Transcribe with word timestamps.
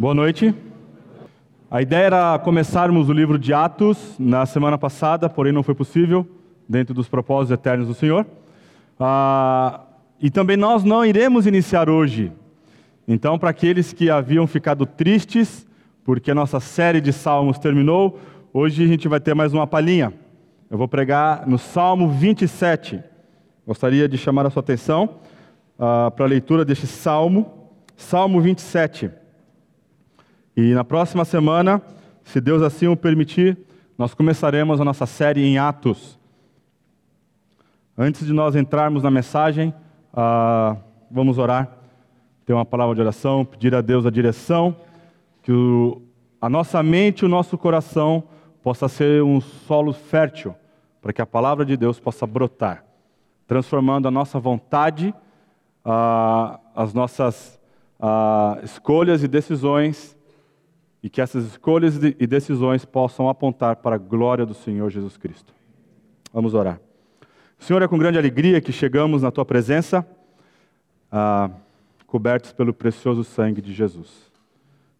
Boa 0.00 0.14
noite. 0.14 0.54
A 1.68 1.82
ideia 1.82 2.04
era 2.04 2.38
começarmos 2.38 3.08
o 3.08 3.12
livro 3.12 3.36
de 3.36 3.52
Atos 3.52 4.14
na 4.16 4.46
semana 4.46 4.78
passada, 4.78 5.28
porém 5.28 5.52
não 5.52 5.64
foi 5.64 5.74
possível, 5.74 6.24
dentro 6.68 6.94
dos 6.94 7.08
propósitos 7.08 7.50
eternos 7.50 7.88
do 7.88 7.94
Senhor. 7.94 8.24
Ah, 9.00 9.80
e 10.22 10.30
também 10.30 10.56
nós 10.56 10.84
não 10.84 11.04
iremos 11.04 11.48
iniciar 11.48 11.90
hoje. 11.90 12.30
Então, 13.08 13.40
para 13.40 13.50
aqueles 13.50 13.92
que 13.92 14.08
haviam 14.08 14.46
ficado 14.46 14.86
tristes, 14.86 15.66
porque 16.04 16.30
a 16.30 16.34
nossa 16.34 16.60
série 16.60 17.00
de 17.00 17.12
salmos 17.12 17.58
terminou, 17.58 18.20
hoje 18.52 18.84
a 18.84 18.86
gente 18.86 19.08
vai 19.08 19.18
ter 19.18 19.34
mais 19.34 19.52
uma 19.52 19.66
palhinha. 19.66 20.14
Eu 20.70 20.78
vou 20.78 20.86
pregar 20.86 21.44
no 21.44 21.58
Salmo 21.58 22.08
27. 22.08 23.02
Gostaria 23.66 24.08
de 24.08 24.16
chamar 24.16 24.46
a 24.46 24.50
sua 24.50 24.60
atenção 24.60 25.16
ah, 25.76 26.08
para 26.14 26.24
a 26.24 26.28
leitura 26.28 26.64
deste 26.64 26.86
salmo, 26.86 27.52
Salmo 27.96 28.40
27. 28.40 29.10
E 30.60 30.74
na 30.74 30.82
próxima 30.82 31.24
semana, 31.24 31.80
se 32.24 32.40
Deus 32.40 32.62
assim 32.62 32.88
o 32.88 32.96
permitir, 32.96 33.56
nós 33.96 34.12
começaremos 34.12 34.80
a 34.80 34.84
nossa 34.84 35.06
série 35.06 35.44
em 35.44 35.56
Atos. 35.56 36.18
Antes 37.96 38.26
de 38.26 38.32
nós 38.32 38.56
entrarmos 38.56 39.04
na 39.04 39.08
mensagem, 39.08 39.72
uh, 40.12 40.76
vamos 41.08 41.38
orar, 41.38 41.70
ter 42.44 42.54
uma 42.54 42.64
palavra 42.64 42.92
de 42.96 43.00
oração, 43.00 43.44
pedir 43.44 43.72
a 43.72 43.80
Deus 43.80 44.04
a 44.04 44.10
direção, 44.10 44.74
que 45.44 45.52
o, 45.52 46.02
a 46.40 46.48
nossa 46.48 46.82
mente 46.82 47.20
e 47.20 47.26
o 47.26 47.28
nosso 47.28 47.56
coração 47.56 48.24
possa 48.60 48.88
ser 48.88 49.22
um 49.22 49.40
solo 49.40 49.92
fértil, 49.92 50.56
para 51.00 51.12
que 51.12 51.22
a 51.22 51.26
palavra 51.26 51.64
de 51.64 51.76
Deus 51.76 52.00
possa 52.00 52.26
brotar, 52.26 52.84
transformando 53.46 54.08
a 54.08 54.10
nossa 54.10 54.40
vontade, 54.40 55.14
uh, 55.86 56.58
as 56.74 56.92
nossas 56.92 57.60
uh, 58.00 58.58
escolhas 58.64 59.22
e 59.22 59.28
decisões 59.28 60.17
e 61.02 61.08
que 61.08 61.20
essas 61.20 61.44
escolhas 61.44 61.96
e 61.96 62.26
decisões 62.26 62.84
possam 62.84 63.28
apontar 63.28 63.76
para 63.76 63.96
a 63.96 63.98
glória 63.98 64.44
do 64.44 64.54
Senhor 64.54 64.90
Jesus 64.90 65.16
Cristo. 65.16 65.54
Vamos 66.32 66.54
orar. 66.54 66.80
Senhor, 67.58 67.82
é 67.82 67.88
com 67.88 67.98
grande 67.98 68.18
alegria 68.18 68.60
que 68.60 68.72
chegamos 68.72 69.22
na 69.22 69.30
tua 69.30 69.44
presença, 69.44 70.06
ah, 71.10 71.50
cobertos 72.06 72.52
pelo 72.52 72.72
precioso 72.72 73.24
sangue 73.24 73.60
de 73.60 73.72
Jesus. 73.72 74.30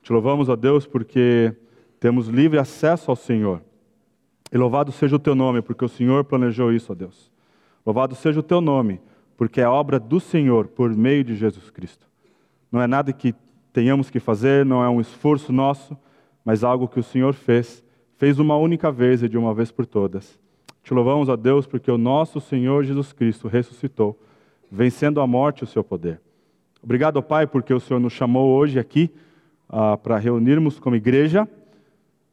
Te 0.02 0.12
louvamos, 0.12 0.48
ó 0.48 0.56
Deus, 0.56 0.86
porque 0.86 1.54
temos 2.00 2.28
livre 2.28 2.58
acesso 2.58 3.10
ao 3.10 3.16
Senhor. 3.16 3.62
E 4.52 4.56
louvado 4.56 4.90
seja 4.92 5.16
o 5.16 5.18
teu 5.18 5.34
nome, 5.34 5.60
porque 5.60 5.84
o 5.84 5.88
Senhor 5.88 6.24
planejou 6.24 6.72
isso, 6.72 6.92
ó 6.92 6.94
Deus. 6.94 7.30
Louvado 7.84 8.14
seja 8.14 8.40
o 8.40 8.42
teu 8.42 8.60
nome, 8.60 9.00
porque 9.36 9.60
é 9.60 9.68
obra 9.68 9.98
do 9.98 10.20
Senhor 10.20 10.68
por 10.68 10.94
meio 10.94 11.24
de 11.24 11.34
Jesus 11.34 11.70
Cristo. 11.70 12.06
Não 12.70 12.80
é 12.80 12.86
nada 12.86 13.12
que 13.12 13.34
tenhamos 13.72 14.10
que 14.10 14.20
fazer, 14.20 14.64
não 14.64 14.82
é 14.82 14.88
um 14.88 15.00
esforço 15.00 15.52
nosso, 15.52 15.96
mas 16.44 16.64
algo 16.64 16.88
que 16.88 16.98
o 16.98 17.02
Senhor 17.02 17.34
fez, 17.34 17.84
fez 18.16 18.38
uma 18.38 18.56
única 18.56 18.90
vez 18.90 19.22
e 19.22 19.28
de 19.28 19.36
uma 19.36 19.54
vez 19.54 19.70
por 19.70 19.86
todas. 19.86 20.38
Te 20.82 20.94
louvamos 20.94 21.28
a 21.28 21.36
Deus 21.36 21.66
porque 21.66 21.90
o 21.90 21.98
nosso 21.98 22.40
Senhor 22.40 22.84
Jesus 22.84 23.12
Cristo 23.12 23.48
ressuscitou, 23.48 24.18
vencendo 24.70 25.20
a 25.20 25.26
morte 25.26 25.64
o 25.64 25.66
seu 25.66 25.84
poder. 25.84 26.20
Obrigado, 26.82 27.22
Pai, 27.22 27.46
porque 27.46 27.74
o 27.74 27.80
Senhor 27.80 28.00
nos 28.00 28.12
chamou 28.12 28.56
hoje 28.56 28.78
aqui 28.78 29.10
ah, 29.68 29.96
para 29.96 30.16
reunirmos 30.16 30.78
como 30.78 30.96
igreja. 30.96 31.46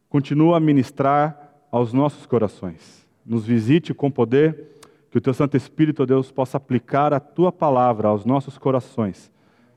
Continua 0.07 0.57
a 0.57 0.59
ministrar 0.59 1.53
aos 1.71 1.91
nossos 1.91 2.25
corações. 2.25 3.05
Nos 3.25 3.45
visite 3.45 3.93
com 3.93 4.09
poder, 4.09 4.77
que 5.11 5.17
o 5.17 5.21
Teu 5.21 5.33
Santo 5.33 5.57
Espírito, 5.57 6.05
Deus, 6.05 6.31
possa 6.31 6.57
aplicar 6.57 7.13
a 7.13 7.19
Tua 7.19 7.51
palavra 7.51 8.07
aos 8.07 8.23
nossos 8.23 8.57
corações 8.57 9.33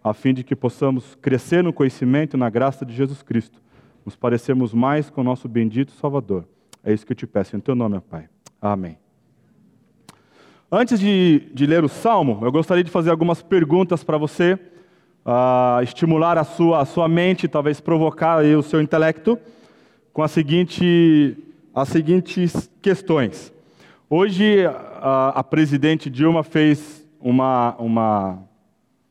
a 0.09 0.15
fim 0.15 0.33
de 0.33 0.43
que 0.43 0.57
possamos 0.57 1.15
crescer 1.17 1.63
no 1.63 1.73
conhecimento 1.73 2.37
e 2.37 2.41
na 2.41 2.49
graça 2.51 2.85
de 2.85 2.95
Jesus 2.95 3.23
Cristo, 3.23 3.61
nos 4.05 4.17
parecermos 4.17 4.73
mais 4.73 5.11
com 5.11 5.21
o 5.21 5.25
nosso 5.25 5.49
bendito 5.49 5.93
Salvador. 5.93 6.45
É 6.83 6.93
isso 6.93 7.05
que 7.05 7.13
eu 7.13 7.17
te 7.17 7.27
peço 7.27 7.57
em 7.57 7.61
teu 7.61 7.75
nome, 7.75 8.01
Pai. 8.01 8.29
Amém. 8.61 8.97
Antes 10.71 11.01
de, 11.01 11.51
de 11.53 11.67
ler 11.67 11.85
o 11.85 11.89
Salmo, 11.89 12.41
eu 12.43 12.53
gostaria 12.53 12.85
de 12.85 12.91
fazer 12.91 13.11
algumas 13.11 13.43
perguntas 13.43 14.05
para 14.05 14.19
você, 14.19 14.59
uh, 15.25 15.83
estimular 15.83 16.37
a 16.37 16.45
sua, 16.45 16.81
a 16.81 16.85
sua 16.85 17.09
mente, 17.09 17.49
talvez 17.49 17.81
provocar 17.81 18.45
o 18.45 18.63
seu 18.63 18.81
intelecto, 18.81 19.39
com 20.13 20.23
a 20.23 20.29
seguinte, 20.29 21.37
as 21.75 21.89
seguintes 21.89 22.71
questões. 22.83 23.53
Hoje, 24.11 24.65
a, 25.01 25.29
a 25.37 25.45
presidente 25.45 26.11
Dilma 26.11 26.43
fez 26.43 27.07
uma, 27.21 27.77
uma 27.79 28.48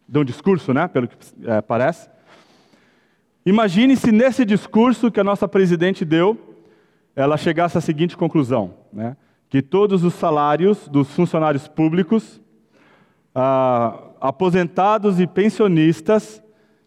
de 0.07 0.19
um 0.19 0.23
discurso, 0.23 0.73
né, 0.73 0.88
pelo 0.88 1.07
que 1.07 1.18
é, 1.45 1.62
parece. 1.62 2.09
Imagine 3.45 3.95
se 3.95 4.12
nesse 4.12 4.45
discurso 4.45 5.12
que 5.12 5.19
a 5.19 5.23
nossa 5.23 5.47
presidente 5.47 6.06
deu, 6.06 6.38
ela 7.16 7.38
chegasse 7.38 7.78
à 7.78 7.81
seguinte 7.81 8.16
conclusão, 8.16 8.73
né, 8.91 9.18
que 9.50 9.62
todos 9.62 10.03
os 10.03 10.13
salários 10.13 10.88
dos 10.88 11.09
funcionários 11.12 11.68
públicos, 11.68 12.41
ah, 13.34 14.00
aposentados 14.19 15.19
e 15.19 15.28
pensionistas 15.28 16.41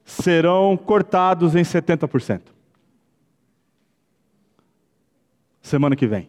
serão 0.04 0.76
cortados 0.76 1.54
em 1.54 1.62
70%. 1.62 2.42
Semana 5.62 5.94
que 5.94 6.06
vem. 6.06 6.28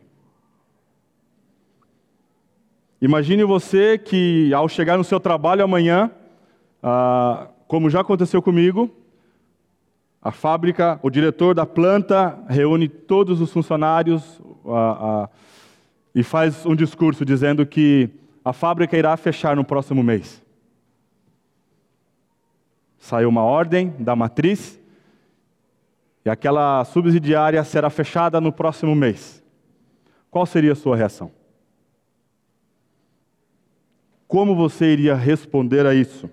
Imagine 3.02 3.44
você 3.44 3.98
que 3.98 4.54
ao 4.54 4.70
chegar 4.70 4.98
no 4.98 5.04
seu 5.04 5.20
trabalho 5.20 5.64
amanhã, 5.64 6.12
ah, 6.82 7.48
como 7.68 7.90
já 7.90 8.02
aconteceu 8.02 8.42
comigo, 8.42 8.90
a 10.22 10.32
fábrica, 10.32 11.00
o 11.02 11.10
diretor 11.10 11.56
da 11.56 11.66
planta 11.66 12.38
reúne 12.48 12.88
todos 12.88 13.42
os 13.42 13.52
funcionários 13.52 14.40
ah, 14.66 14.98
ah, 15.02 15.30
e 16.14 16.22
faz 16.22 16.66
um 16.66 16.76
discurso 16.76 17.26
dizendo 17.26 17.66
que 17.66 18.10
a 18.44 18.54
fábrica 18.54 18.98
irá 18.98 19.16
fechar 19.18 19.56
no 19.56 19.64
próximo 19.64 20.04
mês. 20.04 20.42
Saiu 23.00 23.30
uma 23.30 23.42
ordem 23.42 23.96
da 23.98 24.16
matriz 24.16 24.80
e 26.24 26.30
aquela 26.30 26.86
subsidiária 26.86 27.64
será 27.64 27.90
fechada 27.90 28.40
no 28.40 28.52
próximo 28.52 28.96
mês. 28.96 29.44
Qual 30.30 30.46
seria 30.46 30.74
a 30.74 30.76
sua 30.76 30.96
reação? 30.96 31.32
Como 34.28 34.56
você 34.56 34.94
iria 34.94 35.16
responder 35.16 35.86
a 35.86 35.94
isso? 35.94 36.30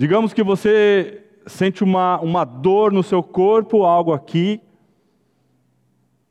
Digamos 0.00 0.32
que 0.32 0.42
você 0.42 1.22
sente 1.46 1.84
uma, 1.84 2.18
uma 2.22 2.42
dor 2.42 2.90
no 2.90 3.02
seu 3.02 3.22
corpo, 3.22 3.84
algo 3.84 4.14
aqui, 4.14 4.58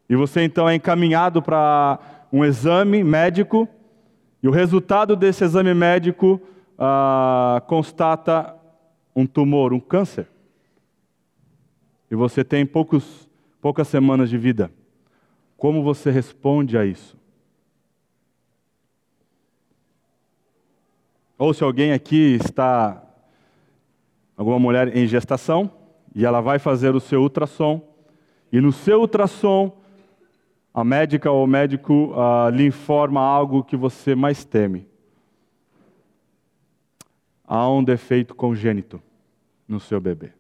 e 0.09 0.16
você 0.16 0.41
então 0.41 0.68
é 0.68 0.74
encaminhado 0.74 1.40
para 1.40 2.00
um 2.34 2.44
exame 2.44 3.03
médico, 3.03 3.69
e 4.41 4.47
o 4.47 4.52
resultado 4.52 5.16
desse 5.16 5.44
exame 5.44 5.72
médico 5.75 6.41
ah, 6.79 7.62
constata 7.68 8.56
um 9.16 9.28
tumor, 9.28 9.72
um 9.72 9.79
câncer. 9.79 10.28
E 12.09 12.16
você 12.16 12.44
tem 12.44 12.66
poucos, 12.66 13.29
poucas 13.62 13.88
semanas 13.88 14.31
de 14.31 14.38
vida. 14.40 14.72
Como 15.56 15.84
você 15.84 16.09
responde 16.09 16.75
a 16.75 16.88
isso? 16.88 17.16
Ou 21.38 21.53
se 21.53 21.63
alguém 21.63 21.91
aqui 21.91 22.40
está 22.44 23.06
alguma 24.40 24.58
mulher 24.58 24.96
em 24.96 25.06
gestação, 25.06 25.70
e 26.16 26.26
ela 26.26 26.40
vai 26.40 26.60
fazer 26.60 26.96
o 26.96 27.00
seu 27.02 27.22
ultrassom, 27.22 27.82
e 28.50 28.62
no 28.62 28.72
seu 28.72 29.02
ultrassom, 29.02 29.78
a 30.74 30.82
médica 30.82 31.30
ou 31.30 31.44
o 31.44 31.48
médico 31.48 32.14
uh, 32.14 32.50
lhe 32.50 32.66
informa 32.66 33.20
algo 33.20 33.66
que 33.66 33.76
você 33.76 34.16
mais 34.16 34.46
teme. 34.46 34.88
Há 37.46 37.70
um 37.70 37.84
defeito 37.84 38.34
congênito 38.34 39.02
no 39.68 39.78
seu 39.78 40.00
bebê. 40.00 40.32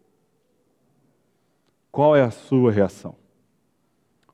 Qual 1.91 2.15
é 2.15 2.21
a 2.21 2.31
sua 2.31 2.71
reação? 2.71 3.17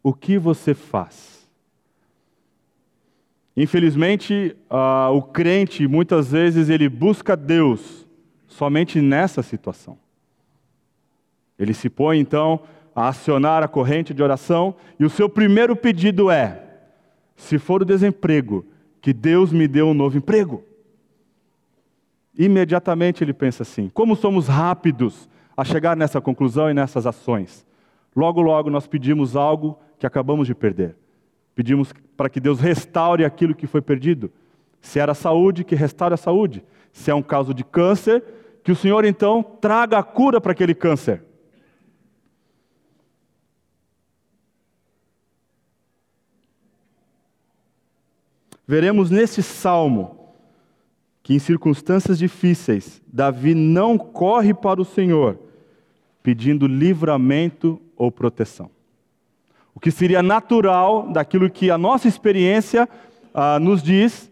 O 0.04 0.14
que 0.14 0.38
você 0.38 0.76
faz? 0.76 1.50
Infelizmente, 3.58 4.56
uh, 4.70 5.12
o 5.12 5.24
crente 5.24 5.88
muitas 5.88 6.32
vezes 6.32 6.70
ele 6.70 6.88
busca 6.88 7.36
Deus 7.36 8.05
somente 8.48 9.02
nessa 9.02 9.42
situação. 9.42 9.98
Ele 11.58 11.74
se 11.74 11.90
põe 11.90 12.20
então 12.20 12.62
a 12.96 13.08
acionar 13.10 13.64
a 13.64 13.68
corrente 13.68 14.14
de 14.14 14.24
oração 14.24 14.76
e 15.00 15.06
o 15.06 15.10
seu 15.10 15.30
primeiro 15.30 15.76
pedido 15.76 16.30
é: 16.30 16.64
se 17.36 17.58
for 17.58 17.82
o 17.82 17.86
desemprego, 17.86 18.66
que 19.02 19.14
Deus 19.14 19.52
me 19.52 19.68
dê 19.68 19.82
um 19.82 19.94
novo 19.94 20.18
emprego. 20.18 20.64
Imediatamente 22.38 23.24
ele 23.24 23.34
pensa 23.34 23.64
assim: 23.64 23.90
como 23.94 24.16
somos 24.16 24.48
rápidos 24.48 25.30
a 25.56 25.64
chegar 25.64 25.96
nessa 25.96 26.20
conclusão 26.20 26.70
e 26.70 26.74
nessas 26.74 27.06
ações. 27.06 27.66
Logo, 28.16 28.42
logo 28.42 28.70
nós 28.70 28.88
pedimos 28.88 29.36
algo 29.36 29.78
que 29.98 30.06
acabamos 30.06 30.48
de 30.48 30.56
perder. 30.56 30.96
Pedimos 31.54 31.94
para 32.18 32.30
que 32.30 32.40
Deus 32.40 32.60
restaure 32.60 33.24
aquilo 33.24 33.56
que 33.56 33.68
foi 33.68 33.82
perdido. 33.82 34.32
Se 34.82 35.00
era 35.00 35.14
saúde, 35.14 35.64
que 35.64 35.76
restaure 35.76 36.14
a 36.14 36.18
saúde. 36.18 36.64
Se 36.96 37.12
é 37.12 37.14
um 37.14 37.22
caso 37.22 37.54
de 37.54 37.62
câncer, 37.62 38.24
que 38.64 38.72
o 38.72 38.76
Senhor 38.76 39.04
então 39.04 39.44
traga 39.44 40.00
a 40.00 40.04
cura 40.04 40.40
para 40.40 40.54
aquele 40.54 40.74
câncer. 40.74 41.22
Veremos 48.66 49.12
nesse 49.12 49.44
salmo 49.44 50.34
que 51.22 51.34
em 51.34 51.40
circunstâncias 51.40 52.18
difíceis, 52.18 53.02
Davi 53.06 53.54
não 53.54 53.98
corre 53.98 54.54
para 54.54 54.82
o 54.82 54.86
Senhor 54.86 55.38
pedindo 56.24 56.66
livramento 56.66 57.80
ou 57.98 58.10
proteção. 58.10 58.72
O 59.76 59.82
que 59.82 59.92
seria 59.92 60.24
natural 60.24 61.12
daquilo 61.12 61.50
que 61.50 61.70
a 61.70 61.78
nossa 61.78 62.08
experiência 62.08 62.88
ah, 63.34 63.60
nos 63.60 63.84
diz, 63.84 64.32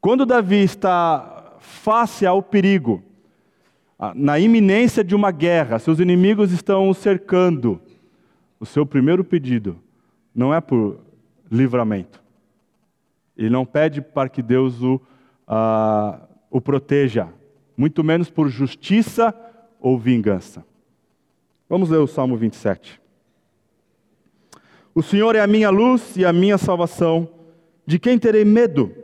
quando 0.00 0.24
Davi 0.24 0.64
está 0.64 1.33
face 1.64 2.26
ao 2.26 2.42
perigo, 2.42 3.02
na 4.14 4.38
iminência 4.38 5.02
de 5.02 5.14
uma 5.14 5.30
guerra, 5.30 5.78
seus 5.78 5.98
inimigos 5.98 6.52
estão 6.52 6.88
o 6.88 6.94
cercando, 6.94 7.80
o 8.60 8.66
seu 8.66 8.84
primeiro 8.84 9.24
pedido 9.24 9.78
não 10.34 10.52
é 10.52 10.60
por 10.60 11.00
livramento. 11.50 12.22
Ele 13.36 13.50
não 13.50 13.64
pede 13.64 14.00
para 14.00 14.28
que 14.28 14.42
Deus 14.42 14.80
o 14.82 15.00
ah, 15.46 16.20
o 16.50 16.60
proteja, 16.60 17.28
muito 17.76 18.04
menos 18.04 18.30
por 18.30 18.48
justiça 18.48 19.34
ou 19.80 19.98
vingança. 19.98 20.64
Vamos 21.68 21.90
ler 21.90 21.98
o 21.98 22.06
Salmo 22.06 22.36
27. 22.36 23.00
O 24.94 25.02
Senhor 25.02 25.34
é 25.34 25.40
a 25.40 25.46
minha 25.46 25.70
luz 25.70 26.16
e 26.16 26.24
a 26.24 26.32
minha 26.32 26.56
salvação, 26.56 27.28
de 27.84 27.98
quem 27.98 28.18
terei 28.18 28.44
medo? 28.44 28.94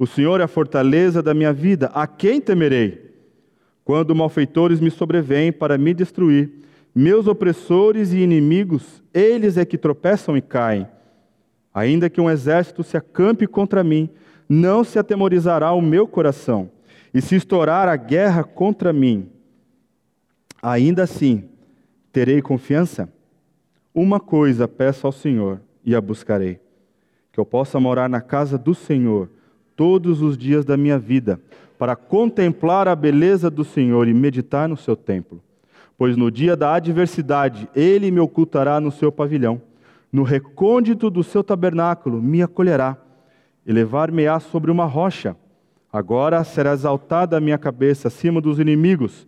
O 0.00 0.06
Senhor 0.06 0.40
é 0.40 0.44
a 0.44 0.48
fortaleza 0.48 1.22
da 1.22 1.34
minha 1.34 1.52
vida, 1.52 1.90
a 1.92 2.06
quem 2.06 2.40
temerei? 2.40 3.14
Quando 3.84 4.14
malfeitores 4.14 4.80
me 4.80 4.90
sobrevêm 4.90 5.52
para 5.52 5.76
me 5.76 5.92
destruir, 5.92 6.50
meus 6.94 7.26
opressores 7.26 8.10
e 8.14 8.16
inimigos, 8.16 9.02
eles 9.12 9.58
é 9.58 9.64
que 9.66 9.76
tropeçam 9.76 10.38
e 10.38 10.40
caem. 10.40 10.88
Ainda 11.74 12.08
que 12.08 12.18
um 12.18 12.30
exército 12.30 12.82
se 12.82 12.96
acampe 12.96 13.46
contra 13.46 13.84
mim, 13.84 14.08
não 14.48 14.82
se 14.84 14.98
atemorizará 14.98 15.70
o 15.72 15.82
meu 15.82 16.06
coração. 16.06 16.70
E 17.12 17.20
se 17.20 17.36
estourar 17.36 17.86
a 17.86 17.96
guerra 17.96 18.42
contra 18.42 18.94
mim, 18.94 19.28
ainda 20.62 21.02
assim 21.02 21.44
terei 22.10 22.40
confiança? 22.40 23.06
Uma 23.94 24.18
coisa 24.18 24.66
peço 24.66 25.06
ao 25.06 25.12
Senhor 25.12 25.60
e 25.84 25.94
a 25.94 26.00
buscarei: 26.00 26.58
que 27.30 27.38
eu 27.38 27.44
possa 27.44 27.78
morar 27.78 28.08
na 28.08 28.22
casa 28.22 28.56
do 28.56 28.74
Senhor 28.74 29.28
todos 29.80 30.20
os 30.20 30.36
dias 30.36 30.62
da 30.62 30.76
minha 30.76 30.98
vida, 30.98 31.40
para 31.78 31.96
contemplar 31.96 32.86
a 32.86 32.94
beleza 32.94 33.48
do 33.48 33.64
Senhor 33.64 34.06
e 34.06 34.12
meditar 34.12 34.68
no 34.68 34.76
seu 34.76 34.94
templo. 34.94 35.40
Pois 35.96 36.18
no 36.18 36.30
dia 36.30 36.54
da 36.54 36.74
adversidade 36.74 37.66
ele 37.74 38.10
me 38.10 38.20
ocultará 38.20 38.78
no 38.78 38.92
seu 38.92 39.10
pavilhão, 39.10 39.58
no 40.12 40.22
recôndito 40.22 41.08
do 41.08 41.24
seu 41.24 41.42
tabernáculo 41.42 42.20
me 42.20 42.42
acolherá 42.42 42.94
elevar-me-á 43.66 44.38
sobre 44.38 44.70
uma 44.70 44.84
rocha. 44.84 45.34
Agora 45.90 46.44
será 46.44 46.74
exaltada 46.74 47.38
a 47.38 47.40
minha 47.40 47.56
cabeça 47.56 48.08
acima 48.08 48.38
dos 48.38 48.58
inimigos 48.58 49.26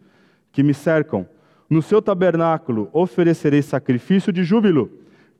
que 0.52 0.62
me 0.62 0.74
cercam. 0.74 1.26
No 1.66 1.80
seu 1.80 2.02
tabernáculo 2.02 2.90
oferecerei 2.92 3.62
sacrifício 3.62 4.30
de 4.30 4.44
júbilo, 4.44 4.90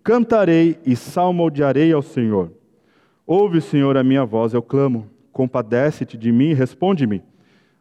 cantarei 0.02 0.78
e 0.86 0.96
salmodiarei 0.96 1.92
ao 1.92 2.00
Senhor. 2.00 2.61
Ouve, 3.26 3.60
Senhor, 3.60 3.96
a 3.96 4.02
minha 4.02 4.24
voz, 4.24 4.52
eu 4.52 4.62
clamo. 4.62 5.08
Compadece-te 5.32 6.16
de 6.16 6.32
mim 6.32 6.50
e 6.50 6.54
responde-me. 6.54 7.22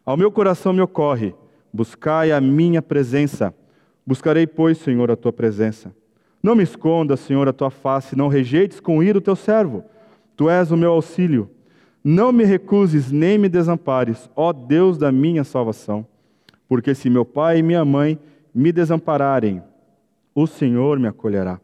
Ao 0.05 0.15
meu 0.15 0.31
coração 0.31 0.71
me 0.71 0.81
ocorre, 0.81 1.35
buscai 1.73 2.31
a 2.31 2.39
minha 2.39 2.81
presença. 2.81 3.53
Buscarei, 4.05 4.47
pois, 4.47 4.77
Senhor, 4.77 5.09
a 5.11 5.15
tua 5.15 5.33
presença. 5.33 5.93
Não 6.41 6.55
me 6.55 6.63
esconda, 6.63 7.17
Senhor, 7.17 7.47
a 7.47 7.53
tua 7.53 7.69
face, 7.69 8.15
não 8.15 8.27
rejeites 8.27 8.79
com 8.79 9.03
ira 9.03 9.17
o 9.17 9.21
teu 9.21 9.35
servo. 9.35 9.83
Tu 10.35 10.49
és 10.49 10.71
o 10.71 10.77
meu 10.77 10.91
auxílio. 10.91 11.49
Não 12.03 12.31
me 12.31 12.43
recuses 12.43 13.11
nem 13.11 13.37
me 13.37 13.47
desampares, 13.47 14.29
ó 14.35 14.51
Deus 14.51 14.97
da 14.97 15.11
minha 15.11 15.43
salvação. 15.43 16.05
Porque 16.67 16.95
se 16.95 17.09
meu 17.09 17.25
pai 17.25 17.59
e 17.59 17.63
minha 17.63 17.85
mãe 17.85 18.17
me 18.53 18.71
desampararem, 18.71 19.61
o 20.33 20.47
Senhor 20.47 20.97
me 20.97 21.07
acolherá. 21.07 21.59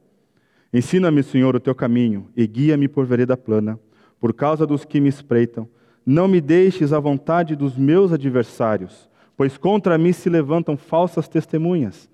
Ensina-me, 0.77 1.24
Senhor, 1.24 1.56
o 1.56 1.59
teu 1.59 1.74
caminho 1.74 2.27
e 2.38 2.45
guia-me 2.45 2.88
por 2.88 3.03
vereda 3.03 3.35
plana, 3.35 3.79
por 4.19 4.31
causa 4.31 4.63
dos 4.63 4.85
que 4.85 5.01
me 5.01 5.09
espreitam. 5.09 5.68
Não 6.06 6.27
me 6.27 6.39
deixes 6.39 6.94
à 6.94 7.00
vontade 7.00 7.56
dos 7.56 7.75
meus 7.75 8.13
adversários, 8.13 9.09
pois 9.35 9.57
contra 9.57 9.97
mim 9.97 10.13
se 10.13 10.29
levantam 10.29 10.77
falsas 10.77 11.27
testemunhas 11.27 12.07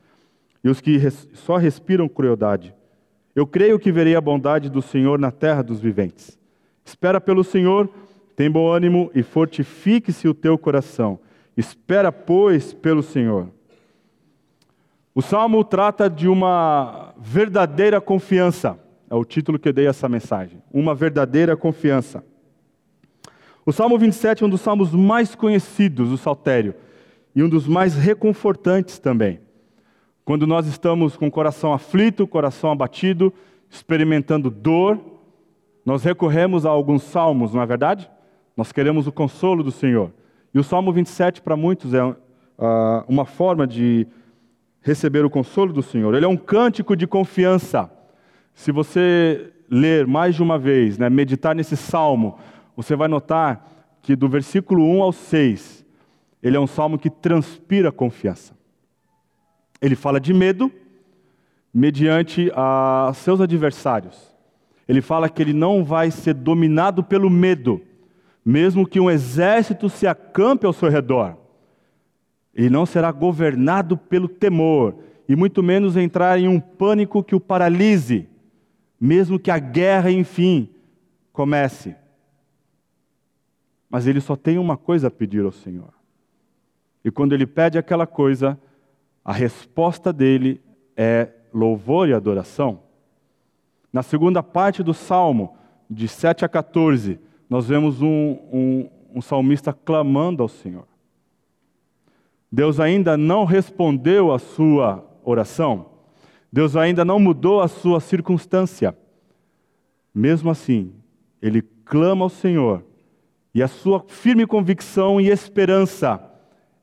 e 0.63 0.69
os 0.69 0.80
que 0.80 0.95
res 0.95 1.27
só 1.33 1.57
respiram 1.57 2.07
crueldade. 2.07 2.74
Eu 3.36 3.45
creio 3.45 3.77
que 3.77 3.92
verei 3.92 4.15
a 4.15 4.21
bondade 4.21 4.69
do 4.69 4.81
Senhor 4.81 5.19
na 5.19 5.30
terra 5.30 5.62
dos 5.62 5.81
viventes. 5.81 6.39
Espera 6.86 7.19
pelo 7.19 7.44
Senhor, 7.44 7.89
tem 8.33 8.50
bom 8.50 8.71
ânimo 8.71 9.12
e 9.13 9.24
fortifique-se 9.24 10.25
o 10.25 10.33
teu 10.33 10.57
coração. 10.57 11.19
Espera, 11.57 12.13
pois, 12.13 12.74
pelo 12.74 13.04
Senhor. 13.04 13.50
O 15.15 15.21
salmo 15.21 15.63
trata 15.63 16.10
de 16.10 16.27
uma 16.27 17.13
verdadeira 17.19 18.01
confiança. 18.01 18.80
É 19.07 19.13
o 19.13 19.24
título 19.24 19.60
que 19.60 19.69
eu 19.69 19.74
dei 19.74 19.86
a 19.86 19.92
essa 19.92 20.10
mensagem. 20.10 20.63
Uma 20.74 20.95
verdadeira 20.95 21.56
confiança. 21.56 22.24
O 23.63 23.71
Salmo 23.71 23.98
27 23.98 24.44
é 24.44 24.48
um 24.48 24.50
dos 24.50 24.62
salmos 24.62 24.92
mais 24.92 25.36
conhecidos 25.36 26.10
do 26.10 26.18
saltério 26.18 26.74
e 27.36 27.44
um 27.44 27.48
dos 27.48 27.68
mais 27.68 27.95
reconfortantes 27.95 28.98
também. 28.98 29.39
Quando 30.25 30.48
nós 30.48 30.65
estamos 30.65 31.15
com 31.15 31.27
o 31.27 31.31
coração 31.31 31.74
aflito, 31.74 32.25
coração 32.25 32.71
abatido, 32.71 33.31
experimentando 33.69 34.50
dor, 34.50 35.00
nós 35.86 36.04
recorremos 36.04 36.65
a 36.65 36.69
alguns 36.69 37.04
salmos, 37.04 37.54
não 37.54 37.62
é 37.62 37.65
verdade? 37.65 38.10
Nós 38.57 38.71
queremos 38.71 39.06
o 39.06 39.12
consolo 39.12 39.63
do 39.63 39.71
Senhor. 39.71 40.12
E 40.54 40.60
o 40.60 40.63
Salmo 40.63 40.92
27, 40.92 41.42
para 41.42 41.56
muitos, 41.56 41.94
é 41.94 42.04
uh, 42.04 42.15
uma 43.07 43.25
forma 43.25 43.68
de 43.68 44.07
receber 44.84 45.26
o 45.26 45.30
consolo 45.30 45.74
do 45.74 45.82
Senhor. 45.82 46.14
Ele 46.14 46.26
é 46.26 46.28
um 46.28 46.38
cântico 46.38 46.96
de 46.96 47.08
confiança. 47.08 47.90
Se 48.54 48.72
você 48.72 49.52
ler 49.70 50.06
mais 50.06 50.36
de 50.36 50.44
uma 50.44 50.60
vez, 50.60 50.98
né, 50.98 51.10
meditar 51.10 51.56
nesse 51.56 51.76
salmo, 51.76 52.38
você 52.76 52.96
vai 52.96 53.08
notar 53.08 53.68
que 54.02 54.16
do 54.16 54.28
versículo 54.28 54.84
1 54.84 55.02
ao 55.02 55.12
6, 55.12 55.86
ele 56.44 56.58
é 56.58 56.60
um 56.60 56.68
salmo 56.68 57.00
que 57.00 57.10
transpira 57.10 57.92
confiança. 57.92 58.54
Ele 59.82 59.96
fala 59.96 60.20
de 60.20 60.34
medo 60.34 60.72
mediante 61.74 62.52
a 62.54 63.12
seus 63.16 63.40
adversários. 63.42 64.32
Ele 64.88 65.02
fala 65.02 65.30
que 65.30 65.42
ele 65.42 65.54
não 65.54 65.84
vai 65.84 66.12
ser 66.12 66.34
dominado 66.34 67.04
pelo 67.04 67.30
medo, 67.30 67.82
mesmo 68.46 68.86
que 68.86 69.00
um 69.00 69.10
exército 69.10 69.90
se 69.90 70.06
acampe 70.06 70.66
ao 70.66 70.74
seu 70.74 70.90
redor. 70.90 71.38
Ele 72.53 72.69
não 72.69 72.86
será 72.86 73.12
governado 73.12 73.98
pelo 73.98 74.27
temor, 74.27 74.95
e 75.27 75.36
muito 75.36 75.63
menos 75.63 75.98
entrar 75.98 76.38
em 76.38 76.48
um 76.48 76.60
pânico 76.60 77.24
que 77.24 77.33
o 77.33 77.39
paralise, 77.39 78.27
mesmo 79.00 79.39
que 79.39 79.50
a 79.50 79.57
guerra, 79.57 80.12
enfim, 80.12 80.69
comece. 81.31 81.95
Mas 83.89 84.05
ele 84.05 84.22
só 84.22 84.36
tem 84.36 84.57
uma 84.57 84.77
coisa 84.77 85.07
a 85.07 85.12
pedir 85.12 85.43
ao 85.43 85.51
Senhor. 85.51 85.93
E 87.03 87.12
quando 87.12 87.33
ele 87.33 87.45
pede 87.45 87.77
aquela 87.77 88.07
coisa, 88.07 88.60
a 89.24 89.33
resposta 89.33 90.12
dele 90.13 90.62
é 90.95 91.29
louvor 91.53 92.07
e 92.07 92.13
adoração. 92.13 92.81
Na 93.91 94.01
segunda 94.01 94.41
parte 94.41 94.81
do 94.81 94.93
salmo, 94.93 95.55
de 95.89 96.07
7 96.07 96.45
a 96.45 96.50
14, 96.50 97.19
nós 97.50 97.67
vemos 97.67 98.01
um, 98.01 98.38
um, 98.51 98.89
um 99.15 99.22
salmista 99.22 99.72
clamando 99.72 100.41
ao 100.41 100.50
Senhor. 100.50 100.88
Deus 102.55 102.79
ainda 102.79 103.17
não 103.17 103.45
respondeu 103.45 104.31
a 104.31 104.38
sua 104.38 105.03
oração, 105.24 105.88
Deus 106.51 106.75
ainda 106.75 107.03
não 107.03 107.17
mudou 107.17 107.62
a 107.62 107.67
sua 107.67 108.00
circunstância. 108.00 108.95
Mesmo 110.13 110.51
assim, 110.51 110.93
ele 111.41 111.63
clama 111.83 112.25
ao 112.25 112.29
Senhor, 112.29 112.86
e 113.55 113.63
a 113.63 113.67
sua 113.67 114.05
firme 114.07 114.45
convicção 114.45 115.19
e 115.19 115.31
esperança 115.31 116.24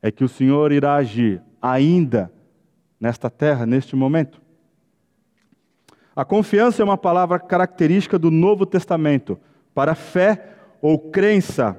é 0.03 0.11
que 0.11 0.25
o 0.25 0.29
Senhor 0.29 0.73
irá 0.73 0.97
agir 0.97 1.41
ainda 1.63 2.33
nesta 2.99 3.31
terra, 3.31 3.65
neste 3.65 3.95
momento. 3.95 4.43
A 6.17 6.25
confiança 6.25 6.83
é 6.83 6.85
uma 6.85 6.99
palavra 6.99 7.39
característica 7.39 8.19
do 8.19 8.29
Novo 8.29 8.67
Testamento 8.67 9.39
para 9.73 9.95
fé 9.95 10.53
ou 10.83 10.99
crença. 10.99 11.79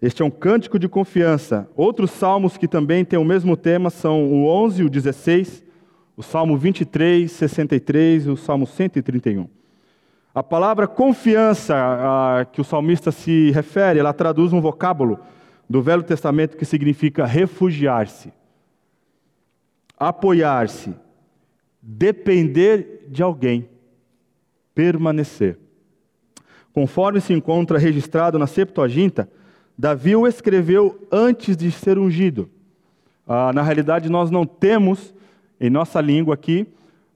Este 0.00 0.22
é 0.22 0.24
um 0.24 0.30
cântico 0.30 0.78
de 0.78 0.88
confiança. 0.88 1.68
Outros 1.76 2.10
salmos 2.10 2.56
que 2.56 2.66
também 2.66 3.04
têm 3.04 3.18
o 3.18 3.24
mesmo 3.24 3.54
tema 3.54 3.90
são 3.90 4.24
o 4.32 4.46
11 4.46 4.80
e 4.80 4.84
o 4.84 4.88
16, 4.88 5.62
o 6.16 6.22
Salmo 6.22 6.56
23, 6.56 7.30
63 7.30 8.26
e 8.26 8.30
o 8.30 8.36
Salmo 8.36 8.66
131. 8.66 9.46
A 10.34 10.42
palavra 10.42 10.86
confiança 10.86 11.74
a 11.76 12.44
que 12.46 12.60
o 12.60 12.64
salmista 12.64 13.12
se 13.12 13.50
refere, 13.50 13.98
ela 13.98 14.14
traduz 14.14 14.52
um 14.52 14.60
vocábulo 14.60 15.18
do 15.68 15.82
Velho 15.82 16.02
Testamento 16.02 16.56
que 16.56 16.64
significa 16.64 17.26
refugiar-se, 17.26 18.32
apoiar-se, 19.98 20.94
depender 21.82 23.06
de 23.08 23.22
alguém, 23.22 23.68
permanecer. 24.74 25.58
Conforme 26.72 27.20
se 27.20 27.34
encontra 27.34 27.78
registrado 27.78 28.38
na 28.38 28.46
Septuaginta, 28.46 29.28
Davi 29.80 30.14
o 30.14 30.26
escreveu 30.26 31.08
antes 31.10 31.56
de 31.56 31.70
ser 31.72 31.98
ungido. 31.98 32.50
Ah, 33.26 33.50
na 33.50 33.62
realidade, 33.62 34.10
nós 34.10 34.30
não 34.30 34.44
temos 34.44 35.14
em 35.58 35.70
nossa 35.70 36.02
língua 36.02 36.34
aqui 36.34 36.66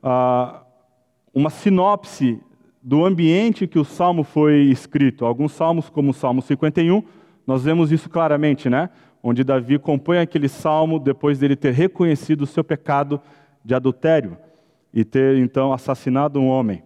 ah, 0.02 0.62
uma 1.35 1.50
sinopse 1.50 2.40
do 2.83 3.04
ambiente 3.04 3.66
que 3.66 3.78
o 3.78 3.85
salmo 3.85 4.25
foi 4.25 4.62
escrito. 4.62 5.26
Alguns 5.26 5.52
salmos, 5.52 5.90
como 5.90 6.12
o 6.12 6.14
Salmo 6.14 6.40
51, 6.40 7.02
nós 7.47 7.64
vemos 7.64 7.92
isso 7.92 8.09
claramente, 8.09 8.71
né? 8.71 8.88
Onde 9.23 9.44
Davi 9.44 9.78
compõe 9.78 10.16
aquele 10.16 10.49
salmo 10.49 10.99
depois 10.99 11.38
dele 11.38 11.56
ter 11.56 11.75
reconhecido 11.75 12.44
o 12.44 12.47
seu 12.47 12.64
pecado 12.64 13.21
de 13.62 13.75
adultério 13.75 14.38
e 14.90 15.04
ter 15.04 15.37
então 15.37 15.71
assassinado 15.71 16.40
um 16.40 16.49
homem. 16.49 16.83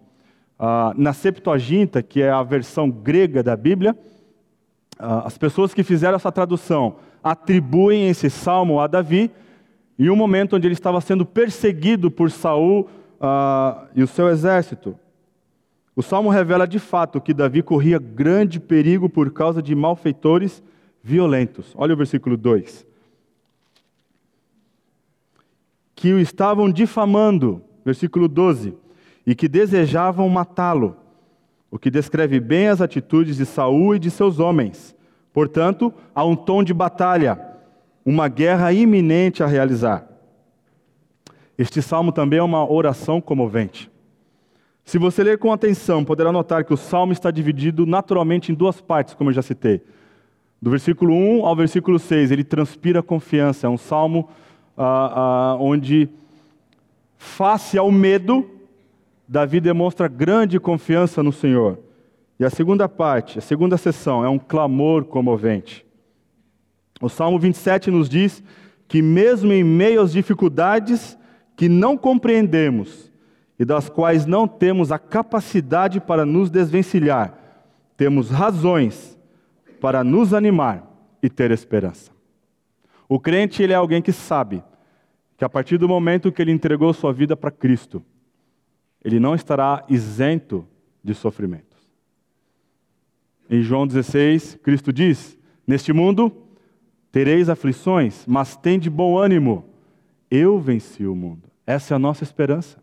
Ah, 0.59 0.91
na 0.97 1.13
Septuaginta, 1.13 2.03
que 2.03 2.21
é 2.21 2.29
a 2.29 2.43
versão 2.43 2.91
grega 2.91 3.41
da 3.41 3.55
Bíblia, 3.55 3.95
as 4.99 5.37
pessoas 5.37 5.73
que 5.73 5.83
fizeram 5.83 6.17
essa 6.17 6.31
tradução 6.31 6.97
atribuem 7.23 8.09
esse 8.09 8.29
salmo 8.29 8.81
a 8.81 8.87
Davi 8.87 9.31
em 9.97 10.09
um 10.09 10.15
momento 10.15 10.55
onde 10.55 10.67
ele 10.67 10.73
estava 10.73 10.99
sendo 10.99 11.25
perseguido 11.25 12.11
por 12.11 12.29
Saul 12.29 12.89
ah, 13.19 13.85
e 13.95 14.03
o 14.03 14.07
seu 14.07 14.27
exército. 14.27 14.97
O 15.95 16.01
salmo 16.01 16.29
revela 16.29 16.67
de 16.67 16.79
fato 16.79 17.19
que 17.19 17.33
Davi 17.33 17.61
corria 17.61 17.99
grande 17.99 18.59
perigo 18.59 19.09
por 19.09 19.31
causa 19.31 19.61
de 19.61 19.73
malfeitores 19.73 20.63
violentos. 21.01 21.73
Olha 21.75 21.93
o 21.93 21.97
versículo 21.97 22.37
2. 22.37 22.85
Que 25.95 26.13
o 26.13 26.19
estavam 26.19 26.69
difamando, 26.71 27.61
versículo 27.83 28.27
12 28.27 28.73
e 29.25 29.35
que 29.35 29.47
desejavam 29.47 30.27
matá-lo, 30.27 30.95
o 31.71 31.77
que 31.77 31.91
descreve 31.91 32.39
bem 32.39 32.67
as 32.67 32.81
atitudes 32.81 33.37
de 33.37 33.45
Saul 33.45 33.95
e 33.95 33.99
de 33.99 34.09
seus 34.09 34.39
homens. 34.39 34.95
Portanto, 35.31 35.93
há 36.13 36.25
um 36.25 36.35
tom 36.35 36.63
de 36.63 36.73
batalha, 36.73 37.39
uma 38.05 38.27
guerra 38.27 38.73
iminente 38.73 39.43
a 39.43 39.47
realizar. 39.47 40.07
Este 41.57 41.81
salmo 41.81 42.11
também 42.11 42.39
é 42.39 42.43
uma 42.43 42.69
oração 42.69 43.21
comovente. 43.21 43.91
Se 44.83 44.97
você 44.97 45.23
ler 45.23 45.37
com 45.37 45.51
atenção, 45.51 46.03
poderá 46.03 46.31
notar 46.31 46.63
que 46.63 46.73
o 46.73 46.77
salmo 46.77 47.13
está 47.13 47.29
dividido 47.29 47.85
naturalmente 47.85 48.51
em 48.51 48.55
duas 48.55 48.81
partes, 48.81 49.13
como 49.13 49.29
eu 49.29 49.33
já 49.33 49.41
citei. 49.41 49.83
Do 50.61 50.71
versículo 50.71 51.13
1 51.13 51.45
ao 51.45 51.55
versículo 51.55 51.99
6, 51.99 52.31
ele 52.31 52.43
transpira 52.43 53.03
confiança. 53.03 53.67
É 53.67 53.69
um 53.69 53.77
salmo 53.77 54.29
ah, 54.75 55.13
ah, 55.15 55.57
onde, 55.59 56.09
face 57.17 57.77
ao 57.77 57.91
medo, 57.91 58.49
Davi 59.31 59.61
demonstra 59.61 60.07
grande 60.07 60.59
confiança 60.59 61.21
no 61.21 61.31
Senhor. 61.31 61.77
E 62.39 62.43
a 62.43 62.49
segunda 62.49 62.89
parte, 62.89 63.37
a 63.37 63.41
segunda 63.41 63.77
sessão, 63.77 64.25
é 64.25 64.27
um 64.27 64.39
clamor 64.39 65.05
comovente. 65.05 65.85
O 66.99 67.07
Salmo 67.07 67.37
27 67.37 67.91
nos 67.91 68.09
diz 68.09 68.43
que, 68.87 69.03
mesmo 69.03 69.53
em 69.53 69.63
meio 69.63 70.01
às 70.01 70.13
dificuldades 70.13 71.15
que 71.55 71.69
não 71.69 71.95
compreendemos 71.95 73.11
e 73.59 73.63
das 73.63 73.87
quais 73.87 74.25
não 74.25 74.47
temos 74.47 74.91
a 74.91 74.97
capacidade 74.97 76.01
para 76.01 76.25
nos 76.25 76.49
desvencilhar, 76.49 77.37
temos 77.95 78.31
razões 78.31 79.15
para 79.79 80.03
nos 80.03 80.33
animar 80.33 80.91
e 81.21 81.29
ter 81.29 81.51
esperança. 81.51 82.09
O 83.07 83.19
crente 83.19 83.61
ele 83.61 83.73
é 83.73 83.75
alguém 83.75 84.01
que 84.01 84.11
sabe 84.11 84.63
que 85.37 85.45
a 85.45 85.49
partir 85.49 85.77
do 85.77 85.87
momento 85.87 86.31
que 86.31 86.41
ele 86.41 86.51
entregou 86.51 86.91
sua 86.93 87.13
vida 87.13 87.37
para 87.37 87.51
Cristo, 87.51 88.03
ele 89.03 89.19
não 89.19 89.35
estará 89.35 89.85
isento 89.89 90.67
de 91.03 91.13
sofrimentos. 91.13 91.79
Em 93.49 93.61
João 93.61 93.87
16, 93.87 94.59
Cristo 94.61 94.93
diz: 94.93 95.37
Neste 95.65 95.91
mundo 95.91 96.31
tereis 97.11 97.49
aflições, 97.49 98.25
mas 98.27 98.55
tende 98.55 98.89
bom 98.89 99.17
ânimo. 99.17 99.65
Eu 100.29 100.59
venci 100.59 101.05
o 101.05 101.15
mundo. 101.15 101.49
Essa 101.65 101.93
é 101.93 101.95
a 101.95 101.99
nossa 101.99 102.23
esperança. 102.23 102.77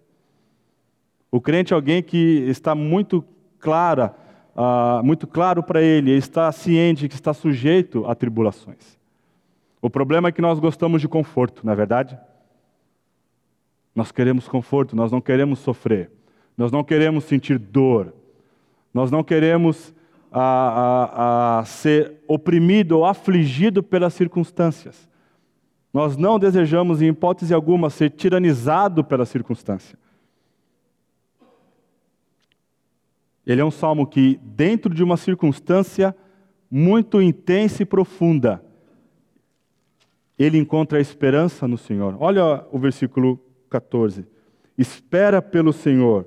O 1.30 1.40
crente 1.40 1.73
é 1.73 1.76
alguém 1.76 2.02
que 2.02 2.44
está 2.49 2.75
muito 2.75 3.25
clara, 3.58 4.14
uh, 4.56 5.04
muito 5.04 5.26
claro 5.26 5.62
para 5.62 5.82
ele, 5.82 6.12
está 6.12 6.50
ciente 6.50 7.08
que 7.08 7.14
está 7.14 7.35
sujeito 7.35 8.06
a 8.06 8.14
tribulações. 8.14 8.96
O 9.80 9.90
problema 9.90 10.28
é 10.28 10.32
que 10.32 10.40
nós 10.40 10.58
gostamos 10.58 11.00
de 11.00 11.08
conforto, 11.08 11.64
não 11.64 11.73
é 11.73 11.76
verdade? 11.76 12.18
Nós 13.96 14.12
queremos 14.12 14.46
conforto, 14.46 14.94
nós 14.94 15.10
não 15.10 15.22
queremos 15.22 15.58
sofrer, 15.60 16.10
nós 16.54 16.70
não 16.70 16.84
queremos 16.84 17.24
sentir 17.24 17.58
dor, 17.58 18.14
nós 18.92 19.10
não 19.10 19.24
queremos 19.24 19.94
a, 20.30 20.42
a, 20.42 21.58
a 21.60 21.64
ser 21.64 22.16
oprimido 22.28 22.98
ou 22.98 23.06
afligido 23.06 23.82
pelas 23.82 24.12
circunstâncias. 24.12 25.08
Nós 25.94 26.14
não 26.14 26.38
desejamos, 26.38 27.00
em 27.00 27.08
hipótese 27.08 27.54
alguma, 27.54 27.88
ser 27.88 28.10
tiranizado 28.10 29.02
pela 29.02 29.24
circunstância. 29.24 29.98
Ele 33.46 33.62
é 33.62 33.64
um 33.64 33.70
salmo 33.70 34.06
que, 34.06 34.38
dentro 34.42 34.92
de 34.92 35.02
uma 35.02 35.16
circunstância 35.16 36.14
muito 36.70 37.22
intensa 37.22 37.82
e 37.82 37.86
profunda, 37.86 38.62
ele 40.38 40.58
encontra 40.58 40.98
a 40.98 41.00
esperança 41.00 41.66
no 41.66 41.78
Senhor. 41.78 42.14
Olha 42.20 42.66
o 42.70 42.78
versículo 42.78 43.40
14. 43.70 44.26
Espera 44.76 45.40
pelo 45.40 45.73
Senhor, 45.73 46.26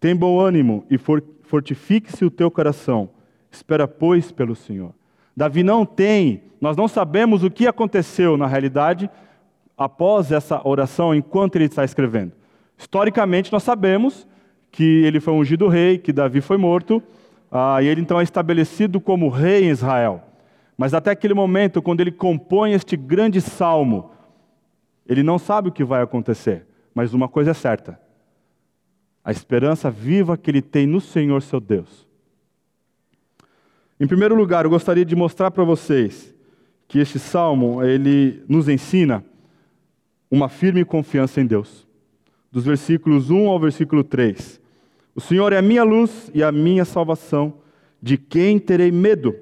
tem 0.00 0.16
bom 0.16 0.40
ânimo 0.40 0.84
e 0.90 0.98
fortifique-se 0.98 2.24
o 2.24 2.30
teu 2.30 2.50
coração. 2.50 3.10
Espera, 3.50 3.86
pois, 3.86 4.32
pelo 4.32 4.56
Senhor. 4.56 4.92
Davi 5.36 5.62
não 5.62 5.84
tem, 5.84 6.42
nós 6.60 6.76
não 6.76 6.88
sabemos 6.88 7.44
o 7.44 7.50
que 7.50 7.66
aconteceu 7.66 8.36
na 8.36 8.46
realidade 8.46 9.10
após 9.76 10.30
essa 10.32 10.66
oração, 10.66 11.14
enquanto 11.14 11.56
ele 11.56 11.64
está 11.66 11.84
escrevendo. 11.84 12.32
Historicamente, 12.76 13.52
nós 13.52 13.62
sabemos 13.62 14.26
que 14.70 15.04
ele 15.04 15.20
foi 15.20 15.34
ungido 15.34 15.68
rei, 15.68 15.98
que 15.98 16.12
Davi 16.12 16.40
foi 16.40 16.56
morto, 16.56 17.02
ah, 17.50 17.82
e 17.82 17.86
ele 17.86 18.00
então 18.00 18.18
é 18.18 18.22
estabelecido 18.22 19.00
como 19.00 19.28
rei 19.28 19.64
em 19.64 19.70
Israel. 19.70 20.22
Mas 20.76 20.94
até 20.94 21.10
aquele 21.10 21.34
momento, 21.34 21.82
quando 21.82 22.00
ele 22.00 22.10
compõe 22.10 22.72
este 22.72 22.96
grande 22.96 23.40
salmo, 23.40 24.10
ele 25.06 25.22
não 25.22 25.38
sabe 25.38 25.68
o 25.68 25.72
que 25.72 25.84
vai 25.84 26.02
acontecer. 26.02 26.66
Mas 26.94 27.14
uma 27.14 27.28
coisa 27.28 27.52
é 27.52 27.54
certa: 27.54 27.98
a 29.24 29.30
esperança 29.30 29.90
viva 29.90 30.36
que 30.36 30.50
ele 30.50 30.62
tem 30.62 30.86
no 30.86 31.00
Senhor 31.00 31.42
seu 31.42 31.60
Deus. 31.60 32.06
Em 33.98 34.06
primeiro 34.06 34.34
lugar, 34.34 34.64
eu 34.64 34.70
gostaria 34.70 35.04
de 35.04 35.14
mostrar 35.14 35.50
para 35.50 35.62
vocês 35.62 36.34
que 36.88 36.98
este 36.98 37.18
salmo, 37.18 37.82
ele 37.82 38.42
nos 38.48 38.68
ensina 38.68 39.24
uma 40.30 40.48
firme 40.48 40.84
confiança 40.84 41.40
em 41.40 41.46
Deus. 41.46 41.86
Dos 42.50 42.64
versículos 42.64 43.30
1 43.30 43.48
ao 43.48 43.60
versículo 43.60 44.02
3. 44.02 44.60
O 45.14 45.20
Senhor 45.20 45.52
é 45.52 45.58
a 45.58 45.62
minha 45.62 45.84
luz 45.84 46.30
e 46.34 46.42
a 46.42 46.50
minha 46.50 46.84
salvação, 46.84 47.54
de 48.00 48.16
quem 48.18 48.58
terei 48.58 48.90
medo? 48.90 49.34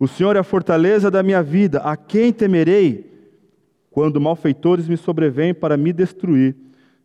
O 0.00 0.08
Senhor 0.08 0.34
é 0.36 0.40
a 0.40 0.44
fortaleza 0.44 1.10
da 1.10 1.22
minha 1.22 1.42
vida, 1.42 1.78
a 1.78 1.96
quem 1.96 2.32
temerei? 2.32 3.10
Quando 3.90 4.20
malfeitores 4.20 4.88
me 4.88 4.96
sobrevêm 4.96 5.54
para 5.54 5.76
me 5.76 5.92
destruir, 5.92 6.56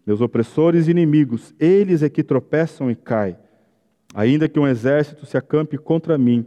meus 0.07 0.21
opressores 0.21 0.87
e 0.87 0.91
inimigos, 0.91 1.53
eles 1.59 2.01
é 2.01 2.07
que 2.07 2.23
tropeçam 2.23 2.89
e 2.89 2.95
caem. 2.95 3.35
Ainda 4.15 4.47
que 4.47 4.57
um 4.57 4.65
exército 4.65 5.25
se 5.25 5.35
acampe 5.35 5.77
contra 5.77 6.17
mim, 6.17 6.45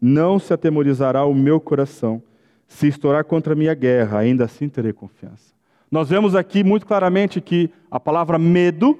não 0.00 0.38
se 0.38 0.54
atemorizará 0.54 1.22
o 1.26 1.34
meu 1.34 1.60
coração. 1.60 2.22
Se 2.66 2.88
estourar 2.88 3.22
contra 3.26 3.54
mim 3.54 3.68
a 3.68 3.74
guerra, 3.74 4.18
ainda 4.18 4.46
assim 4.46 4.66
terei 4.66 4.94
confiança. 4.94 5.52
Nós 5.90 6.08
vemos 6.08 6.34
aqui 6.34 6.64
muito 6.64 6.86
claramente 6.86 7.38
que 7.38 7.68
a 7.90 8.00
palavra 8.00 8.38
medo, 8.38 8.98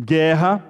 guerra, 0.00 0.64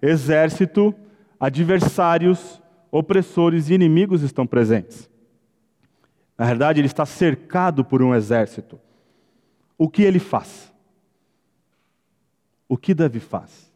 exército, 0.00 0.94
adversários, 1.40 2.62
opressores 2.92 3.70
e 3.70 3.74
inimigos 3.74 4.22
estão 4.22 4.46
presentes. 4.46 5.10
Na 6.38 6.46
verdade, 6.46 6.80
ele 6.80 6.86
está 6.86 7.04
cercado 7.04 7.84
por 7.84 8.00
um 8.00 8.14
exército. 8.14 8.78
O 9.76 9.88
que 9.88 10.04
ele 10.04 10.20
faz? 10.20 10.72
o 12.74 12.76
que 12.76 12.92
Davi 12.92 13.20
faz? 13.20 13.72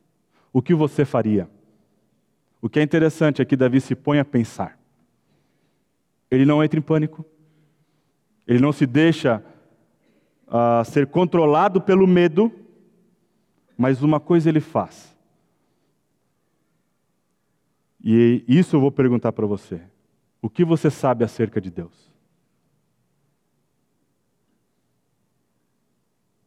O 0.53 0.61
que 0.61 0.75
você 0.75 1.05
faria? 1.05 1.49
O 2.61 2.69
que 2.69 2.81
é 2.81 2.83
interessante 2.83 3.41
é 3.41 3.45
que 3.45 3.55
Davi 3.55 3.81
se 3.81 3.95
põe 3.95 4.19
a 4.19 4.25
pensar. 4.25 4.77
Ele 6.29 6.45
não 6.45 6.65
entra 6.65 6.81
em 6.81 6.83
pânico. 6.83 7.25
Ele 8.45 8.59
não 8.59 8.73
se 8.73 8.87
deixa 8.87 9.41
uh, 10.49 10.85
ser 10.85 11.07
controlado 11.07 11.81
pelo 11.81 12.09
medo. 12.09 12.51
Mas 13.77 14.03
uma 14.03 14.19
coisa 14.19 14.49
ele 14.49 14.59
faz. 14.59 15.17
E 18.03 18.45
isso 18.49 18.75
eu 18.75 18.81
vou 18.81 18.91
perguntar 18.91 19.31
para 19.31 19.47
você. 19.47 19.81
O 20.43 20.51
que 20.51 20.65
você 20.65 20.91
sabe 20.91 21.25
acerca 21.25 21.61
de 21.61 21.71
Deus? 21.71 22.13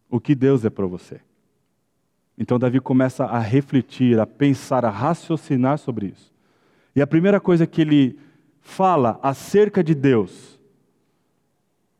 O 0.10 0.20
que 0.20 0.36
Deus 0.36 0.66
é 0.66 0.70
para 0.70 0.86
você? 0.86 1.22
Então 2.38 2.58
Davi 2.58 2.80
começa 2.80 3.26
a 3.26 3.40
refletir, 3.40 4.20
a 4.20 4.26
pensar, 4.26 4.86
a 4.86 4.90
raciocinar 4.90 5.78
sobre 5.78 6.08
isso. 6.08 6.32
E 6.96 7.02
a 7.02 7.08
primeira 7.08 7.40
coisa 7.40 7.68
que 7.68 7.82
ele 7.82 8.18
fala 8.62 9.20
acerca 9.22 9.84
de 9.84 9.96
Deus, 9.96 10.60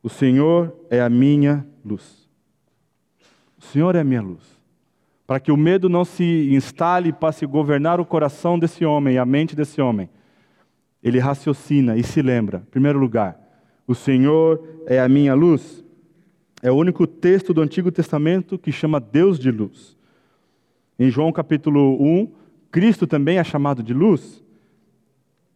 o 0.02 0.08
Senhor 0.08 0.74
é 0.90 1.00
a 1.00 1.08
minha 1.08 1.66
luz. 1.84 2.28
O 3.58 3.64
Senhor 3.64 3.94
é 3.94 4.00
a 4.00 4.04
minha 4.04 4.22
luz. 4.22 4.42
Para 5.26 5.38
que 5.40 5.52
o 5.52 5.56
medo 5.56 5.88
não 5.88 6.04
se 6.04 6.52
instale 6.52 7.10
e 7.10 7.12
passe 7.12 7.46
governar 7.46 8.00
o 8.00 8.04
coração 8.04 8.58
desse 8.58 8.84
homem 8.84 9.18
a 9.18 9.24
mente 9.24 9.54
desse 9.54 9.80
homem, 9.80 10.10
ele 11.02 11.18
raciocina 11.18 11.96
e 11.96 12.02
se 12.02 12.20
lembra, 12.22 12.58
em 12.58 12.70
primeiro 12.70 12.98
lugar, 12.98 13.38
o 13.86 13.94
Senhor 13.94 14.62
é 14.86 15.00
a 15.00 15.08
minha 15.08 15.34
luz. 15.34 15.84
É 16.62 16.70
o 16.70 16.76
único 16.76 17.06
texto 17.06 17.52
do 17.52 17.60
Antigo 17.60 17.90
Testamento 17.90 18.56
que 18.56 18.70
chama 18.70 19.00
Deus 19.00 19.38
de 19.38 19.50
luz. 19.50 19.96
Em 20.98 21.10
João 21.10 21.32
capítulo 21.32 21.96
1, 22.00 22.32
Cristo 22.70 23.06
também 23.06 23.38
é 23.38 23.44
chamado 23.44 23.82
de 23.82 23.92
luz. 23.92 24.42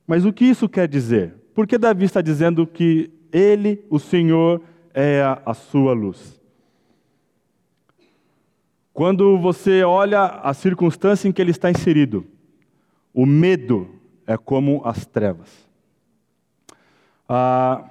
Mas 0.07 0.25
o 0.25 0.33
que 0.33 0.45
isso 0.45 0.69
quer 0.69 0.89
dizer? 0.89 1.35
Por 1.55 1.67
que 1.67 1.79
Davi 1.79 2.05
está 2.05 2.21
dizendo 2.21 2.67
que 2.67 3.11
ele, 3.33 3.85
o 3.91 3.99
Senhor, 3.99 4.63
é 4.95 5.23
a, 5.45 5.55
sua 5.55 5.93
luz? 5.93 6.41
Quando 8.93 9.39
você 9.39 9.83
olha 9.83 10.25
a 10.25 10.55
circunstância 10.55 11.29
em 11.29 11.33
que 11.33 11.41
ele 11.43 11.51
está 11.51 11.71
inserido, 11.71 12.27
o 13.13 13.27
medo 13.27 13.89
é 14.27 14.37
como 14.37 14.81
as 14.85 15.07
trevas. 15.07 15.67
Ah, 17.29 17.91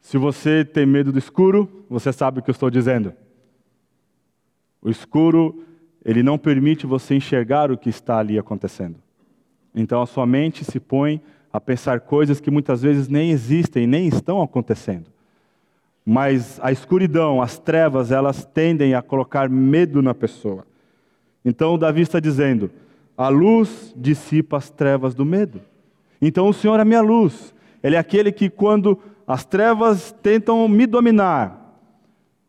se 0.00 0.16
você 0.16 0.64
tem 0.64 0.86
medo 0.86 1.12
do 1.12 1.18
escuro, 1.18 1.84
você 1.90 2.12
sabe 2.12 2.38
o 2.38 2.42
que 2.42 2.50
eu 2.50 2.52
estou 2.52 2.70
dizendo. 2.70 3.12
O 4.80 4.88
escuro, 4.88 5.64
ele 6.04 6.22
não 6.22 6.38
permite 6.38 6.86
você 6.86 7.14
enxergar 7.14 7.70
o 7.70 7.78
que 7.78 7.88
está 7.88 8.18
ali 8.18 8.38
acontecendo. 8.38 8.96
Então 9.74 10.00
a 10.02 10.06
sua 10.06 10.26
mente 10.26 10.64
se 10.64 10.80
põe 10.80 11.20
a 11.52 11.60
pensar 11.60 12.00
coisas 12.00 12.40
que 12.40 12.50
muitas 12.50 12.82
vezes 12.82 13.08
nem 13.08 13.30
existem, 13.30 13.86
nem 13.86 14.06
estão 14.06 14.42
acontecendo. 14.42 15.06
Mas 16.04 16.58
a 16.62 16.72
escuridão, 16.72 17.42
as 17.42 17.58
trevas, 17.58 18.10
elas 18.10 18.44
tendem 18.44 18.94
a 18.94 19.02
colocar 19.02 19.48
medo 19.48 20.00
na 20.00 20.14
pessoa. 20.14 20.66
Então 21.44 21.78
Davi 21.78 22.00
está 22.00 22.18
dizendo: 22.18 22.70
a 23.16 23.28
luz 23.28 23.92
dissipa 23.96 24.56
as 24.56 24.70
trevas 24.70 25.14
do 25.14 25.24
medo. 25.24 25.60
Então 26.20 26.48
o 26.48 26.54
Senhor 26.54 26.78
é 26.80 26.84
minha 26.84 27.00
luz. 27.00 27.54
Ele 27.82 27.96
é 27.96 27.98
aquele 27.98 28.32
que, 28.32 28.48
quando 28.48 28.98
as 29.26 29.44
trevas 29.44 30.10
tentam 30.22 30.66
me 30.66 30.86
dominar, 30.86 31.57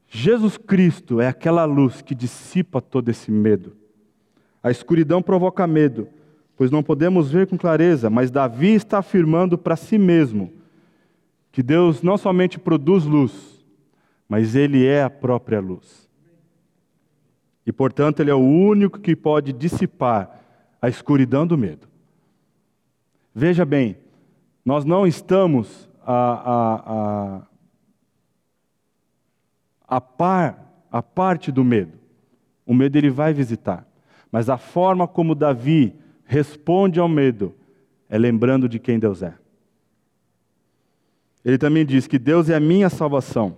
Jesus 0.10 0.58
Cristo 0.58 1.22
é 1.22 1.28
aquela 1.28 1.66
luz 1.66 2.02
que 2.02 2.16
dissipa 2.16 2.82
todo 2.82 3.10
esse 3.10 3.32
medo. 3.32 3.76
A 4.62 4.72
escuridão 4.72 5.22
provoca 5.22 5.66
medo, 5.68 6.08
pois 6.58 6.72
não 6.72 6.84
podemos 6.84 7.32
ver 7.32 7.48
com 7.48 7.58
clareza, 7.58 8.10
mas 8.10 8.32
Davi 8.32 8.74
está 8.74 8.98
afirmando 8.98 9.58
para 9.58 9.76
si 9.76 9.98
mesmo 9.98 10.52
que 11.52 11.64
Deus 11.64 12.02
não 12.02 12.18
somente 12.18 12.60
produz 12.60 13.06
luz, 13.06 13.64
mas 14.28 14.56
Ele 14.56 14.86
é 14.86 15.04
a 15.04 15.10
própria 15.10 15.60
luz. 15.60 16.10
E, 17.66 17.72
portanto, 17.72 18.20
Ele 18.20 18.32
é 18.32 18.36
o 18.36 18.40
único 18.40 19.00
que 19.00 19.16
pode 19.16 19.54
dissipar 19.54 20.40
a 20.82 20.90
escuridão 20.90 21.46
do 21.46 21.58
medo. 21.58 21.88
Veja 23.34 23.64
bem, 23.64 23.98
nós 24.66 24.86
não 24.86 25.06
estamos 25.06 25.90
a, 26.06 26.14
a, 26.14 26.76
a, 26.86 27.42
a 29.90 30.00
par, 30.00 30.86
a 30.92 31.02
parte 31.02 31.52
do 31.52 31.64
medo. 31.64 31.98
O 32.66 32.74
medo 32.74 32.98
ele 32.98 33.10
vai 33.10 33.34
visitar. 33.34 33.88
Mas 34.32 34.50
a 34.50 34.58
forma 34.58 35.08
como 35.08 35.34
Davi 35.34 35.96
responde 36.24 37.00
ao 37.00 37.10
medo 37.10 37.56
é 38.08 38.18
lembrando 38.18 38.70
de 38.70 38.78
quem 38.78 39.00
Deus 39.00 39.24
é. 39.24 39.34
Ele 41.44 41.58
também 41.58 41.86
diz 41.86 42.06
que 42.06 42.20
Deus 42.20 42.50
é 42.50 42.56
a 42.56 42.60
minha 42.60 42.90
salvação. 42.90 43.58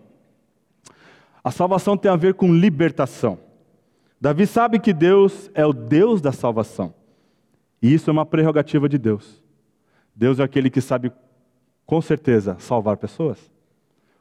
A 1.43 1.51
salvação 1.51 1.97
tem 1.97 2.09
a 2.09 2.15
ver 2.15 2.35
com 2.35 2.53
libertação. 2.53 3.39
Davi 4.19 4.45
sabe 4.45 4.79
que 4.79 4.93
Deus 4.93 5.49
é 5.53 5.65
o 5.65 5.73
Deus 5.73 6.21
da 6.21 6.31
salvação. 6.31 6.93
E 7.81 7.93
isso 7.93 8.09
é 8.09 8.13
uma 8.13 8.25
prerrogativa 8.25 8.87
de 8.87 8.97
Deus. 8.97 9.41
Deus 10.15 10.39
é 10.39 10.43
aquele 10.43 10.69
que 10.69 10.79
sabe, 10.79 11.11
com 11.85 12.01
certeza, 12.01 12.55
salvar 12.59 12.97
pessoas. 12.97 13.51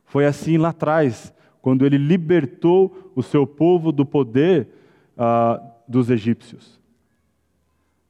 Foi 0.07 0.25
assim 0.25 0.57
lá 0.57 0.71
atrás, 0.71 1.33
quando 1.61 1.85
ele 1.85 1.99
libertou 1.99 3.13
o 3.15 3.23
seu 3.23 3.47
povo 3.47 3.93
do 3.93 4.05
poder 4.05 4.69
uh, 5.17 5.63
dos 5.87 6.11
egípcios. 6.11 6.81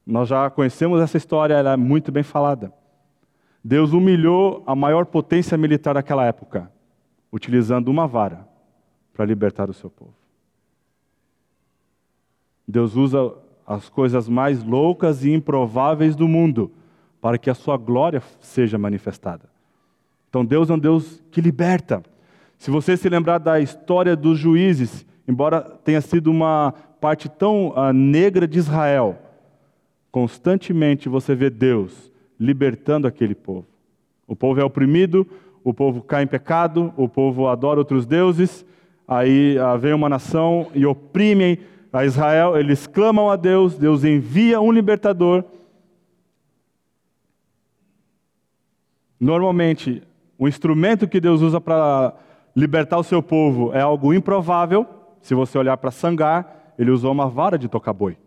Nós 0.05 0.29
já 0.29 0.49
conhecemos 0.49 1.01
essa 1.01 1.17
história, 1.17 1.53
ela 1.53 1.73
é 1.73 1.77
muito 1.77 2.11
bem 2.11 2.23
falada. 2.23 2.73
Deus 3.63 3.93
humilhou 3.93 4.63
a 4.65 4.75
maior 4.75 5.05
potência 5.05 5.57
militar 5.57 5.93
daquela 5.93 6.25
época, 6.25 6.71
utilizando 7.31 7.89
uma 7.89 8.07
vara 8.07 8.47
para 9.13 9.25
libertar 9.25 9.69
o 9.69 9.73
seu 9.73 9.89
povo. 9.89 10.15
Deus 12.67 12.95
usa 12.95 13.33
as 13.67 13.89
coisas 13.89 14.27
mais 14.27 14.63
loucas 14.63 15.23
e 15.23 15.31
improváveis 15.31 16.15
do 16.15 16.27
mundo 16.27 16.71
para 17.19 17.37
que 17.37 17.49
a 17.49 17.53
sua 17.53 17.77
glória 17.77 18.21
seja 18.39 18.77
manifestada. 18.77 19.49
Então 20.29 20.43
Deus 20.43 20.69
é 20.69 20.73
um 20.73 20.79
Deus 20.79 21.21
que 21.29 21.41
liberta. 21.41 22.01
Se 22.61 22.69
você 22.69 22.95
se 22.95 23.09
lembrar 23.09 23.39
da 23.39 23.59
história 23.59 24.15
dos 24.15 24.37
juízes, 24.37 25.03
embora 25.27 25.61
tenha 25.83 25.99
sido 25.99 26.29
uma 26.29 26.71
parte 27.01 27.27
tão 27.27 27.69
uh, 27.69 27.91
negra 27.91 28.47
de 28.47 28.59
Israel, 28.59 29.17
Constantemente 30.11 31.07
você 31.07 31.33
vê 31.33 31.49
Deus 31.49 32.11
libertando 32.37 33.07
aquele 33.07 33.33
povo. 33.33 33.65
O 34.27 34.35
povo 34.35 34.59
é 34.59 34.63
oprimido, 34.63 35.25
o 35.63 35.73
povo 35.73 36.01
cai 36.01 36.23
em 36.23 36.27
pecado, 36.27 36.93
o 36.97 37.07
povo 37.07 37.47
adora 37.47 37.79
outros 37.79 38.05
deuses, 38.05 38.65
aí 39.07 39.57
ah, 39.57 39.77
vem 39.77 39.93
uma 39.93 40.09
nação 40.09 40.69
e 40.75 40.85
oprimem 40.85 41.59
a 41.93 42.03
Israel, 42.03 42.57
eles 42.57 42.87
clamam 42.87 43.29
a 43.29 43.35
Deus, 43.35 43.77
Deus 43.77 44.03
envia 44.03 44.59
um 44.59 44.71
libertador. 44.71 45.43
Normalmente, 49.19 50.03
o 50.37 50.47
instrumento 50.47 51.07
que 51.07 51.21
Deus 51.21 51.41
usa 51.41 51.61
para 51.61 52.13
libertar 52.55 52.97
o 52.97 53.03
seu 53.03 53.21
povo 53.21 53.73
é 53.73 53.81
algo 53.81 54.13
improvável. 54.13 54.85
Se 55.21 55.33
você 55.33 55.57
olhar 55.57 55.77
para 55.77 55.91
Sangar, 55.91 56.73
ele 56.77 56.91
usou 56.91 57.11
uma 57.11 57.27
vara 57.29 57.57
de 57.57 57.67
tocar 57.67 57.93
boi. 57.93 58.17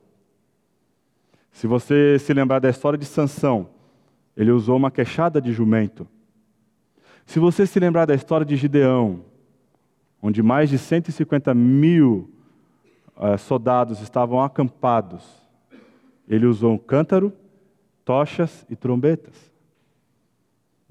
Se 1.50 1.66
você 1.66 2.18
se 2.18 2.32
lembrar 2.32 2.58
da 2.58 2.68
história 2.68 2.98
de 2.98 3.04
Sansão, 3.04 3.68
ele 4.37 4.50
usou 4.50 4.76
uma 4.76 4.90
queixada 4.90 5.40
de 5.40 5.52
jumento. 5.52 6.06
Se 7.24 7.38
você 7.38 7.66
se 7.66 7.78
lembrar 7.78 8.06
da 8.06 8.14
história 8.14 8.44
de 8.44 8.56
Gideão, 8.56 9.24
onde 10.20 10.42
mais 10.42 10.68
de 10.68 10.78
150 10.78 11.54
mil 11.54 12.30
uh, 13.16 13.38
soldados 13.38 14.00
estavam 14.00 14.42
acampados, 14.42 15.24
ele 16.28 16.46
usou 16.46 16.72
um 16.72 16.78
cântaro, 16.78 17.32
tochas 18.04 18.66
e 18.68 18.76
trombetas. 18.76 19.53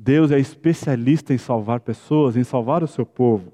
Deus 0.03 0.31
é 0.31 0.39
especialista 0.39 1.33
em 1.33 1.37
salvar 1.37 1.79
pessoas, 1.79 2.35
em 2.35 2.43
salvar 2.43 2.83
o 2.83 2.87
seu 2.87 3.05
povo. 3.05 3.53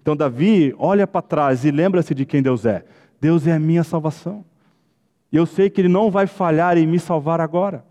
Então, 0.00 0.16
Davi 0.16 0.74
olha 0.78 1.06
para 1.06 1.20
trás 1.20 1.62
e 1.66 1.70
lembra-se 1.70 2.14
de 2.14 2.24
quem 2.24 2.42
Deus 2.42 2.64
é. 2.64 2.86
Deus 3.20 3.46
é 3.46 3.52
a 3.52 3.58
minha 3.58 3.84
salvação. 3.84 4.42
E 5.30 5.36
eu 5.36 5.44
sei 5.44 5.68
que 5.68 5.78
Ele 5.78 5.88
não 5.88 6.10
vai 6.10 6.26
falhar 6.26 6.78
em 6.78 6.86
me 6.86 6.98
salvar 6.98 7.38
agora. 7.38 7.84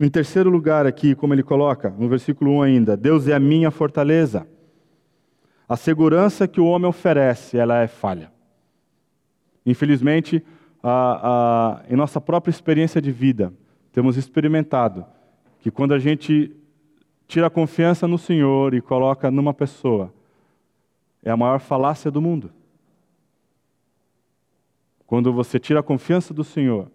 Em 0.00 0.10
terceiro 0.10 0.50
lugar, 0.50 0.88
aqui, 0.88 1.14
como 1.14 1.32
ele 1.32 1.44
coloca, 1.44 1.88
no 1.96 2.08
versículo 2.08 2.50
1 2.56 2.62
ainda: 2.62 2.96
Deus 2.96 3.28
é 3.28 3.32
a 3.32 3.38
minha 3.38 3.70
fortaleza. 3.70 4.48
A 5.68 5.76
segurança 5.76 6.48
que 6.48 6.60
o 6.60 6.66
homem 6.66 6.88
oferece, 6.88 7.56
ela 7.56 7.80
é 7.80 7.86
falha. 7.86 8.32
Infelizmente, 9.64 10.44
em 11.88 11.96
nossa 11.96 12.20
própria 12.20 12.50
experiência 12.50 13.00
de 13.00 13.12
vida, 13.12 13.54
temos 13.92 14.16
experimentado 14.16 15.06
que 15.64 15.70
quando 15.70 15.94
a 15.94 15.98
gente 15.98 16.54
tira 17.26 17.46
a 17.46 17.50
confiança 17.50 18.06
no 18.06 18.18
Senhor 18.18 18.74
e 18.74 18.82
coloca 18.82 19.30
numa 19.30 19.54
pessoa, 19.54 20.12
é 21.22 21.30
a 21.30 21.36
maior 21.38 21.58
falácia 21.58 22.10
do 22.10 22.20
mundo. 22.20 22.52
Quando 25.06 25.32
você 25.32 25.58
tira 25.58 25.80
a 25.80 25.82
confiança 25.82 26.34
do 26.34 26.44
Senhor, 26.44 26.90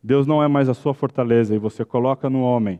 Deus 0.00 0.24
não 0.24 0.40
é 0.40 0.46
mais 0.46 0.68
a 0.68 0.74
sua 0.74 0.94
fortaleza 0.94 1.52
e 1.52 1.58
você 1.58 1.84
coloca 1.84 2.30
no 2.30 2.42
homem, 2.42 2.78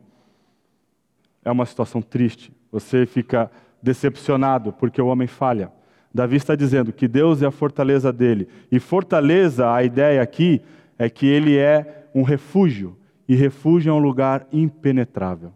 é 1.44 1.50
uma 1.50 1.66
situação 1.66 2.00
triste. 2.00 2.52
Você 2.70 3.04
fica 3.04 3.50
decepcionado 3.82 4.72
porque 4.72 5.02
o 5.02 5.08
homem 5.08 5.26
falha. 5.26 5.72
Davi 6.14 6.36
está 6.36 6.54
dizendo 6.54 6.92
que 6.92 7.08
Deus 7.08 7.42
é 7.42 7.46
a 7.46 7.50
fortaleza 7.50 8.12
dele. 8.12 8.46
E 8.70 8.78
fortaleza, 8.78 9.72
a 9.72 9.82
ideia 9.82 10.22
aqui 10.22 10.62
é 10.96 11.10
que 11.10 11.26
ele 11.26 11.56
é 11.58 12.06
um 12.14 12.22
refúgio. 12.22 12.96
E 13.28 13.34
refúgio 13.34 13.90
é 13.90 13.92
um 13.92 13.98
lugar 13.98 14.46
impenetrável. 14.52 15.52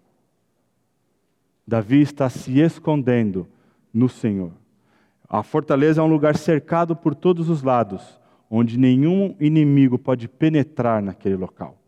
Davi 1.67 2.01
está 2.03 2.29
se 2.29 2.59
escondendo 2.59 3.47
no 3.93 4.09
Senhor. 4.09 4.53
A 5.29 5.43
fortaleza 5.43 6.01
é 6.01 6.05
um 6.05 6.09
lugar 6.09 6.37
cercado 6.37 6.97
por 6.97 7.15
todos 7.15 7.49
os 7.49 7.63
lados, 7.63 8.19
onde 8.51 8.77
nenhum 8.77 9.37
inimigo 9.39 9.97
pode 9.97 10.27
penetrar 10.27 11.01
naquele 11.01 11.37
local. 11.37 11.79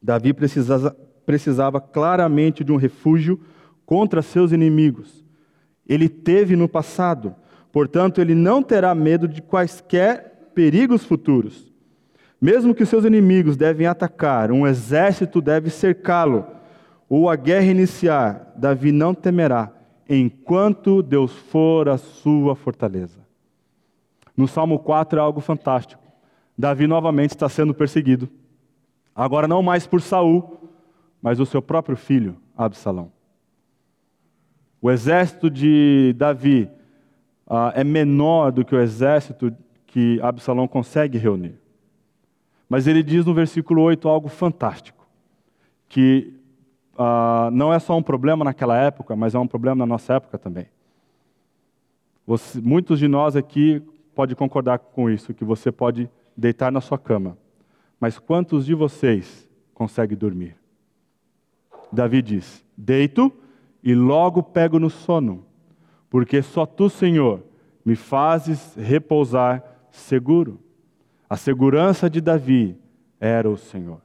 Davi 0.00 0.32
precisava, 0.32 0.96
precisava 1.26 1.80
claramente 1.80 2.64
de 2.64 2.72
um 2.72 2.76
refúgio 2.76 3.38
contra 3.84 4.22
seus 4.22 4.52
inimigos. 4.52 5.22
Ele 5.86 6.08
teve 6.08 6.56
no 6.56 6.68
passado, 6.68 7.34
portanto, 7.70 8.20
ele 8.20 8.34
não 8.34 8.62
terá 8.62 8.94
medo 8.94 9.28
de 9.28 9.42
quaisquer 9.42 10.50
perigos 10.54 11.04
futuros. 11.04 11.71
Mesmo 12.42 12.74
que 12.74 12.84
seus 12.84 13.04
inimigos 13.04 13.56
devem 13.56 13.86
atacar, 13.86 14.50
um 14.50 14.66
exército 14.66 15.40
deve 15.40 15.70
cercá-lo, 15.70 16.44
ou 17.08 17.30
a 17.30 17.36
guerra 17.36 17.66
iniciar, 17.66 18.52
Davi 18.56 18.90
não 18.90 19.14
temerá, 19.14 19.70
enquanto 20.08 21.04
Deus 21.04 21.32
for 21.32 21.88
a 21.88 21.96
sua 21.96 22.56
fortaleza. 22.56 23.20
No 24.36 24.48
Salmo 24.48 24.80
4 24.80 25.20
é 25.20 25.22
algo 25.22 25.40
fantástico. 25.40 26.02
Davi 26.58 26.88
novamente 26.88 27.30
está 27.30 27.48
sendo 27.48 27.72
perseguido. 27.72 28.28
Agora 29.14 29.46
não 29.46 29.62
mais 29.62 29.86
por 29.86 30.00
Saul, 30.00 30.68
mas 31.22 31.38
o 31.38 31.46
seu 31.46 31.62
próprio 31.62 31.96
filho, 31.96 32.36
Absalão. 32.56 33.12
O 34.80 34.90
exército 34.90 35.48
de 35.48 36.12
Davi 36.18 36.68
uh, 37.46 37.70
é 37.72 37.84
menor 37.84 38.50
do 38.50 38.64
que 38.64 38.74
o 38.74 38.80
exército 38.80 39.54
que 39.86 40.20
Absalão 40.20 40.66
consegue 40.66 41.18
reunir. 41.18 41.61
Mas 42.72 42.86
ele 42.86 43.02
diz 43.02 43.26
no 43.26 43.34
versículo 43.34 43.82
8 43.82 44.08
algo 44.08 44.30
fantástico: 44.30 45.06
que 45.90 46.32
uh, 46.94 47.50
não 47.50 47.70
é 47.70 47.78
só 47.78 47.94
um 47.94 48.02
problema 48.02 48.46
naquela 48.46 48.78
época, 48.78 49.14
mas 49.14 49.34
é 49.34 49.38
um 49.38 49.46
problema 49.46 49.76
na 49.76 49.84
nossa 49.84 50.14
época 50.14 50.38
também. 50.38 50.68
Você, 52.26 52.58
muitos 52.62 52.98
de 52.98 53.06
nós 53.06 53.36
aqui 53.36 53.82
podem 54.14 54.34
concordar 54.34 54.78
com 54.78 55.10
isso, 55.10 55.34
que 55.34 55.44
você 55.44 55.70
pode 55.70 56.08
deitar 56.34 56.72
na 56.72 56.80
sua 56.80 56.96
cama. 56.96 57.36
Mas 58.00 58.18
quantos 58.18 58.64
de 58.64 58.74
vocês 58.74 59.46
conseguem 59.74 60.16
dormir? 60.16 60.56
Davi 61.92 62.22
diz: 62.22 62.64
Deito 62.74 63.30
e 63.82 63.94
logo 63.94 64.42
pego 64.42 64.78
no 64.78 64.88
sono, 64.88 65.44
porque 66.08 66.40
só 66.40 66.64
tu, 66.64 66.88
Senhor, 66.88 67.42
me 67.84 67.94
fazes 67.94 68.74
repousar 68.76 69.62
seguro. 69.90 70.58
A 71.32 71.36
segurança 71.38 72.10
de 72.10 72.20
Davi 72.20 72.76
era 73.18 73.48
o 73.48 73.56
Senhor. 73.56 74.02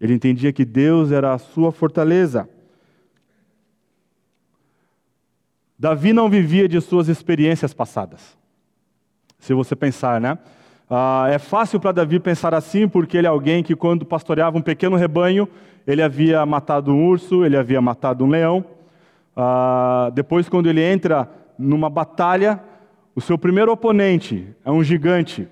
Ele 0.00 0.14
entendia 0.14 0.50
que 0.50 0.64
Deus 0.64 1.12
era 1.12 1.34
a 1.34 1.38
sua 1.38 1.70
fortaleza. 1.70 2.48
Davi 5.78 6.14
não 6.14 6.26
vivia 6.30 6.66
de 6.66 6.80
suas 6.80 7.08
experiências 7.08 7.74
passadas. 7.74 8.34
Se 9.38 9.52
você 9.52 9.76
pensar, 9.76 10.18
né? 10.18 10.38
Ah, 10.88 11.26
é 11.28 11.38
fácil 11.38 11.78
para 11.78 11.92
Davi 11.92 12.18
pensar 12.18 12.54
assim, 12.54 12.88
porque 12.88 13.18
ele 13.18 13.26
é 13.26 13.30
alguém 13.30 13.62
que, 13.62 13.76
quando 13.76 14.06
pastoreava 14.06 14.56
um 14.56 14.62
pequeno 14.62 14.96
rebanho, 14.96 15.46
ele 15.86 16.00
havia 16.00 16.46
matado 16.46 16.94
um 16.94 17.06
urso, 17.06 17.44
ele 17.44 17.58
havia 17.58 17.82
matado 17.82 18.24
um 18.24 18.30
leão. 18.30 18.64
Ah, 19.36 20.10
depois, 20.14 20.48
quando 20.48 20.70
ele 20.70 20.80
entra 20.80 21.28
numa 21.58 21.90
batalha, 21.90 22.58
o 23.14 23.20
seu 23.20 23.36
primeiro 23.36 23.70
oponente 23.70 24.48
é 24.64 24.70
um 24.70 24.82
gigante, 24.82 25.46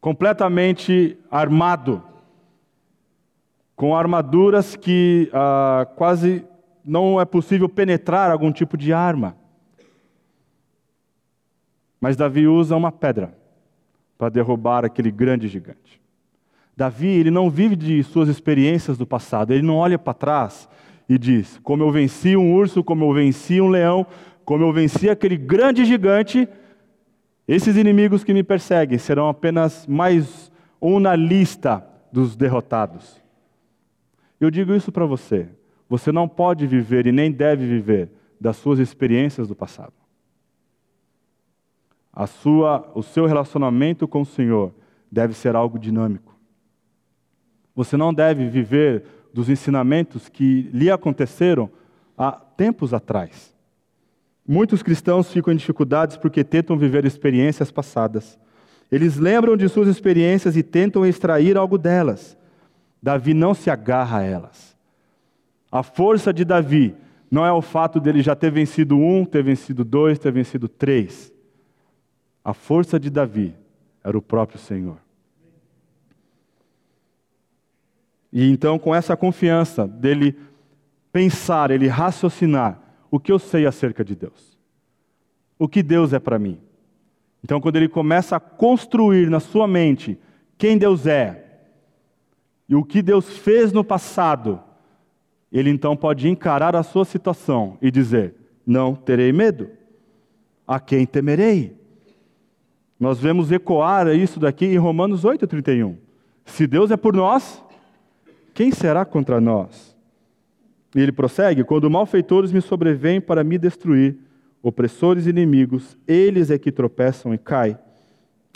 completamente 0.00 1.18
armado, 1.30 2.02
com 3.74 3.94
armaduras 3.96 4.76
que 4.76 5.30
ah, 5.32 5.86
quase 5.96 6.44
não 6.84 7.20
é 7.20 7.24
possível 7.24 7.68
penetrar 7.68 8.30
algum 8.30 8.50
tipo 8.50 8.76
de 8.76 8.92
arma. 8.92 9.36
Mas 12.00 12.16
Davi 12.16 12.46
usa 12.46 12.76
uma 12.76 12.92
pedra 12.92 13.36
para 14.16 14.28
derrubar 14.28 14.84
aquele 14.84 15.10
grande 15.10 15.48
gigante. 15.48 16.00
Davi, 16.76 17.08
ele 17.08 17.30
não 17.30 17.50
vive 17.50 17.74
de 17.74 18.02
suas 18.04 18.28
experiências 18.28 18.96
do 18.96 19.06
passado, 19.06 19.52
ele 19.52 19.66
não 19.66 19.76
olha 19.76 19.98
para 19.98 20.14
trás 20.14 20.68
e 21.08 21.18
diz: 21.18 21.58
como 21.62 21.82
eu 21.82 21.90
venci 21.90 22.36
um 22.36 22.54
urso, 22.54 22.84
como 22.84 23.04
eu 23.04 23.12
venci 23.12 23.60
um 23.60 23.68
leão, 23.68 24.06
como 24.44 24.64
eu 24.64 24.72
venci 24.72 25.10
aquele 25.10 25.36
grande 25.36 25.84
gigante, 25.84 26.48
esses 27.48 27.76
inimigos 27.76 28.22
que 28.22 28.34
me 28.34 28.42
perseguem 28.42 28.98
serão 28.98 29.26
apenas 29.26 29.86
mais 29.86 30.52
um 30.80 31.00
na 31.00 31.16
lista 31.16 31.82
dos 32.12 32.36
derrotados. 32.36 33.22
Eu 34.38 34.50
digo 34.50 34.74
isso 34.74 34.92
para 34.92 35.06
você. 35.06 35.48
Você 35.88 36.12
não 36.12 36.28
pode 36.28 36.66
viver 36.66 37.06
e 37.06 37.12
nem 37.12 37.32
deve 37.32 37.66
viver 37.66 38.10
das 38.38 38.58
suas 38.58 38.78
experiências 38.78 39.48
do 39.48 39.56
passado. 39.56 39.94
A 42.12 42.26
sua, 42.26 42.90
o 42.94 43.02
seu 43.02 43.24
relacionamento 43.24 44.06
com 44.06 44.20
o 44.20 44.26
Senhor 44.26 44.74
deve 45.10 45.32
ser 45.32 45.56
algo 45.56 45.78
dinâmico. 45.78 46.36
Você 47.74 47.96
não 47.96 48.12
deve 48.12 48.46
viver 48.46 49.04
dos 49.32 49.48
ensinamentos 49.48 50.28
que 50.28 50.68
lhe 50.72 50.90
aconteceram 50.90 51.70
há 52.16 52.32
tempos 52.32 52.92
atrás. 52.92 53.56
Muitos 54.50 54.82
cristãos 54.82 55.30
ficam 55.30 55.52
em 55.52 55.56
dificuldades 55.56 56.16
porque 56.16 56.42
tentam 56.42 56.78
viver 56.78 57.04
experiências 57.04 57.70
passadas. 57.70 58.38
Eles 58.90 59.18
lembram 59.18 59.58
de 59.58 59.68
suas 59.68 59.88
experiências 59.88 60.56
e 60.56 60.62
tentam 60.62 61.04
extrair 61.04 61.58
algo 61.58 61.76
delas. 61.76 62.34
Davi 63.02 63.34
não 63.34 63.52
se 63.52 63.68
agarra 63.68 64.20
a 64.20 64.22
elas. 64.22 64.74
A 65.70 65.82
força 65.82 66.32
de 66.32 66.46
Davi 66.46 66.96
não 67.30 67.44
é 67.44 67.52
o 67.52 67.60
fato 67.60 68.00
dele 68.00 68.22
já 68.22 68.34
ter 68.34 68.50
vencido 68.50 68.96
um, 68.96 69.22
ter 69.22 69.42
vencido 69.42 69.84
dois, 69.84 70.18
ter 70.18 70.32
vencido 70.32 70.66
três. 70.66 71.30
A 72.42 72.54
força 72.54 72.98
de 72.98 73.10
Davi 73.10 73.54
era 74.02 74.16
o 74.16 74.22
próprio 74.22 74.58
Senhor. 74.58 74.96
E 78.32 78.50
então, 78.50 78.78
com 78.78 78.94
essa 78.94 79.14
confiança 79.14 79.86
dele 79.86 80.38
pensar, 81.12 81.70
ele 81.70 81.86
raciocinar, 81.86 82.87
o 83.10 83.18
que 83.18 83.32
eu 83.32 83.38
sei 83.38 83.66
acerca 83.66 84.04
de 84.04 84.14
Deus. 84.14 84.58
O 85.58 85.68
que 85.68 85.82
Deus 85.82 86.12
é 86.12 86.18
para 86.18 86.38
mim. 86.38 86.60
Então, 87.42 87.60
quando 87.60 87.76
ele 87.76 87.88
começa 87.88 88.36
a 88.36 88.40
construir 88.40 89.30
na 89.30 89.40
sua 89.40 89.66
mente 89.66 90.18
quem 90.56 90.76
Deus 90.76 91.06
é 91.06 91.44
e 92.68 92.74
o 92.74 92.84
que 92.84 93.00
Deus 93.00 93.38
fez 93.38 93.72
no 93.72 93.82
passado, 93.82 94.60
ele 95.50 95.70
então 95.70 95.96
pode 95.96 96.28
encarar 96.28 96.76
a 96.76 96.82
sua 96.82 97.04
situação 97.04 97.78
e 97.80 97.90
dizer: 97.90 98.34
Não 98.66 98.94
terei 98.94 99.32
medo. 99.32 99.70
A 100.66 100.78
quem 100.78 101.06
temerei? 101.06 101.78
Nós 103.00 103.18
vemos 103.18 103.50
ecoar 103.50 104.08
isso 104.08 104.38
daqui 104.38 104.66
em 104.66 104.76
Romanos 104.76 105.24
8,31. 105.24 105.96
Se 106.44 106.66
Deus 106.66 106.90
é 106.90 106.96
por 106.96 107.14
nós, 107.14 107.62
quem 108.52 108.70
será 108.72 109.04
contra 109.04 109.40
nós? 109.40 109.87
E 110.94 111.00
ele 111.00 111.12
prossegue: 111.12 111.64
Quando 111.64 111.90
malfeitores 111.90 112.52
me 112.52 112.60
sobrevêm 112.60 113.20
para 113.20 113.44
me 113.44 113.58
destruir, 113.58 114.16
opressores 114.62 115.26
e 115.26 115.30
inimigos, 115.30 115.96
eles 116.06 116.50
é 116.50 116.58
que 116.58 116.72
tropeçam 116.72 117.34
e 117.34 117.38
caem. 117.38 117.76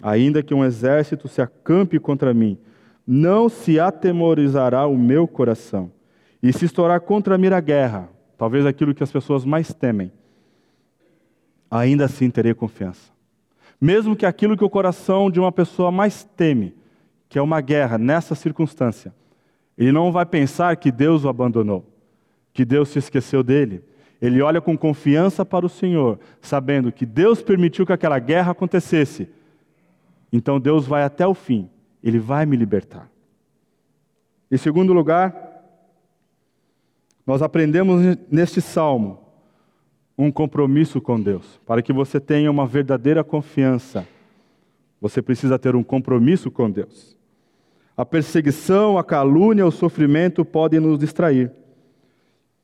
Ainda 0.03 0.43
que 0.43 0.55
um 0.55 0.65
exército 0.65 1.29
se 1.29 1.41
acampe 1.41 1.99
contra 1.99 2.35
mim, 2.35 2.59
não 3.07 3.49
se 3.49 3.79
atemorizará 3.79 4.87
o 4.87 4.97
meu 4.97 5.29
coração. 5.29 5.93
E 6.43 6.53
se 6.53 6.65
estourar 6.65 7.01
contra 7.01 7.39
mim 7.39 7.49
a 7.49 7.61
guerra, 7.61 8.09
talvez 8.37 8.67
aquilo 8.67 8.95
que 8.95 9.03
as 9.03 9.13
pessoas 9.13 9.45
mais 9.45 9.73
temem, 9.73 10.11
ainda 11.71 12.07
assim 12.07 12.31
terei 12.31 12.53
confiança. 12.53 13.13
Mesmo 13.81 14.17
que 14.17 14.27
aquilo 14.27 14.57
que 14.57 14.65
o 14.65 14.71
coração 14.71 15.31
de 15.31 15.39
uma 15.39 15.53
pessoa 15.53 15.93
mais 15.93 16.25
teme, 16.25 16.75
que 17.29 17.39
é 17.39 17.43
uma 17.43 17.61
guerra 17.61 17.97
nessa 17.97 18.35
circunstância, 18.35 19.15
ele 19.79 19.93
não 19.93 20.11
vai 20.11 20.27
pensar 20.27 20.77
que 20.77 20.91
Deus 20.91 21.25
o 21.25 21.29
abandonou 21.29 21.92
que 22.53 22.65
Deus 22.65 22.89
se 22.91 22.99
esqueceu 22.99 23.43
dele. 23.43 23.83
Ele 24.21 24.41
olha 24.41 24.61
com 24.61 24.79
confiança 24.79 25.45
para 25.45 25.67
o 25.67 25.69
Senhor, 25.69 26.19
sabendo 26.41 26.93
que 26.93 27.05
Deus 27.05 27.43
permitiu 27.43 27.85
que 27.85 27.93
aquela 27.93 28.19
guerra 28.19 28.53
acontecesse. 28.53 29.29
Então 30.33 30.61
Deus 30.61 30.87
vai 30.87 31.03
até 31.03 31.27
o 31.27 31.35
fim, 31.35 31.69
ele 32.03 32.19
vai 32.19 32.47
me 32.47 32.57
libertar. 32.57 33.11
Em 34.51 34.57
segundo 34.57 34.93
lugar, 34.93 35.35
nós 37.27 37.43
aprendemos 37.43 38.17
neste 38.31 38.61
salmo 38.61 39.21
um 40.17 40.31
compromisso 40.31 41.01
com 41.01 41.21
Deus. 41.21 41.61
Para 41.67 41.83
que 41.83 41.93
você 41.93 42.21
tenha 42.21 42.51
uma 42.51 42.67
verdadeira 42.67 43.25
confiança, 43.25 44.07
você 45.01 45.21
precisa 45.21 45.59
ter 45.59 45.75
um 45.75 45.83
compromisso 45.83 46.51
com 46.51 46.71
Deus. 46.71 47.17
A 47.97 48.05
perseguição, 48.05 48.97
a 48.97 49.05
calúnia, 49.05 49.67
o 49.67 49.71
sofrimento 49.71 50.45
podem 50.45 50.81
nos 50.81 50.99
distrair. 50.99 51.51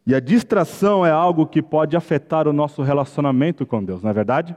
E 0.08 0.14
a 0.14 0.20
distração 0.20 1.04
é 1.04 1.10
algo 1.10 1.46
que 1.46 1.60
pode 1.60 1.94
afetar 1.94 2.48
o 2.48 2.52
nosso 2.52 2.80
relacionamento 2.80 3.66
com 3.66 3.84
Deus, 3.84 4.02
não 4.02 4.08
é 4.08 4.14
verdade? 4.14 4.56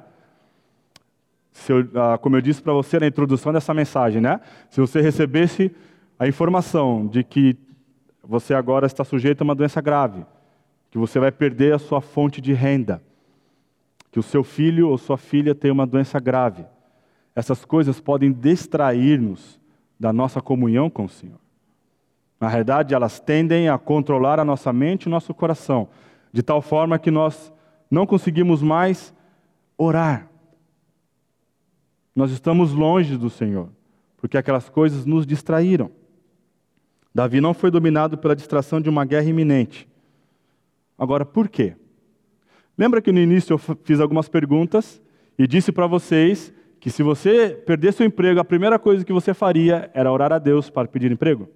Eu, 1.67 1.89
ah, 1.93 2.17
como 2.17 2.37
eu 2.37 2.41
disse 2.41 2.61
para 2.61 2.71
você 2.71 2.97
na 2.97 3.07
introdução 3.07 3.51
dessa 3.51 3.73
mensagem, 3.73 4.21
né? 4.21 4.39
Se 4.69 4.79
você 4.79 5.01
recebesse 5.01 5.69
a 6.17 6.25
informação 6.25 7.05
de 7.05 7.21
que 7.21 7.57
você 8.23 8.53
agora 8.53 8.85
está 8.85 9.03
sujeito 9.03 9.41
a 9.41 9.43
uma 9.43 9.53
doença 9.53 9.81
grave, 9.81 10.25
que 10.89 10.97
você 10.97 11.19
vai 11.19 11.33
perder 11.33 11.73
a 11.73 11.79
sua 11.79 11.99
fonte 11.99 12.39
de 12.39 12.53
renda, 12.53 13.03
que 14.09 14.19
o 14.19 14.23
seu 14.23 14.45
filho 14.45 14.87
ou 14.87 14.97
sua 14.97 15.17
filha 15.17 15.53
tem 15.53 15.69
uma 15.69 15.85
doença 15.85 16.17
grave. 16.17 16.63
Essas 17.35 17.65
coisas 17.65 17.99
podem 17.99 18.31
distrair-nos 18.31 19.59
da 19.99 20.13
nossa 20.13 20.39
comunhão 20.39 20.89
com 20.89 21.03
o 21.03 21.09
Senhor. 21.09 21.40
Na 22.41 22.47
realidade, 22.47 22.95
elas 22.95 23.19
tendem 23.19 23.69
a 23.69 23.77
controlar 23.77 24.39
a 24.39 24.43
nossa 24.43 24.73
mente 24.73 25.03
e 25.03 25.07
o 25.07 25.11
nosso 25.11 25.31
coração, 25.31 25.89
de 26.33 26.41
tal 26.41 26.59
forma 26.59 26.97
que 26.97 27.11
nós 27.11 27.53
não 27.89 28.03
conseguimos 28.07 28.63
mais 28.63 29.13
orar. 29.77 30.27
Nós 32.15 32.31
estamos 32.31 32.73
longe 32.73 33.15
do 33.15 33.29
Senhor, 33.29 33.69
porque 34.17 34.39
aquelas 34.39 34.67
coisas 34.67 35.05
nos 35.05 35.27
distraíram. 35.27 35.91
Davi 37.13 37.39
não 37.39 37.53
foi 37.53 37.69
dominado 37.69 38.17
pela 38.17 38.35
distração 38.35 38.81
de 38.81 38.89
uma 38.89 39.05
guerra 39.05 39.29
iminente. 39.29 39.87
Agora, 40.97 41.23
por 41.23 41.47
quê? 41.47 41.75
Lembra 42.75 43.03
que 43.03 43.11
no 43.11 43.19
início 43.19 43.53
eu 43.53 43.59
fiz 43.59 43.99
algumas 43.99 44.27
perguntas 44.27 44.99
e 45.37 45.45
disse 45.45 45.71
para 45.71 45.85
vocês 45.85 46.51
que 46.79 46.89
se 46.89 47.03
você 47.03 47.49
perder 47.49 47.93
seu 47.93 48.03
emprego, 48.03 48.39
a 48.39 48.45
primeira 48.45 48.79
coisa 48.79 49.05
que 49.05 49.13
você 49.13 49.31
faria 49.31 49.91
era 49.93 50.11
orar 50.11 50.33
a 50.33 50.39
Deus 50.39 50.71
para 50.71 50.87
pedir 50.87 51.11
emprego? 51.11 51.47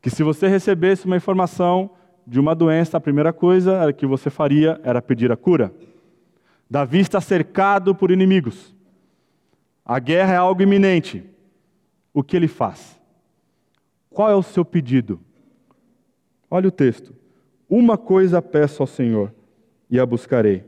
Que 0.00 0.10
se 0.10 0.22
você 0.22 0.48
recebesse 0.48 1.06
uma 1.06 1.16
informação 1.16 1.90
de 2.26 2.38
uma 2.38 2.54
doença, 2.54 2.96
a 2.96 3.00
primeira 3.00 3.32
coisa 3.32 3.92
que 3.92 4.06
você 4.06 4.30
faria 4.30 4.80
era 4.84 5.00
pedir 5.00 5.32
a 5.32 5.36
cura. 5.36 5.72
Davi 6.70 7.00
está 7.00 7.20
cercado 7.20 7.94
por 7.94 8.10
inimigos. 8.10 8.74
A 9.84 9.98
guerra 9.98 10.34
é 10.34 10.36
algo 10.36 10.62
iminente. 10.62 11.24
O 12.12 12.22
que 12.22 12.36
ele 12.36 12.48
faz? 12.48 13.00
Qual 14.10 14.30
é 14.30 14.34
o 14.34 14.42
seu 14.42 14.64
pedido? 14.64 15.20
Olha 16.50 16.68
o 16.68 16.72
texto. 16.72 17.14
Uma 17.68 17.96
coisa 17.96 18.42
peço 18.42 18.82
ao 18.82 18.86
Senhor 18.86 19.32
e 19.90 19.98
a 19.98 20.04
buscarei: 20.04 20.64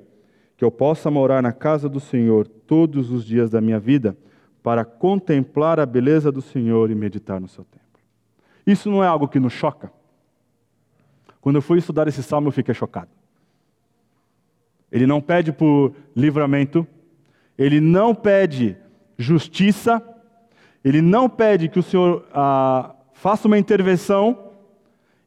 que 0.57 0.64
eu 0.64 0.71
possa 0.71 1.11
morar 1.11 1.43
na 1.43 1.53
casa 1.53 1.88
do 1.88 2.01
Senhor 2.01 2.47
todos 2.47 3.11
os 3.11 3.25
dias 3.25 3.51
da 3.51 3.61
minha 3.61 3.81
vida, 3.81 4.16
para 4.62 4.85
contemplar 4.85 5.81
a 5.81 5.87
beleza 5.87 6.31
do 6.31 6.43
Senhor 6.43 6.90
e 6.90 6.95
meditar 6.95 7.40
no 7.40 7.49
seu 7.49 7.64
tempo. 7.64 7.80
Isso 8.70 8.88
não 8.88 9.02
é 9.02 9.06
algo 9.09 9.26
que 9.26 9.40
nos 9.40 9.52
choca? 9.52 9.92
Quando 11.40 11.56
eu 11.56 11.62
fui 11.62 11.78
estudar 11.78 12.06
esse 12.06 12.22
salmo, 12.22 12.46
eu 12.48 12.52
fiquei 12.52 12.72
chocado. 12.72 13.11
Ele 14.92 15.06
não 15.06 15.20
pede 15.20 15.52
por 15.52 15.92
livramento, 16.14 16.87
ele 17.59 17.80
não 17.80 18.14
pede 18.14 18.76
justiça, 19.18 20.00
ele 20.85 21.02
não 21.02 21.28
pede 21.28 21.68
que 21.68 21.80
o 21.80 21.83
Senhor 21.83 22.24
ah, 22.33 22.94
faça 23.12 23.48
uma 23.48 23.59
intervenção, 23.59 24.52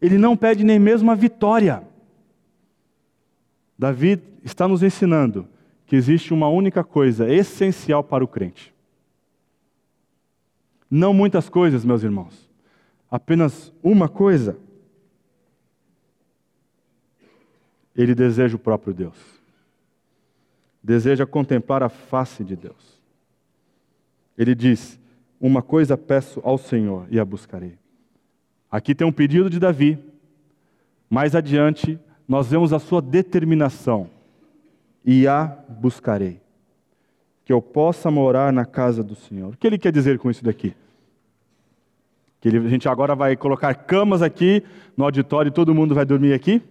ele 0.01 0.17
não 0.17 0.37
pede 0.37 0.63
nem 0.63 0.79
mesmo 0.79 1.11
a 1.11 1.15
vitória. 1.15 1.83
Davi 3.77 4.21
está 4.41 4.69
nos 4.69 4.83
ensinando 4.83 5.47
que 5.85 5.97
existe 5.97 6.33
uma 6.33 6.47
única 6.47 6.81
coisa 6.81 7.29
essencial 7.29 8.03
para 8.05 8.23
o 8.23 8.27
crente. 8.27 8.73
Não 10.89 11.13
muitas 11.13 11.49
coisas, 11.49 11.83
meus 11.83 12.03
irmãos 12.03 12.42
apenas 13.13 13.71
uma 13.83 14.09
coisa. 14.09 14.57
Ele 17.95 18.15
deseja 18.15 18.55
o 18.55 18.59
próprio 18.59 18.91
Deus. 18.91 19.15
Deseja 20.81 21.23
contemplar 21.23 21.83
a 21.83 21.89
face 21.89 22.43
de 22.43 22.55
Deus. 22.55 22.99
Ele 24.35 24.55
diz: 24.55 24.99
Uma 25.39 25.61
coisa 25.61 25.95
peço 25.95 26.41
ao 26.43 26.57
Senhor 26.57 27.05
e 27.11 27.19
a 27.19 27.23
buscarei. 27.23 27.77
Aqui 28.69 28.95
tem 28.95 29.05
um 29.05 29.11
pedido 29.11 29.47
de 29.47 29.59
Davi. 29.59 29.99
Mais 31.07 31.35
adiante, 31.35 31.99
nós 32.27 32.49
vemos 32.49 32.73
a 32.73 32.79
sua 32.79 32.99
determinação: 32.99 34.09
E 35.05 35.27
a 35.27 35.45
buscarei. 35.69 36.41
Que 37.45 37.53
eu 37.53 37.61
possa 37.61 38.09
morar 38.09 38.51
na 38.51 38.65
casa 38.65 39.03
do 39.03 39.13
Senhor. 39.13 39.53
O 39.53 39.57
que 39.57 39.67
ele 39.67 39.77
quer 39.77 39.91
dizer 39.91 40.17
com 40.17 40.31
isso 40.31 40.43
daqui? 40.43 40.75
Que 42.43 42.49
a 42.49 42.67
gente 42.67 42.89
agora 42.89 43.15
vai 43.15 43.37
colocar 43.37 43.73
camas 43.73 44.21
aqui 44.21 44.65
no 44.97 45.05
auditório 45.05 45.47
e 45.47 45.53
todo 45.53 45.73
mundo 45.73 45.95
vai 45.95 46.03
dormir 46.03 46.33
aqui? 46.33 46.61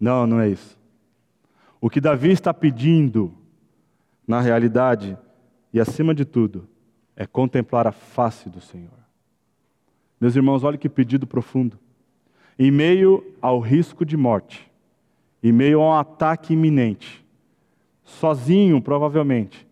Não, 0.00 0.26
não 0.26 0.40
é 0.40 0.48
isso. 0.48 0.76
O 1.80 1.88
que 1.88 2.00
Davi 2.00 2.32
está 2.32 2.52
pedindo, 2.52 3.32
na 4.26 4.40
realidade, 4.40 5.16
e 5.72 5.78
acima 5.78 6.12
de 6.12 6.24
tudo, 6.24 6.66
é 7.14 7.24
contemplar 7.24 7.86
a 7.86 7.92
face 7.92 8.48
do 8.48 8.60
Senhor. 8.60 8.98
Meus 10.20 10.34
irmãos, 10.34 10.64
olha 10.64 10.76
que 10.76 10.88
pedido 10.88 11.24
profundo. 11.24 11.78
Em 12.58 12.72
meio 12.72 13.24
ao 13.40 13.60
risco 13.60 14.04
de 14.04 14.16
morte, 14.16 14.68
em 15.40 15.52
meio 15.52 15.80
a 15.82 15.84
um 15.84 15.92
ataque 15.92 16.54
iminente, 16.54 17.24
sozinho 18.02 18.82
provavelmente, 18.82 19.64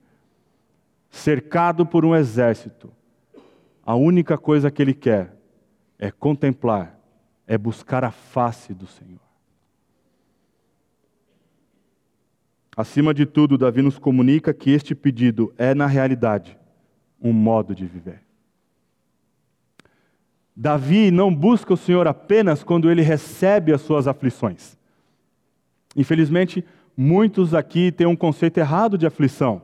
cercado 1.10 1.84
por 1.84 2.04
um 2.04 2.14
exército, 2.14 2.88
a 3.84 3.94
única 3.94 4.38
coisa 4.38 4.70
que 4.70 4.80
ele 4.80 4.94
quer 4.94 5.36
é 5.98 6.10
contemplar, 6.10 6.98
é 7.46 7.58
buscar 7.58 8.04
a 8.04 8.10
face 8.10 8.72
do 8.72 8.86
Senhor. 8.86 9.20
Acima 12.76 13.12
de 13.12 13.26
tudo, 13.26 13.58
Davi 13.58 13.82
nos 13.82 13.98
comunica 13.98 14.54
que 14.54 14.70
este 14.70 14.94
pedido 14.94 15.52
é, 15.58 15.74
na 15.74 15.86
realidade, 15.86 16.58
um 17.20 17.32
modo 17.32 17.74
de 17.74 17.86
viver. 17.86 18.22
Davi 20.54 21.10
não 21.10 21.34
busca 21.34 21.74
o 21.74 21.76
Senhor 21.76 22.06
apenas 22.06 22.62
quando 22.62 22.90
ele 22.90 23.02
recebe 23.02 23.72
as 23.72 23.80
suas 23.82 24.06
aflições. 24.06 24.78
Infelizmente, 25.96 26.64
muitos 26.96 27.54
aqui 27.54 27.90
têm 27.90 28.06
um 28.06 28.16
conceito 28.16 28.58
errado 28.58 28.96
de 28.96 29.06
aflição 29.06 29.62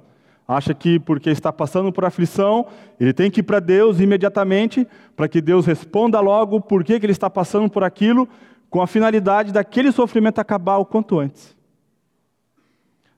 acha 0.48 0.72
que 0.72 0.98
porque 0.98 1.28
está 1.28 1.52
passando 1.52 1.92
por 1.92 2.06
aflição, 2.06 2.66
ele 2.98 3.12
tem 3.12 3.30
que 3.30 3.40
ir 3.40 3.42
para 3.42 3.60
Deus 3.60 4.00
imediatamente, 4.00 4.88
para 5.14 5.28
que 5.28 5.42
Deus 5.42 5.66
responda 5.66 6.18
logo 6.20 6.58
por 6.58 6.82
que, 6.82 6.98
que 6.98 7.04
ele 7.04 7.12
está 7.12 7.28
passando 7.28 7.68
por 7.68 7.84
aquilo, 7.84 8.26
com 8.70 8.80
a 8.80 8.86
finalidade 8.86 9.52
daquele 9.52 9.92
sofrimento 9.92 10.38
acabar 10.38 10.78
o 10.78 10.86
quanto 10.86 11.18
antes. 11.18 11.54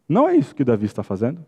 Não 0.09 0.29
é 0.29 0.35
isso 0.35 0.55
que 0.55 0.65
Davi 0.65 0.87
está 0.87 1.05
fazendo. 1.05 1.45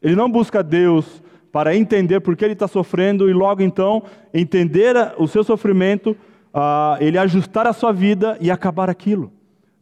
Ele 0.00 0.14
não 0.14 0.30
busca 0.30 0.62
Deus 0.62 1.20
para 1.50 1.74
entender 1.74 2.20
por 2.20 2.36
que 2.36 2.44
ele 2.44 2.52
está 2.52 2.68
sofrendo 2.68 3.28
e 3.28 3.32
logo 3.32 3.60
então 3.60 4.04
entender 4.32 4.94
o 5.18 5.26
seu 5.26 5.42
sofrimento, 5.42 6.10
uh, 6.54 6.96
ele 7.00 7.18
ajustar 7.18 7.66
a 7.66 7.72
sua 7.72 7.90
vida 7.90 8.38
e 8.40 8.52
acabar 8.52 8.88
aquilo. 8.88 9.32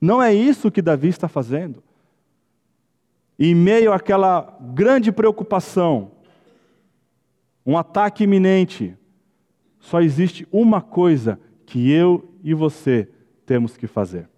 Não 0.00 0.22
é 0.22 0.32
isso 0.32 0.70
que 0.70 0.80
Davi 0.80 1.08
está 1.08 1.28
fazendo 1.28 1.82
em 3.38 3.54
meio 3.54 3.92
àquela 3.92 4.56
grande 4.72 5.12
preocupação, 5.12 6.12
um 7.64 7.76
ataque 7.76 8.24
iminente, 8.24 8.96
só 9.78 10.00
existe 10.00 10.46
uma 10.50 10.80
coisa 10.80 11.38
que 11.66 11.90
eu 11.90 12.32
e 12.42 12.54
você 12.54 13.08
temos 13.44 13.76
que 13.76 13.86
fazer: 13.86 14.28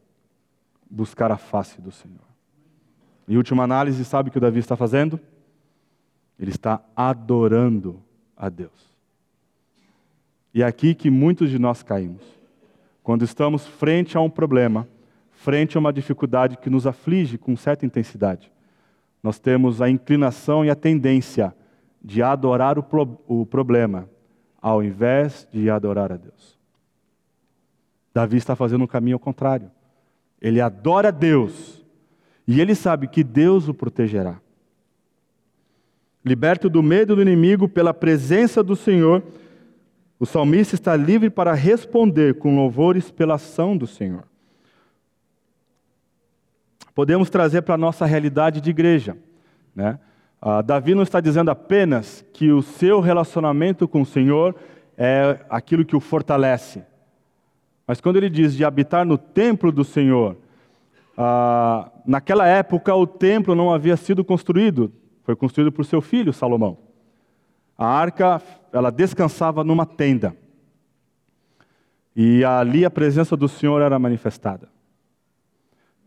buscar 0.91 1.31
a 1.31 1.37
face 1.37 1.81
do 1.81 1.93
Senhor. 1.93 2.27
Em 3.29 3.37
última 3.37 3.63
análise, 3.63 4.05
sabe 4.05 4.29
o 4.29 4.33
que 4.33 4.39
o 4.39 4.41
Davi 4.41 4.59
está 4.59 4.75
fazendo? 4.75 5.21
Ele 6.39 6.51
está 6.51 6.83
adorando 6.97 8.03
a 8.37 8.49
Deus. 8.49 8.89
E 10.55 10.63
é 10.63 10.67
aqui 10.67 10.95
que 10.95 11.11
muitos 11.11 11.51
de 11.51 11.59
nós 11.59 11.83
caímos. 11.83 12.23
Quando 13.03 13.25
estamos 13.25 13.67
frente 13.67 14.17
a 14.17 14.21
um 14.21 14.31
problema, 14.31 14.89
frente 15.31 15.77
a 15.77 15.81
uma 15.81 15.93
dificuldade 15.93 16.57
que 16.57 16.71
nos 16.71 16.87
aflige 16.87 17.37
com 17.37 17.55
certa 17.57 17.85
intensidade 17.85 18.51
nós 19.23 19.39
temos 19.39 19.83
a 19.83 19.91
inclinação 19.91 20.65
e 20.65 20.71
a 20.71 20.75
tendência 20.75 21.55
de 22.03 22.23
adorar 22.23 22.79
o, 22.79 22.83
pro, 22.83 23.21
o 23.27 23.45
problema, 23.45 24.09
ao 24.61 24.83
invés 24.83 25.47
de 25.53 25.69
adorar 25.69 26.13
a 26.13 26.17
Deus. 26.17 26.59
Davi 28.15 28.37
está 28.37 28.55
fazendo 28.57 28.85
um 28.85 28.87
caminho 28.87 29.17
ao 29.17 29.21
contrário. 29.21 29.71
Ele 30.41 30.61
adora 30.61 31.11
Deus 31.11 31.85
e 32.47 32.61
ele 32.61 32.75
sabe 32.75 33.09
que 33.09 33.25
Deus 33.25 33.69
o 33.69 33.75
protegerá. 33.75 34.41
Liberto 36.25 36.69
do 36.69 36.83
medo 36.83 37.17
do 37.17 37.23
inimigo 37.23 37.69
pela 37.69 37.95
presença 37.95 38.63
do 38.63 38.77
Senhor, 38.77 39.23
o 40.19 40.27
salmista 40.27 40.75
está 40.75 40.97
livre 40.97 41.31
para 41.31 41.55
responder 41.55 42.35
com 42.39 42.57
louvores 42.57 43.11
pela 43.11 43.35
ação 43.35 43.77
do 43.77 43.87
Senhor 43.87 44.25
podemos 46.99 47.31
trazer 47.31 47.63
para 47.63 47.77
a 47.77 47.79
nossa 47.79 48.05
realidade 48.05 48.61
de 48.61 48.71
igreja. 48.71 49.17
Né? 49.73 50.01
Ah, 50.43 50.61
Davi 50.63 50.97
não 50.97 51.05
está 51.05 51.21
dizendo 51.21 51.49
apenas 51.49 52.25
que 52.33 52.51
o 52.51 52.61
seu 52.61 52.99
relacionamento 52.99 53.87
com 53.87 54.03
o 54.03 54.05
Senhor 54.05 54.57
é 54.97 55.39
aquilo 55.49 55.85
que 55.85 55.95
o 55.95 56.01
fortalece. 56.01 56.83
Mas 57.87 58.01
quando 58.01 58.17
ele 58.17 58.29
diz 58.29 58.53
de 58.53 58.65
habitar 58.65 59.07
no 59.07 59.17
templo 59.17 59.71
do 59.71 59.85
Senhor, 59.85 60.39
ah, 61.17 61.89
naquela 62.05 62.49
época 62.49 62.93
o 62.93 63.07
templo 63.07 63.55
não 63.55 63.73
havia 63.73 63.97
sido 63.97 64.25
construído, 64.25 64.93
foi 65.23 65.37
construído 65.37 65.71
por 65.71 65.85
seu 65.85 66.01
filho 66.01 66.33
Salomão. 66.33 66.79
A 67.79 67.87
arca, 67.87 68.43
ela 68.73 68.91
descansava 68.91 69.63
numa 69.63 69.87
tenda. 69.87 70.35
E 72.17 72.45
ali 72.45 72.85
a 72.85 72.91
presença 72.91 73.37
do 73.37 73.49
Senhor 73.49 73.83
era 73.83 74.01
manifestada. 74.01 74.69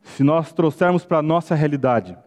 Se 0.04 0.24
nós 0.24 0.52
trouxermos 0.52 1.06
para 1.06 1.20
a 1.20 1.24
nossa 1.24 1.56
realidade, 1.56 2.18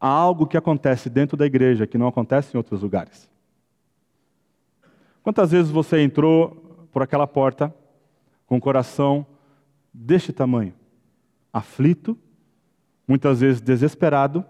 há 0.00 0.08
algo 0.08 0.46
que 0.46 0.56
acontece 0.56 1.08
dentro 1.08 1.36
da 1.36 1.46
igreja 1.46 1.86
que 1.86 1.98
não 1.98 2.06
acontece 2.06 2.54
em 2.54 2.58
outros 2.58 2.82
lugares. 2.82 3.28
Quantas 5.22 5.50
vezes 5.50 5.70
você 5.70 6.00
entrou 6.00 6.50
por 6.92 7.02
aquela 7.02 7.26
porta 7.26 7.74
com 8.46 8.56
o 8.56 8.60
coração 8.60 9.26
deste 9.92 10.32
tamanho, 10.32 10.74
aflito, 11.52 12.16
muitas 13.08 13.40
vezes 13.40 13.60
desesperado, 13.60 14.44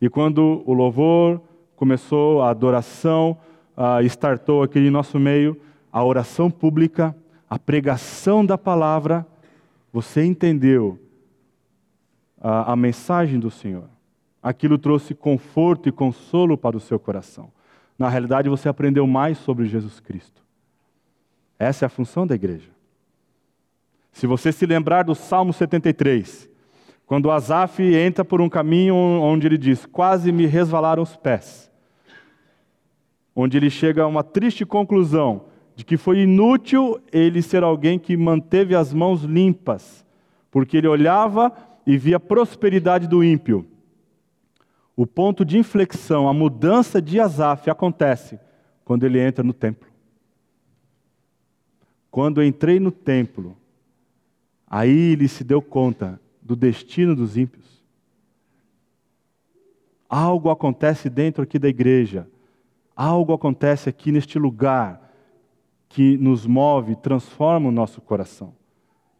e 0.00 0.08
quando 0.08 0.62
o 0.66 0.72
louvor 0.72 1.40
começou, 1.76 2.42
a 2.42 2.50
adoração 2.50 3.38
uh, 3.76 4.04
startou 4.06 4.62
aqui 4.62 4.78
em 4.78 4.90
nosso 4.90 5.18
meio, 5.18 5.60
a 5.92 6.02
oração 6.02 6.50
pública, 6.50 7.14
a 7.48 7.58
pregação 7.58 8.44
da 8.44 8.58
palavra, 8.58 9.26
você 9.92 10.24
entendeu 10.24 10.98
a, 12.40 12.72
a 12.72 12.76
mensagem 12.76 13.38
do 13.38 13.50
Senhor. 13.50 13.88
Aquilo 14.42 14.78
trouxe 14.78 15.14
conforto 15.14 15.88
e 15.88 15.92
consolo 15.92 16.56
para 16.56 16.76
o 16.76 16.80
seu 16.80 16.98
coração. 16.98 17.50
Na 17.98 18.08
realidade, 18.08 18.48
você 18.48 18.68
aprendeu 18.68 19.06
mais 19.06 19.38
sobre 19.38 19.66
Jesus 19.66 20.00
Cristo. 20.00 20.42
Essa 21.58 21.84
é 21.84 21.86
a 21.86 21.90
função 21.90 22.26
da 22.26 22.34
igreja. 22.34 22.70
Se 24.12 24.26
você 24.26 24.52
se 24.52 24.64
lembrar 24.66 25.02
do 25.02 25.14
Salmo 25.14 25.52
73, 25.52 26.48
quando 27.06 27.30
Asaf 27.30 27.82
entra 27.82 28.24
por 28.24 28.40
um 28.40 28.48
caminho 28.48 28.94
onde 28.94 29.46
ele 29.46 29.58
diz: 29.58 29.86
Quase 29.86 30.32
me 30.32 30.46
resvalaram 30.46 31.02
os 31.02 31.16
pés. 31.16 31.70
Onde 33.34 33.56
ele 33.56 33.70
chega 33.70 34.02
a 34.02 34.06
uma 34.06 34.24
triste 34.24 34.64
conclusão 34.64 35.44
de 35.74 35.84
que 35.84 35.96
foi 35.96 36.20
inútil 36.20 36.98
ele 37.12 37.42
ser 37.42 37.62
alguém 37.62 37.98
que 37.98 38.16
manteve 38.16 38.74
as 38.74 38.94
mãos 38.94 39.22
limpas, 39.22 40.04
porque 40.50 40.78
ele 40.78 40.88
olhava 40.88 41.52
e 41.86 41.96
via 41.96 42.16
a 42.16 42.20
prosperidade 42.20 43.06
do 43.06 43.22
ímpio. 43.22 43.66
O 44.96 45.06
ponto 45.06 45.44
de 45.44 45.58
inflexão, 45.58 46.28
a 46.28 46.32
mudança 46.32 47.00
de 47.00 47.20
Asaf 47.20 47.70
acontece 47.70 48.40
quando 48.84 49.04
ele 49.04 49.20
entra 49.20 49.44
no 49.44 49.52
templo. 49.52 49.88
Quando 52.10 52.42
entrei 52.42 52.80
no 52.80 52.90
templo, 52.90 53.56
aí 54.66 55.12
ele 55.12 55.28
se 55.28 55.44
deu 55.44 55.60
conta 55.60 56.20
do 56.40 56.56
destino 56.56 57.14
dos 57.14 57.36
ímpios. 57.36 57.84
Algo 60.08 60.50
acontece 60.50 61.10
dentro 61.10 61.42
aqui 61.42 61.58
da 61.58 61.68
igreja, 61.68 62.26
algo 62.94 63.34
acontece 63.34 63.88
aqui 63.88 64.10
neste 64.10 64.38
lugar 64.38 65.12
que 65.88 66.16
nos 66.16 66.46
move, 66.46 66.96
transforma 66.96 67.68
o 67.68 67.72
nosso 67.72 68.00
coração, 68.00 68.54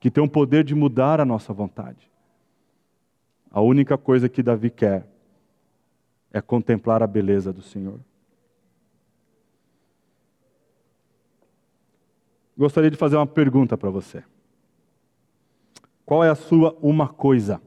que 0.00 0.10
tem 0.10 0.22
o 0.22 0.28
poder 0.28 0.64
de 0.64 0.74
mudar 0.74 1.20
a 1.20 1.24
nossa 1.24 1.52
vontade. 1.52 2.10
A 3.56 3.62
única 3.62 3.96
coisa 3.96 4.28
que 4.28 4.42
Davi 4.42 4.68
quer 4.68 5.06
é 6.30 6.42
contemplar 6.42 7.02
a 7.02 7.06
beleza 7.06 7.54
do 7.54 7.62
Senhor. 7.62 7.98
Gostaria 12.54 12.90
de 12.90 12.98
fazer 12.98 13.16
uma 13.16 13.26
pergunta 13.26 13.74
para 13.74 13.88
você. 13.88 14.22
Qual 16.04 16.22
é 16.22 16.28
a 16.28 16.34
sua 16.34 16.76
uma 16.82 17.08
coisa 17.08 17.58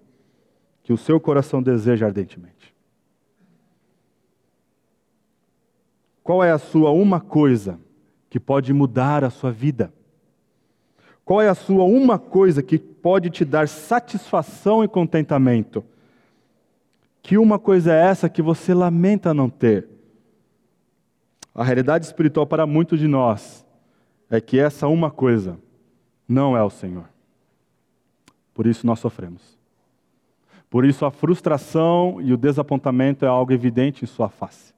que 0.84 0.94
o 0.94 0.98
seu 0.98 1.20
coração 1.20 1.60
deseja 1.60 2.06
ardentemente? 2.06 2.72
Qual 6.22 6.44
é 6.44 6.52
a 6.52 6.60
sua 6.60 6.92
uma 6.92 7.20
coisa 7.20 7.80
que 8.30 8.40
pode 8.40 8.72
mudar 8.74 9.24
a 9.24 9.32
sua 9.32 9.52
vida? 9.52 9.92
Qual 11.26 11.42
é 11.42 11.50
a 11.50 11.56
sua 11.56 11.84
uma 11.84 12.20
coisa 12.20 12.62
que 12.62 12.89
pode 13.02 13.30
te 13.30 13.44
dar 13.46 13.68
satisfação 13.68 14.84
e 14.84 14.88
contentamento? 14.88 15.84
Que 17.22 17.38
uma 17.38 17.60
coisa 17.60 17.94
é 17.94 18.08
essa 18.08 18.30
que 18.30 18.42
você 18.42 18.74
lamenta 18.74 19.34
não 19.34 19.50
ter? 19.50 19.88
A 21.54 21.64
realidade 21.64 22.06
espiritual 22.06 22.46
para 22.46 22.66
muitos 22.66 23.00
de 23.00 23.08
nós 23.08 23.66
é 24.30 24.40
que 24.40 24.60
essa 24.60 24.88
uma 24.88 25.12
coisa 25.12 25.60
não 26.28 26.56
é 26.56 26.64
o 26.64 26.70
Senhor. 26.70 27.06
Por 28.54 28.68
isso 28.68 28.86
nós 28.86 29.00
sofremos. 29.00 29.58
Por 30.70 30.86
isso 30.86 31.06
a 31.06 31.12
frustração 31.12 32.22
e 32.22 32.32
o 32.32 32.38
desapontamento 32.38 33.26
é 33.26 33.28
algo 33.28 33.52
evidente 33.52 34.04
em 34.04 34.08
sua 34.08 34.30
face. 34.30 34.74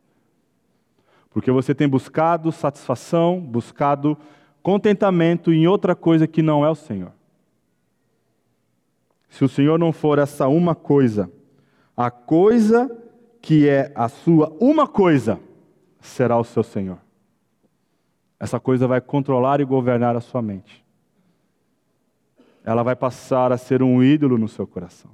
Porque 1.30 1.52
você 1.52 1.76
tem 1.76 1.88
buscado 1.88 2.52
satisfação, 2.52 3.40
buscado 3.40 4.18
contentamento 4.62 5.52
em 5.52 5.68
outra 5.68 5.96
coisa 5.96 6.28
que 6.28 6.42
não 6.42 6.66
é 6.66 6.70
o 6.70 6.76
Senhor. 6.76 7.12
Se 9.32 9.46
o 9.46 9.50
Senhor 9.50 9.80
não 9.80 9.94
for 9.94 10.20
essa 10.20 10.48
uma 10.50 10.76
coisa, 10.76 11.32
a 11.96 12.12
coisa 12.12 12.92
que 13.42 13.68
é 13.68 13.90
a 13.96 14.10
sua 14.10 14.56
uma 14.60 14.86
coisa 14.86 15.40
será 16.02 16.38
o 16.38 16.44
seu 16.44 16.62
Senhor. 16.62 17.00
Essa 18.38 18.60
coisa 18.60 18.88
vai 18.88 19.00
controlar 19.00 19.62
e 19.62 19.66
governar 19.66 20.18
a 20.18 20.22
sua 20.22 20.42
mente. 20.42 20.84
Ela 22.64 22.84
vai 22.84 22.96
passar 22.96 23.54
a 23.54 23.58
ser 23.58 23.82
um 23.82 24.04
ídolo 24.04 24.38
no 24.38 24.50
seu 24.50 24.68
coração. 24.68 25.12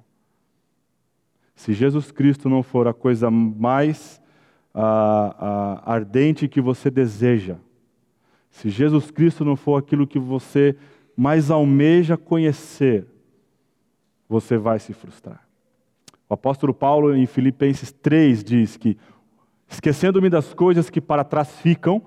Se 1.55 1.71
Jesus 1.71 2.11
Cristo 2.11 2.49
não 2.49 2.63
for 2.63 2.87
a 2.87 2.93
coisa 2.93 3.29
mais 3.29 4.19
ah, 4.73 5.35
ah, 5.85 5.93
ardente 5.93 6.47
que 6.47 6.59
você 6.59 6.89
deseja, 6.89 7.57
se 8.49 8.69
Jesus 8.69 9.11
Cristo 9.11 9.45
não 9.45 9.55
for 9.55 9.77
aquilo 9.77 10.07
que 10.07 10.17
você 10.17 10.75
mais 11.15 11.51
almeja 11.51 12.17
conhecer, 12.17 13.07
você 14.27 14.57
vai 14.57 14.79
se 14.79 14.93
frustrar. 14.93 15.47
O 16.29 16.33
apóstolo 16.33 16.73
Paulo, 16.73 17.15
em 17.15 17.25
Filipenses 17.25 17.91
3, 17.91 18.43
diz 18.43 18.75
que, 18.75 18.97
esquecendo-me 19.67 20.29
das 20.29 20.53
coisas 20.53 20.89
que 20.89 20.99
para 20.99 21.23
trás 21.23 21.59
ficam 21.59 22.03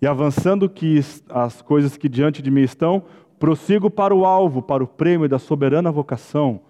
e 0.00 0.06
avançando 0.06 0.68
que 0.68 1.00
as 1.28 1.60
coisas 1.60 1.96
que 1.96 2.08
diante 2.08 2.40
de 2.40 2.50
mim 2.50 2.62
estão, 2.62 3.04
prossigo 3.38 3.90
para 3.90 4.14
o 4.14 4.24
alvo, 4.24 4.62
para 4.62 4.82
o 4.82 4.86
prêmio 4.86 5.28
da 5.28 5.38
soberana 5.38 5.92
vocação 5.92 6.62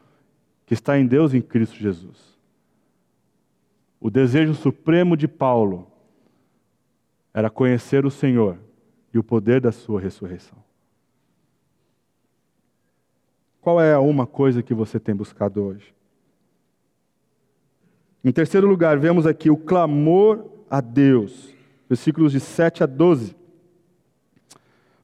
que 0.66 0.74
está 0.74 0.98
em 0.98 1.06
Deus 1.06 1.32
em 1.32 1.40
Cristo 1.40 1.76
Jesus. 1.76 2.36
O 4.00 4.10
desejo 4.10 4.54
supremo 4.54 5.16
de 5.16 5.26
Paulo 5.26 5.86
era 7.32 7.48
conhecer 7.48 8.04
o 8.04 8.10
Senhor 8.10 8.58
e 9.12 9.18
o 9.18 9.24
poder 9.24 9.60
da 9.60 9.72
sua 9.72 10.00
ressurreição. 10.00 10.67
Qual 13.68 13.82
é 13.82 13.98
uma 13.98 14.26
coisa 14.26 14.62
que 14.62 14.72
você 14.72 14.98
tem 14.98 15.14
buscado 15.14 15.62
hoje? 15.62 15.92
Em 18.24 18.32
terceiro 18.32 18.66
lugar, 18.66 18.98
vemos 18.98 19.26
aqui 19.26 19.50
o 19.50 19.58
clamor 19.58 20.42
a 20.70 20.80
Deus, 20.80 21.50
versículos 21.86 22.32
de 22.32 22.40
7 22.40 22.82
a 22.82 22.86
12. 22.86 23.36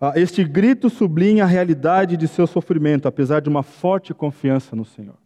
Ah, 0.01 0.15
este 0.17 0.43
grito 0.43 0.89
sublinha 0.89 1.45
a 1.45 1.47
realidade 1.47 2.17
de 2.17 2.27
seu 2.27 2.47
sofrimento, 2.47 3.07
apesar 3.07 3.41
de 3.41 3.51
uma 3.51 3.63
forte 3.63 4.15
confiança 4.15 4.75
no 4.75 4.87
Senhor. 4.87 5.17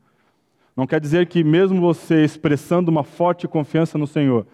Não 0.76 0.84
quer 0.84 1.00
dizer 1.00 1.28
que, 1.28 1.44
mesmo 1.44 1.80
você 1.80 2.24
expressando 2.24 2.90
uma 2.90 3.04
forte 3.04 3.46
confiança 3.46 3.96
no 3.96 4.08
Senhor, 4.08 4.48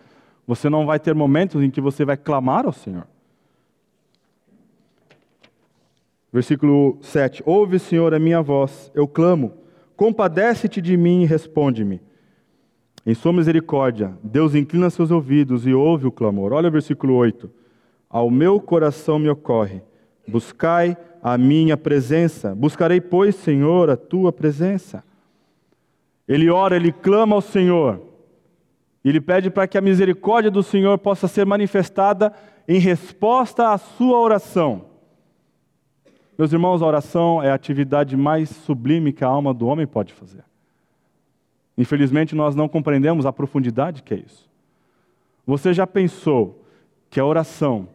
você 0.46 0.68
não 0.68 0.84
vai 0.84 1.00
ter 1.00 1.14
momentos 1.14 1.62
em 1.62 1.70
que 1.70 1.80
você 1.80 2.04
vai 2.04 2.18
clamar 2.18 2.66
ao 2.66 2.72
Senhor. 2.74 3.06
Versículo 6.34 6.98
7: 7.00 7.44
Ouve, 7.46 7.78
Senhor, 7.78 8.12
a 8.12 8.18
minha 8.18 8.42
voz, 8.42 8.90
eu 8.92 9.06
clamo, 9.06 9.52
compadece-te 9.94 10.80
de 10.80 10.96
mim 10.96 11.22
e 11.22 11.26
responde-me. 11.26 12.00
Em 13.06 13.14
sua 13.14 13.32
misericórdia, 13.32 14.18
Deus 14.20 14.52
inclina 14.52 14.90
seus 14.90 15.12
ouvidos 15.12 15.64
e 15.64 15.72
ouve 15.72 16.08
o 16.08 16.10
clamor. 16.10 16.52
Olha 16.52 16.68
o 16.68 16.72
versículo 16.72 17.14
8. 17.14 17.48
Ao 18.10 18.28
meu 18.32 18.58
coração 18.58 19.16
me 19.16 19.28
ocorre, 19.28 19.80
buscai 20.26 20.96
a 21.22 21.38
minha 21.38 21.76
presença. 21.76 22.52
Buscarei, 22.52 23.00
pois, 23.00 23.36
Senhor, 23.36 23.88
a 23.88 23.96
tua 23.96 24.32
presença. 24.32 25.04
Ele 26.26 26.50
ora, 26.50 26.74
ele 26.74 26.90
clama 26.90 27.36
ao 27.36 27.40
Senhor. 27.40 28.02
Ele 29.04 29.20
pede 29.20 29.50
para 29.50 29.68
que 29.68 29.78
a 29.78 29.80
misericórdia 29.80 30.50
do 30.50 30.64
Senhor 30.64 30.98
possa 30.98 31.28
ser 31.28 31.46
manifestada 31.46 32.32
em 32.66 32.80
resposta 32.80 33.68
à 33.68 33.78
sua 33.78 34.18
oração. 34.18 34.93
Meus 36.36 36.52
irmãos, 36.52 36.82
a 36.82 36.86
oração 36.86 37.42
é 37.42 37.50
a 37.50 37.54
atividade 37.54 38.16
mais 38.16 38.50
sublime 38.50 39.12
que 39.12 39.24
a 39.24 39.28
alma 39.28 39.54
do 39.54 39.66
homem 39.66 39.86
pode 39.86 40.12
fazer. 40.12 40.44
Infelizmente, 41.78 42.34
nós 42.34 42.54
não 42.54 42.68
compreendemos 42.68 43.24
a 43.24 43.32
profundidade 43.32 44.02
que 44.02 44.14
é 44.14 44.18
isso. 44.18 44.48
Você 45.46 45.72
já 45.72 45.86
pensou 45.86 46.64
que 47.08 47.20
a 47.20 47.24
oração, 47.24 47.88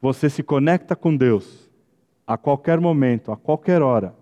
você 0.00 0.28
se 0.28 0.42
conecta 0.42 0.94
com 0.94 1.16
Deus 1.16 1.70
a 2.26 2.36
qualquer 2.36 2.78
momento, 2.80 3.32
a 3.32 3.36
qualquer 3.36 3.80
hora, 3.80 4.14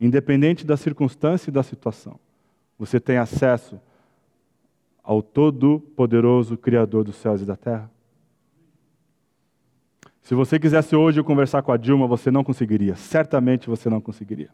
independente 0.00 0.64
da 0.64 0.76
circunstância 0.76 1.50
e 1.50 1.52
da 1.52 1.62
situação. 1.62 2.20
Você 2.78 3.00
tem 3.00 3.16
acesso 3.16 3.80
ao 5.02 5.22
todo-poderoso 5.22 6.56
Criador 6.56 7.02
dos 7.04 7.16
céus 7.16 7.40
e 7.40 7.44
da 7.44 7.56
terra? 7.56 7.90
Se 10.26 10.34
você 10.34 10.58
quisesse 10.58 10.96
hoje 10.96 11.22
conversar 11.22 11.62
com 11.62 11.70
a 11.70 11.76
Dilma, 11.76 12.04
você 12.04 12.32
não 12.32 12.42
conseguiria. 12.42 12.96
Certamente 12.96 13.68
você 13.68 13.88
não 13.88 14.00
conseguiria. 14.00 14.48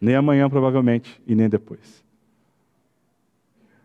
Nem 0.00 0.14
amanhã, 0.14 0.48
provavelmente, 0.48 1.20
e 1.26 1.34
nem 1.34 1.48
depois. 1.48 2.04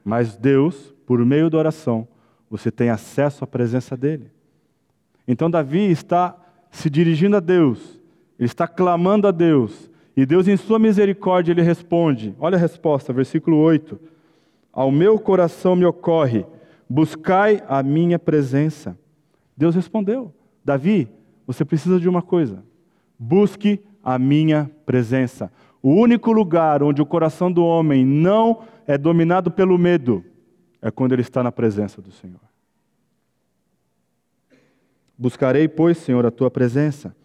Mas 0.05 0.37
Deus, 0.37 0.93
por 1.07 1.25
meio 1.25 1.49
da 1.49 1.57
oração, 1.57 2.07
você 2.51 2.69
tem 2.69 2.91
acesso 2.91 3.43
à 3.43 3.47
presença 3.47 3.97
dele. 3.97 4.29
Então 5.27 5.49
Davi 5.49 5.89
está 5.89 6.37
se 6.69 6.87
dirigindo 6.87 7.37
a 7.37 7.39
Deus, 7.39 7.99
ele 8.37 8.45
está 8.45 8.67
clamando 8.67 9.27
a 9.27 9.31
Deus, 9.31 9.89
e 10.15 10.23
Deus, 10.23 10.47
em 10.47 10.55
sua 10.55 10.77
misericórdia, 10.77 11.51
ele 11.51 11.63
responde. 11.63 12.35
Olha 12.39 12.57
a 12.57 12.61
resposta, 12.61 13.11
versículo 13.11 13.57
8: 13.57 13.99
Ao 14.71 14.91
meu 14.91 15.17
coração 15.17 15.75
me 15.75 15.85
ocorre, 15.85 16.45
buscai 16.87 17.63
a 17.67 17.81
minha 17.81 18.19
presença. 18.19 18.95
Deus 19.57 19.73
respondeu: 19.73 20.31
Davi, 20.63 21.07
você 21.45 21.65
precisa 21.65 21.99
de 21.99 22.07
uma 22.07 22.21
coisa, 22.21 22.63
busque 23.17 23.81
a 24.03 24.19
minha 24.19 24.69
presença. 24.85 25.51
O 25.81 25.91
único 25.91 26.31
lugar 26.31 26.83
onde 26.83 27.01
o 27.01 27.05
coração 27.05 27.51
do 27.51 27.63
homem 27.63 28.05
não 28.05 28.63
é 28.85 28.97
dominado 28.97 29.49
pelo 29.49 29.77
medo 29.77 30.23
é 30.81 30.89
quando 30.91 31.13
ele 31.13 31.21
está 31.21 31.43
na 31.43 31.51
presença 31.51 32.01
do 32.01 32.11
Senhor. 32.11 32.39
Buscarei, 35.17 35.67
pois, 35.67 35.97
Senhor, 35.97 36.25
a 36.25 36.31
tua 36.31 36.49
presença. 36.49 37.15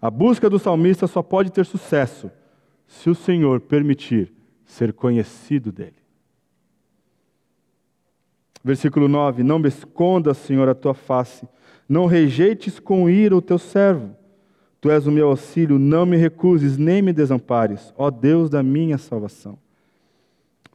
A 0.00 0.10
busca 0.10 0.50
do 0.50 0.58
salmista 0.58 1.06
só 1.06 1.22
pode 1.22 1.52
ter 1.52 1.64
sucesso 1.64 2.30
se 2.86 3.08
o 3.08 3.14
Senhor 3.14 3.60
permitir 3.60 4.32
ser 4.64 4.92
conhecido 4.92 5.70
dele. 5.70 5.96
Versículo 8.62 9.08
9: 9.08 9.42
Não 9.42 9.58
me 9.58 9.68
escondas, 9.68 10.38
Senhor, 10.38 10.68
a 10.68 10.74
tua 10.74 10.94
face, 10.94 11.46
não 11.88 12.06
rejeites 12.06 12.78
com 12.78 13.08
ira 13.08 13.36
o 13.36 13.42
teu 13.42 13.58
servo. 13.58 14.10
Tu 14.80 14.90
és 14.90 15.06
o 15.06 15.10
meu 15.10 15.28
auxílio, 15.28 15.78
não 15.78 16.04
me 16.04 16.16
recuses 16.16 16.76
nem 16.76 17.00
me 17.00 17.12
desampares, 17.12 17.92
ó 17.96 18.10
Deus 18.10 18.50
da 18.50 18.62
minha 18.62 18.98
salvação. 18.98 19.58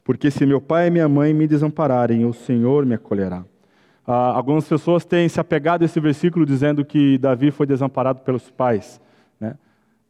Porque 0.04 0.32
se 0.32 0.46
meu 0.46 0.60
pai 0.60 0.88
e 0.88 0.90
minha 0.90 1.08
mãe 1.08 1.32
me 1.34 1.46
desampararem, 1.46 2.26
o 2.26 2.34
Senhor 2.34 2.86
me 2.86 2.96
acolherá. 2.96 3.46
Ah, 4.08 4.32
algumas 4.32 4.68
pessoas 4.68 5.06
têm 5.06 5.30
se 5.30 5.40
apegado 5.40 5.84
a 5.84 5.86
esse 5.86 6.00
versículo 6.00 6.44
dizendo 6.44 6.84
que 6.84 7.20
Davi 7.20 7.52
foi 7.52 7.68
desamparado 7.68 8.22
pelos 8.22 8.50
pais. 8.50 9.00
Né? 9.40 9.56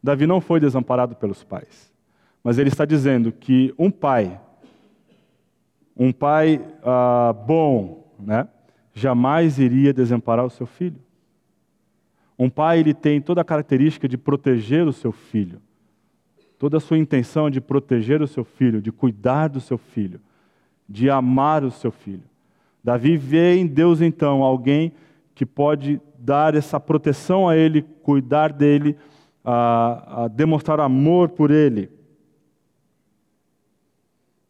Davi 0.01 0.25
não 0.25 0.39
foi 0.39 0.61
desamparado 0.61 1.17
pelos 1.17 1.43
pais, 1.43 1.91
mas 2.41 2.57
ele 2.57 2.69
está 2.69 2.85
dizendo 2.85 3.33
que 3.33 3.73
um 3.77 3.91
pai, 3.91 4.39
um 5.97 6.13
pai 6.13 6.61
ah, 6.81 7.33
bom, 7.45 8.07
né, 8.17 8.47
jamais 8.93 9.59
iria 9.59 9.93
desamparar 9.93 10.45
o 10.45 10.49
seu 10.49 10.65
filho. 10.65 10.99
Um 12.37 12.49
pai 12.49 12.79
ele 12.79 12.93
tem 12.93 13.19
toda 13.19 13.41
a 13.41 13.45
característica 13.45 14.07
de 14.07 14.17
proteger 14.17 14.87
o 14.87 14.93
seu 14.93 15.11
filho. 15.11 15.61
Toda 16.57 16.77
a 16.77 16.79
sua 16.79 16.97
intenção 16.97 17.47
é 17.47 17.49
de 17.49 17.61
proteger 17.61 18.21
o 18.21 18.27
seu 18.27 18.43
filho, 18.43 18.81
de 18.81 18.91
cuidar 18.91 19.47
do 19.47 19.61
seu 19.61 19.77
filho, 19.77 20.19
de 20.87 21.09
amar 21.09 21.63
o 21.63 21.71
seu 21.71 21.91
filho. 21.91 22.23
Davi 22.83 23.17
vê 23.17 23.55
em 23.55 23.67
Deus 23.67 24.01
então 24.01 24.43
alguém 24.43 24.91
que 25.35 25.45
pode 25.45 26.01
dar 26.17 26.55
essa 26.55 26.79
proteção 26.79 27.47
a 27.47 27.55
ele, 27.55 27.81
cuidar 27.81 28.51
dele, 28.51 28.97
a, 29.43 30.23
a 30.23 30.27
demonstrar 30.27 30.79
amor 30.79 31.29
por 31.29 31.51
ele. 31.51 31.89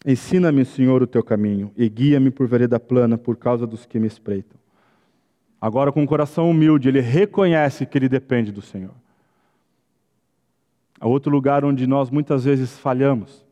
Ensina-me, 0.05 0.63
Senhor, 0.63 1.01
o 1.03 1.07
teu 1.07 1.23
caminho 1.23 1.71
e 1.75 1.89
guia-me 1.89 2.31
por 2.31 2.47
vereda 2.47 2.79
plana 2.79 3.17
por 3.17 3.35
causa 3.35 3.67
dos 3.67 3.85
que 3.85 3.99
me 3.99 4.07
espreitam. 4.07 4.57
Agora, 5.59 5.91
com 5.91 6.03
o 6.03 6.07
coração 6.07 6.49
humilde, 6.49 6.87
ele 6.87 7.01
reconhece 7.01 7.85
que 7.85 7.97
ele 7.97 8.07
depende 8.07 8.51
do 8.51 8.61
Senhor. 8.61 8.93
É 11.01 11.05
outro 11.05 11.31
lugar 11.31 11.65
onde 11.65 11.85
nós 11.85 12.09
muitas 12.09 12.45
vezes 12.45 12.77
falhamos. 12.77 13.45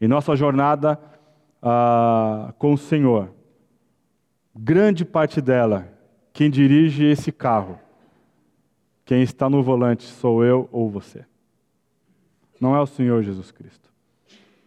Em 0.00 0.08
nossa 0.08 0.34
jornada 0.34 0.98
ah, 1.62 2.52
com 2.58 2.72
o 2.72 2.78
Senhor, 2.78 3.30
grande 4.54 5.04
parte 5.04 5.40
dela, 5.40 5.92
quem 6.32 6.50
dirige 6.50 7.04
esse 7.04 7.30
carro, 7.30 7.78
quem 9.04 9.22
está 9.22 9.48
no 9.48 9.62
volante, 9.62 10.04
sou 10.04 10.44
eu 10.44 10.68
ou 10.72 10.90
você. 10.90 11.24
Não 12.60 12.74
é 12.74 12.80
o 12.80 12.86
Senhor 12.86 13.22
Jesus 13.22 13.50
Cristo. 13.50 13.89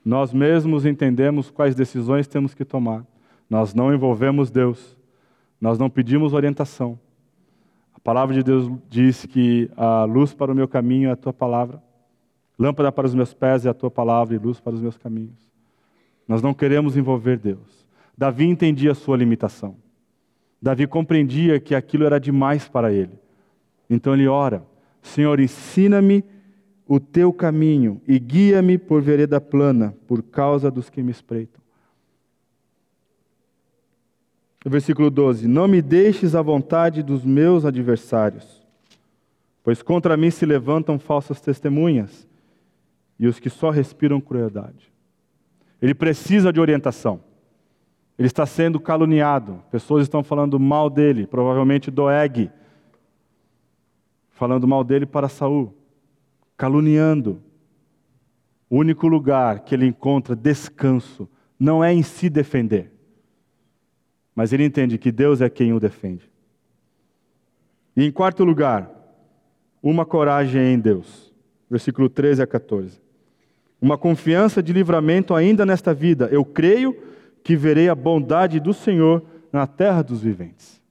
Nós 0.03 0.33
mesmos 0.33 0.85
entendemos 0.85 1.49
quais 1.49 1.75
decisões 1.75 2.27
temos 2.27 2.53
que 2.53 2.65
tomar. 2.65 3.05
Nós 3.49 3.73
não 3.73 3.93
envolvemos 3.93 4.51
Deus. 4.51 4.97
Nós 5.61 5.79
não 5.79 5.89
pedimos 5.89 6.33
orientação. 6.33 6.99
A 7.93 7.99
palavra 7.99 8.35
de 8.35 8.43
Deus 8.43 8.69
diz 8.89 9.25
que 9.25 9.71
a 9.77 10.03
luz 10.03 10.33
para 10.33 10.51
o 10.51 10.55
meu 10.55 10.67
caminho 10.67 11.09
é 11.09 11.13
a 11.13 11.15
tua 11.15 11.31
palavra, 11.31 11.81
lâmpada 12.59 12.91
para 12.91 13.07
os 13.07 13.15
meus 13.15 13.33
pés 13.33 13.65
é 13.65 13.69
a 13.69 13.73
tua 13.73 13.89
palavra 13.89 14.35
e 14.35 14.37
luz 14.37 14.59
para 14.59 14.73
os 14.73 14.81
meus 14.81 14.97
caminhos. 14.97 15.49
Nós 16.27 16.41
não 16.41 16.53
queremos 16.53 16.97
envolver 16.97 17.37
Deus. 17.37 17.87
Davi 18.17 18.45
entendia 18.45 18.91
a 18.91 18.95
sua 18.95 19.15
limitação. 19.15 19.75
Davi 20.61 20.87
compreendia 20.87 21.59
que 21.59 21.75
aquilo 21.75 22.05
era 22.05 22.19
demais 22.19 22.67
para 22.67 22.91
ele. 22.91 23.19
Então 23.89 24.13
ele 24.13 24.27
ora: 24.27 24.65
Senhor, 25.01 25.39
ensina-me 25.39 26.23
o 26.93 26.99
teu 26.99 27.33
caminho 27.33 27.99
e 28.07 28.19
guia-me 28.19 28.77
por 28.77 29.01
vereda 29.01 29.41
plana, 29.41 29.95
por 30.07 30.21
causa 30.21 30.69
dos 30.69 30.91
que 30.91 31.01
me 31.01 31.09
espreitam. 31.09 31.59
Versículo 34.63 35.09
12: 35.09 35.47
Não 35.47 35.67
me 35.67 35.81
deixes 35.81 36.35
à 36.35 36.41
vontade 36.43 37.01
dos 37.01 37.25
meus 37.25 37.65
adversários, 37.65 38.63
pois 39.63 39.81
contra 39.81 40.15
mim 40.15 40.29
se 40.29 40.45
levantam 40.45 40.99
falsas 40.99 41.41
testemunhas 41.41 42.27
e 43.17 43.25
os 43.25 43.39
que 43.39 43.49
só 43.49 43.71
respiram 43.71 44.21
crueldade. 44.21 44.93
Ele 45.81 45.95
precisa 45.95 46.53
de 46.53 46.59
orientação. 46.59 47.21
Ele 48.19 48.27
está 48.27 48.45
sendo 48.45 48.79
caluniado. 48.79 49.63
Pessoas 49.71 50.03
estão 50.03 50.23
falando 50.23 50.59
mal 50.59 50.91
dele, 50.91 51.25
provavelmente 51.25 51.89
Doeg, 51.89 52.51
falando 54.29 54.67
mal 54.67 54.83
dele 54.83 55.07
para 55.07 55.27
Saul, 55.27 55.73
caluniando. 56.57 57.41
O 58.69 58.77
único 58.77 59.07
lugar 59.07 59.59
que 59.61 59.75
ele 59.75 59.85
encontra 59.85 60.35
descanso 60.35 61.29
não 61.59 61.83
é 61.83 61.93
em 61.93 62.03
se 62.03 62.29
defender, 62.29 62.91
mas 64.35 64.51
ele 64.51 64.65
entende 64.65 64.97
que 64.97 65.11
Deus 65.11 65.41
é 65.41 65.49
quem 65.49 65.73
o 65.73 65.79
defende. 65.79 66.29
E 67.95 68.03
em 68.05 68.11
quarto 68.11 68.43
lugar, 68.43 68.89
uma 69.81 70.05
coragem 70.05 70.73
em 70.73 70.79
Deus. 70.79 71.31
Versículo 71.69 72.09
13 72.09 72.41
a 72.41 72.47
14. 72.47 73.01
Uma 73.81 73.97
confiança 73.97 74.63
de 74.63 74.71
livramento 74.73 75.35
ainda 75.35 75.65
nesta 75.65 75.93
vida. 75.93 76.27
Eu 76.31 76.43
creio 76.45 76.97
que 77.43 77.55
verei 77.55 77.89
a 77.89 77.95
bondade 77.95 78.59
do 78.59 78.73
Senhor 78.73 79.23
na 79.51 79.67
terra 79.67 80.01
dos 80.01 80.21
viventes. 80.21 80.81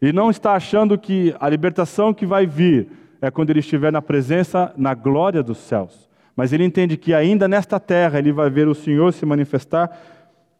E 0.00 0.12
não 0.12 0.30
está 0.30 0.52
achando 0.52 0.96
que 0.98 1.34
a 1.40 1.48
libertação 1.48 2.14
que 2.14 2.26
vai 2.26 2.46
vir 2.46 2.88
é 3.20 3.30
quando 3.30 3.50
ele 3.50 3.60
estiver 3.60 3.92
na 3.92 4.02
presença, 4.02 4.72
na 4.76 4.94
glória 4.94 5.42
dos 5.42 5.58
céus. 5.58 6.08
Mas 6.36 6.52
ele 6.52 6.64
entende 6.64 6.96
que 6.96 7.12
ainda 7.12 7.48
nesta 7.48 7.80
terra 7.80 8.18
ele 8.18 8.32
vai 8.32 8.48
ver 8.48 8.68
o 8.68 8.74
Senhor 8.74 9.12
se 9.12 9.26
manifestar 9.26 9.90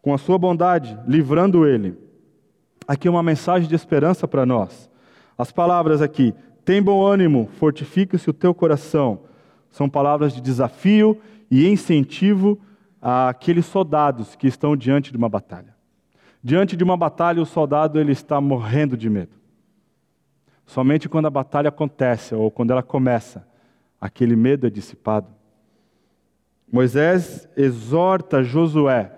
com 0.01 0.13
a 0.13 0.17
sua 0.17 0.37
bondade, 0.37 0.97
livrando 1.07 1.65
ele 1.65 2.09
aqui 2.89 3.07
uma 3.07 3.21
mensagem 3.21 3.69
de 3.69 3.75
esperança 3.75 4.27
para 4.27 4.47
nós. 4.47 4.89
As 5.37 5.51
palavras 5.51 6.01
aqui, 6.01 6.33
tem 6.65 6.81
bom 6.81 7.05
ânimo, 7.05 7.47
fortifique-se 7.59 8.27
o 8.27 8.33
teu 8.33 8.51
coração, 8.51 9.19
são 9.69 9.87
palavras 9.87 10.33
de 10.33 10.41
desafio 10.41 11.21
e 11.51 11.67
incentivo 11.67 12.59
àqueles 12.99 13.67
soldados 13.67 14.35
que 14.35 14.47
estão 14.47 14.75
diante 14.75 15.11
de 15.11 15.17
uma 15.17 15.29
batalha. 15.29 15.75
Diante 16.43 16.75
de 16.75 16.83
uma 16.83 16.97
batalha, 16.97 17.39
o 17.39 17.45
soldado 17.45 17.99
ele 17.99 18.11
está 18.11 18.41
morrendo 18.41 18.97
de 18.97 19.07
medo. 19.07 19.38
Somente 20.69 21.09
quando 21.09 21.25
a 21.25 21.31
batalha 21.31 21.69
acontece 21.69 22.35
ou 22.35 22.51
quando 22.51 22.69
ela 22.69 22.83
começa, 22.83 23.43
aquele 23.99 24.35
medo 24.35 24.67
é 24.67 24.69
dissipado. 24.69 25.27
Moisés 26.71 27.49
exorta 27.57 28.43
Josué 28.43 29.11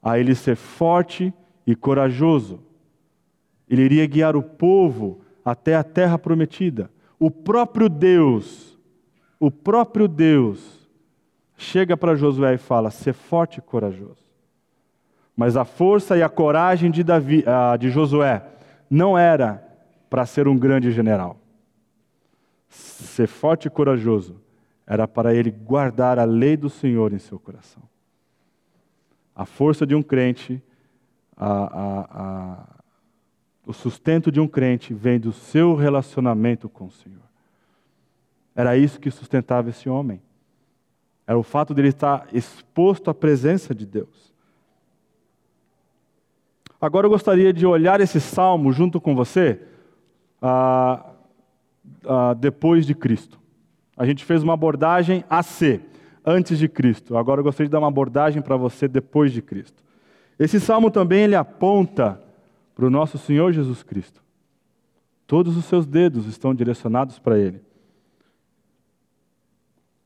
a 0.00 0.20
ele 0.20 0.36
ser 0.36 0.54
forte 0.54 1.34
e 1.66 1.74
corajoso, 1.74 2.62
ele 3.68 3.82
iria 3.82 4.06
guiar 4.06 4.36
o 4.36 4.42
povo 4.42 5.20
até 5.44 5.74
a 5.74 5.82
terra 5.82 6.16
prometida. 6.16 6.88
O 7.18 7.28
próprio 7.28 7.88
Deus, 7.88 8.78
o 9.40 9.50
próprio 9.50 10.06
Deus, 10.06 10.88
chega 11.56 11.96
para 11.96 12.14
Josué 12.14 12.54
e 12.54 12.58
fala: 12.58 12.92
ser 12.92 13.14
forte 13.14 13.58
e 13.58 13.62
corajoso. 13.62 14.24
Mas 15.36 15.56
a 15.56 15.64
força 15.64 16.16
e 16.16 16.22
a 16.22 16.28
coragem 16.28 16.88
de, 16.88 17.02
Davi, 17.02 17.42
ah, 17.48 17.76
de 17.76 17.90
Josué 17.90 18.44
não 18.88 19.18
era 19.18 19.67
para 20.08 20.26
ser 20.26 20.48
um 20.48 20.56
grande 20.56 20.90
general. 20.90 21.38
Ser 22.68 23.26
forte 23.26 23.66
e 23.66 23.70
corajoso 23.70 24.40
era 24.86 25.06
para 25.06 25.34
ele 25.34 25.50
guardar 25.50 26.18
a 26.18 26.24
lei 26.24 26.56
do 26.56 26.70
Senhor 26.70 27.12
em 27.12 27.18
seu 27.18 27.38
coração. 27.38 27.82
A 29.34 29.44
força 29.44 29.86
de 29.86 29.94
um 29.94 30.02
crente, 30.02 30.62
a, 31.36 31.46
a, 31.46 32.00
a 32.10 32.78
o 33.68 33.72
sustento 33.74 34.32
de 34.32 34.40
um 34.40 34.48
crente 34.48 34.94
vem 34.94 35.20
do 35.20 35.30
seu 35.30 35.74
relacionamento 35.74 36.70
com 36.70 36.86
o 36.86 36.90
Senhor. 36.90 37.28
Era 38.56 38.78
isso 38.78 38.98
que 38.98 39.10
sustentava 39.10 39.68
esse 39.68 39.90
homem. 39.90 40.22
Era 41.26 41.38
o 41.38 41.42
fato 41.42 41.74
de 41.74 41.82
ele 41.82 41.88
estar 41.88 42.26
exposto 42.32 43.10
à 43.10 43.14
presença 43.14 43.74
de 43.74 43.84
Deus. 43.84 44.32
Agora 46.80 47.06
eu 47.06 47.10
gostaria 47.10 47.52
de 47.52 47.66
olhar 47.66 48.00
esse 48.00 48.18
salmo 48.18 48.72
junto 48.72 48.98
com 48.98 49.14
você 49.14 49.60
ah, 50.40 51.12
ah, 52.04 52.34
depois 52.34 52.86
de 52.86 52.94
Cristo. 52.94 53.38
A 53.96 54.06
gente 54.06 54.24
fez 54.24 54.42
uma 54.42 54.54
abordagem 54.54 55.24
AC, 55.28 55.80
antes 56.24 56.58
de 56.58 56.68
Cristo. 56.68 57.16
Agora 57.16 57.40
eu 57.40 57.44
gostaria 57.44 57.68
de 57.68 57.72
dar 57.72 57.78
uma 57.78 57.88
abordagem 57.88 58.42
para 58.42 58.56
você 58.56 58.86
depois 58.86 59.32
de 59.32 59.42
Cristo. 59.42 59.82
Esse 60.38 60.60
salmo 60.60 60.90
também 60.90 61.24
ele 61.24 61.34
aponta 61.34 62.20
para 62.74 62.86
o 62.86 62.90
nosso 62.90 63.18
Senhor 63.18 63.52
Jesus 63.52 63.82
Cristo. 63.82 64.22
Todos 65.26 65.56
os 65.56 65.64
seus 65.64 65.84
dedos 65.84 66.26
estão 66.26 66.54
direcionados 66.54 67.18
para 67.18 67.38
Ele. 67.38 67.60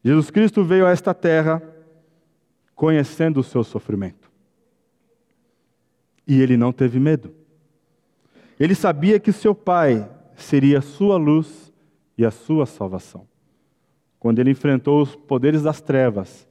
Jesus 0.03 0.31
Cristo 0.31 0.65
veio 0.65 0.87
a 0.87 0.91
esta 0.91 1.15
terra 1.15 1.63
conhecendo 2.75 3.39
o 3.39 3.45
seu 3.45 3.63
sofrimento. 3.63 4.31
E 6.27 6.41
ele 6.41 6.57
não 6.57 6.73
teve 6.73 6.99
medo. 6.99 7.33
Ele 8.59 8.75
sabia 8.75 9.21
que 9.21 9.33
seu 9.33 9.55
Pai 9.55 10.09
seria 10.43 10.79
a 10.79 10.83
sua 10.83 11.17
luz 11.17 11.73
e 12.17 12.25
a 12.25 12.31
sua 12.31 12.67
salvação. 12.67 13.27
Quando 14.19 14.39
ele 14.39 14.51
enfrentou 14.51 15.03
os 15.03 15.17
poderes 15.17 15.63
das 15.63 15.81
trevas, 15.81 16.47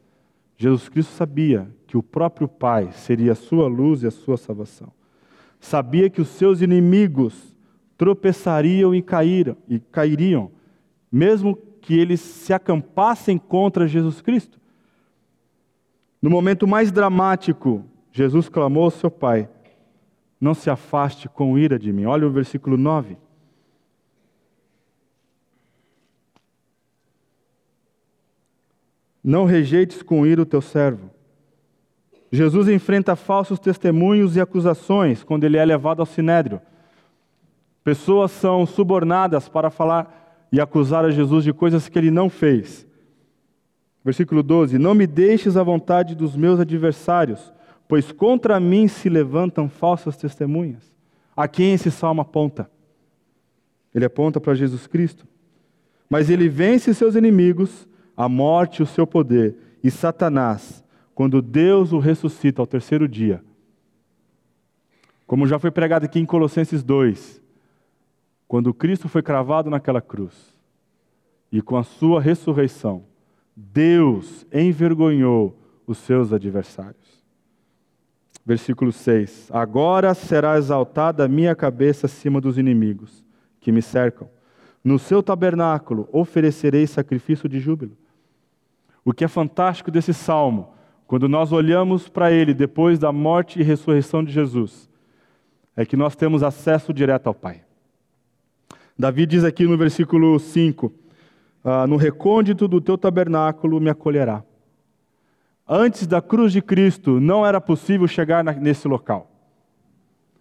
Jesus 0.57 0.89
Cristo 0.89 1.13
sabia 1.13 1.69
que 1.87 1.97
o 1.97 2.03
próprio 2.03 2.47
Pai 2.47 2.91
seria 2.91 3.31
a 3.31 3.35
sua 3.35 3.67
luz 3.67 4.03
e 4.03 4.07
a 4.07 4.11
sua 4.11 4.37
salvação. 4.37 4.91
Sabia 5.59 6.09
que 6.09 6.21
os 6.21 6.27
seus 6.27 6.61
inimigos 6.61 7.55
tropeçariam 7.97 8.93
e, 8.93 9.01
caíram, 9.01 9.55
e 9.67 9.79
cairiam, 9.79 10.51
mesmo 11.11 11.55
que 11.55 11.97
eles 11.97 12.19
se 12.19 12.53
acampassem 12.53 13.37
contra 13.37 13.87
Jesus 13.87 14.21
Cristo. 14.21 14.59
No 16.21 16.29
momento 16.29 16.67
mais 16.67 16.91
dramático, 16.91 17.83
Jesus 18.11 18.49
clamou 18.49 18.83
ao 18.83 18.91
seu 18.91 19.09
Pai: 19.09 19.49
Não 20.39 20.53
se 20.53 20.69
afaste 20.69 21.27
com 21.29 21.57
ira 21.57 21.79
de 21.79 21.91
mim. 21.91 22.05
Olha 22.05 22.27
o 22.27 22.31
versículo 22.31 22.77
9. 22.77 23.17
Não 29.23 29.45
rejeites 29.45 30.01
com 30.01 30.25
ira 30.25 30.41
o 30.41 30.45
teu 30.45 30.61
servo. 30.61 31.09
Jesus 32.31 32.69
enfrenta 32.69 33.15
falsos 33.15 33.59
testemunhos 33.59 34.35
e 34.35 34.41
acusações 34.41 35.23
quando 35.23 35.43
ele 35.43 35.57
é 35.57 35.65
levado 35.65 35.99
ao 35.99 36.05
sinédrio. 36.05 36.61
Pessoas 37.83 38.31
são 38.31 38.65
subornadas 38.65 39.49
para 39.49 39.69
falar 39.69 40.47
e 40.51 40.61
acusar 40.61 41.03
a 41.03 41.11
Jesus 41.11 41.43
de 41.43 41.51
coisas 41.51 41.89
que 41.89 41.99
ele 41.99 42.11
não 42.11 42.29
fez. 42.29 42.87
Versículo 44.03 44.41
12: 44.41 44.77
Não 44.77 44.95
me 44.95 45.05
deixes 45.05 45.57
à 45.57 45.63
vontade 45.63 46.15
dos 46.15 46.35
meus 46.35 46.59
adversários, 46.59 47.51
pois 47.87 48.11
contra 48.11 48.59
mim 48.59 48.87
se 48.87 49.09
levantam 49.09 49.67
falsas 49.69 50.15
testemunhas. 50.15 50.91
A 51.35 51.47
quem 51.47 51.73
esse 51.73 51.91
salmo 51.91 52.21
aponta? 52.21 52.69
Ele 53.93 54.05
aponta 54.05 54.39
para 54.39 54.55
Jesus 54.55 54.87
Cristo. 54.87 55.27
Mas 56.09 56.29
ele 56.29 56.49
vence 56.49 56.93
seus 56.93 57.15
inimigos 57.15 57.87
a 58.23 58.29
morte 58.29 58.83
o 58.83 58.85
seu 58.85 59.07
poder, 59.07 59.55
e 59.83 59.89
Satanás, 59.89 60.83
quando 61.15 61.41
Deus 61.41 61.91
o 61.91 61.97
ressuscita 61.97 62.61
ao 62.61 62.67
terceiro 62.67 63.07
dia. 63.07 63.43
Como 65.25 65.47
já 65.47 65.57
foi 65.57 65.71
pregado 65.71 66.05
aqui 66.05 66.19
em 66.19 66.25
Colossenses 66.25 66.83
2, 66.83 67.41
quando 68.47 68.75
Cristo 68.75 69.09
foi 69.09 69.23
cravado 69.23 69.71
naquela 69.71 69.99
cruz, 69.99 70.53
e 71.51 71.63
com 71.63 71.75
a 71.75 71.81
sua 71.81 72.21
ressurreição, 72.21 73.05
Deus 73.55 74.45
envergonhou 74.53 75.57
os 75.87 75.97
seus 75.97 76.31
adversários. 76.31 77.23
Versículo 78.45 78.91
6: 78.91 79.49
Agora 79.51 80.13
será 80.13 80.59
exaltada 80.59 81.25
a 81.25 81.27
minha 81.27 81.55
cabeça 81.55 82.05
acima 82.05 82.39
dos 82.39 82.59
inimigos 82.59 83.23
que 83.59 83.71
me 83.71 83.81
cercam. 83.81 84.29
No 84.83 84.99
seu 84.99 85.23
tabernáculo 85.23 86.07
oferecerei 86.11 86.85
sacrifício 86.85 87.49
de 87.49 87.59
júbilo. 87.59 87.97
O 89.03 89.13
que 89.13 89.23
é 89.23 89.27
fantástico 89.27 89.89
desse 89.89 90.13
salmo, 90.13 90.69
quando 91.07 91.27
nós 91.27 91.51
olhamos 91.51 92.07
para 92.07 92.31
ele 92.31 92.53
depois 92.53 92.99
da 92.99 93.11
morte 93.11 93.59
e 93.59 93.63
ressurreição 93.63 94.23
de 94.23 94.31
Jesus, 94.31 94.89
é 95.75 95.85
que 95.85 95.97
nós 95.97 96.15
temos 96.15 96.43
acesso 96.43 96.93
direto 96.93 97.27
ao 97.27 97.33
Pai. 97.33 97.63
Davi 98.97 99.25
diz 99.25 99.43
aqui 99.43 99.65
no 99.65 99.77
versículo 99.77 100.37
5: 100.39 100.93
ah, 101.63 101.87
No 101.87 101.95
recôndito 101.95 102.67
do 102.67 102.79
teu 102.79 102.97
tabernáculo 102.97 103.79
me 103.79 103.89
acolherá. 103.89 104.43
Antes 105.67 106.05
da 106.05 106.21
cruz 106.21 106.51
de 106.51 106.61
Cristo, 106.61 107.19
não 107.19 107.45
era 107.45 107.61
possível 107.61 108.07
chegar 108.07 108.43
nesse 108.43 108.87
local. 108.87 109.31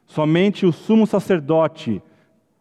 Somente 0.06 0.66
o 0.66 0.72
sumo 0.72 1.06
sacerdote 1.06 2.02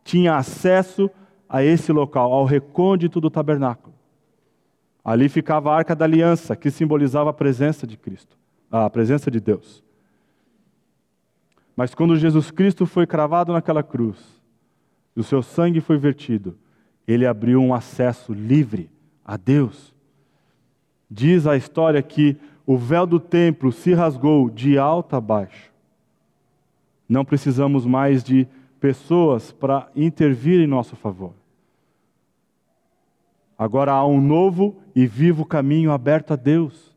tinha 0.04 0.36
acesso 0.36 1.10
a 1.50 1.64
esse 1.64 1.92
local, 1.92 2.32
ao 2.32 2.46
recôndito 2.46 3.20
do 3.20 3.30
tabernáculo. 3.30 3.89
Ali 5.10 5.28
ficava 5.28 5.72
a 5.72 5.76
arca 5.76 5.96
da 5.96 6.06
aliança, 6.06 6.56
que 6.56 6.70
simbolizava 6.70 7.32
a 7.32 7.34
presença 7.34 7.88
de 7.88 7.98
Cristo, 7.98 8.38
a 8.70 8.88
presença 8.92 9.32
de 9.32 9.40
Deus. 9.40 9.84
Mas 11.76 11.96
quando 11.96 12.16
Jesus 12.16 12.52
Cristo 12.52 12.86
foi 12.86 13.08
cravado 13.08 13.52
naquela 13.52 13.82
cruz, 13.82 14.20
e 15.16 15.20
o 15.20 15.24
seu 15.24 15.42
sangue 15.42 15.82
foi 15.82 15.98
vertido, 15.98 16.56
ele 17.08 17.26
abriu 17.26 17.60
um 17.60 17.74
acesso 17.74 18.34
livre 18.34 18.88
a 19.26 19.36
Deus. 19.36 19.96
Diz 21.10 21.48
a 21.48 21.58
história 21.58 22.04
que 22.04 22.38
o 22.64 22.78
véu 22.78 23.08
do 23.08 23.20
templo 23.20 23.72
se 23.72 23.96
rasgou 23.96 24.48
de 24.48 24.78
alto 24.78 25.16
a 25.16 25.20
baixo. 25.20 25.72
Não 27.10 27.26
precisamos 27.26 27.84
mais 27.84 28.24
de 28.24 28.48
pessoas 28.80 29.52
para 29.52 29.90
intervir 29.96 30.60
em 30.60 30.68
nosso 30.68 30.96
favor. 30.96 31.34
Agora 33.60 33.92
há 33.92 34.08
um 34.08 34.22
novo 34.22 34.78
e 34.96 35.06
vivo 35.06 35.46
caminho 35.46 35.92
aberto 35.92 36.32
a 36.32 36.38
Deus. 36.38 36.96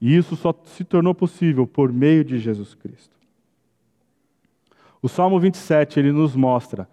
E 0.00 0.16
isso 0.16 0.36
só 0.36 0.54
se 0.64 0.84
tornou 0.84 1.12
possível 1.12 1.66
por 1.66 1.92
meio 1.92 2.24
de 2.24 2.38
Jesus 2.38 2.74
Cristo. 2.76 3.16
O 5.02 5.08
Salmo 5.08 5.40
27, 5.40 5.98
ele 5.98 6.12
nos 6.12 6.36
mostra 6.36 6.88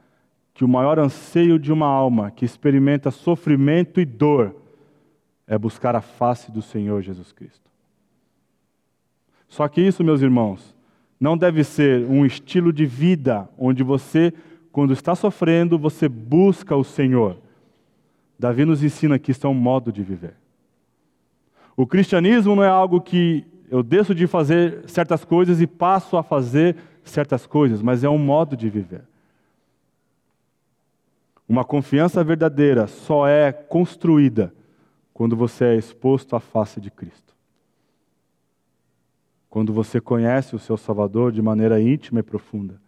que 0.52 0.66
o 0.66 0.68
maior 0.68 0.98
anseio 0.98 1.60
de 1.60 1.72
uma 1.72 1.86
alma 1.86 2.32
que 2.32 2.44
experimenta 2.44 3.12
sofrimento 3.12 4.02
e 4.02 4.06
dor 4.06 4.56
é 5.46 5.56
buscar 5.56 5.96
a 5.96 6.02
face 6.02 6.52
do 6.52 6.64
Senhor 6.64 7.04
Jesus 7.04 7.32
Cristo. 7.32 7.70
Só 9.48 9.68
que 9.68 9.80
isso, 9.80 10.04
meus 10.04 10.24
irmãos, 10.24 10.76
não 11.20 11.38
deve 11.38 11.64
ser 11.64 12.04
um 12.06 12.26
estilo 12.26 12.74
de 12.74 12.86
vida 12.86 13.48
onde 13.60 13.84
você, 13.84 14.34
quando 14.72 14.92
está 14.92 15.14
sofrendo, 15.14 15.78
você 15.78 16.10
busca 16.10 16.76
o 16.76 16.84
Senhor. 16.84 17.46
Davi 18.38 18.66
nos 18.66 18.84
ensina 18.84 19.18
que 19.18 19.32
isso 19.32 19.46
é 19.48 19.50
um 19.50 19.54
modo 19.54 19.92
de 19.92 20.04
viver. 20.04 20.36
O 21.76 21.86
cristianismo 21.86 22.56
não 22.56 22.64
é 22.64 22.70
algo 22.70 23.02
que 23.02 23.46
eu 23.70 23.84
deixo 23.84 24.14
de 24.16 24.28
fazer 24.28 24.84
certas 24.88 25.26
coisas 25.26 25.62
e 25.62 25.68
passo 25.68 26.18
a 26.18 26.24
fazer 26.24 26.76
certas 27.04 27.46
coisas, 27.46 27.82
mas 27.82 28.04
é 28.04 28.10
um 28.10 28.18
modo 28.18 28.56
de 28.56 28.70
viver. 28.70 29.04
Uma 31.48 31.64
confiança 31.64 32.24
verdadeira 32.24 32.88
só 32.88 33.28
é 33.28 33.52
construída 33.52 34.54
quando 35.14 35.36
você 35.36 35.66
é 35.66 35.76
exposto 35.76 36.36
à 36.36 36.40
face 36.40 36.82
de 36.82 36.92
Cristo. 36.92 37.36
Quando 39.50 39.74
você 39.74 40.02
conhece 40.02 40.56
o 40.56 40.60
seu 40.60 40.78
Salvador 40.78 41.32
de 41.32 41.42
maneira 41.42 41.82
íntima 41.82 42.20
e 42.20 42.24
profunda. 42.24 42.80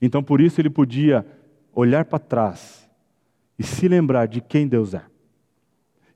Então, 0.00 0.22
por 0.22 0.40
isso, 0.40 0.60
ele 0.60 0.70
podia 0.70 1.26
olhar 1.74 2.04
para 2.04 2.18
trás 2.18 2.79
e 3.60 3.62
se 3.62 3.86
lembrar 3.86 4.24
de 4.24 4.40
quem 4.40 4.66
Deus 4.66 4.94
é. 4.94 5.02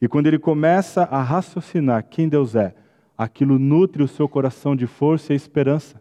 E 0.01 0.09
quando 0.09 0.29
ele 0.29 0.39
começa 0.39 1.03
a 1.03 1.23
raciocinar 1.23 2.03
quem 2.09 2.27
Deus 2.27 2.57
é, 2.57 2.75
aquilo 3.19 3.59
nutre 3.59 4.03
o 4.03 4.09
seu 4.09 4.27
coração 4.27 4.75
de 4.75 4.87
força 4.87 5.35
e 5.35 5.37
esperança. 5.37 6.01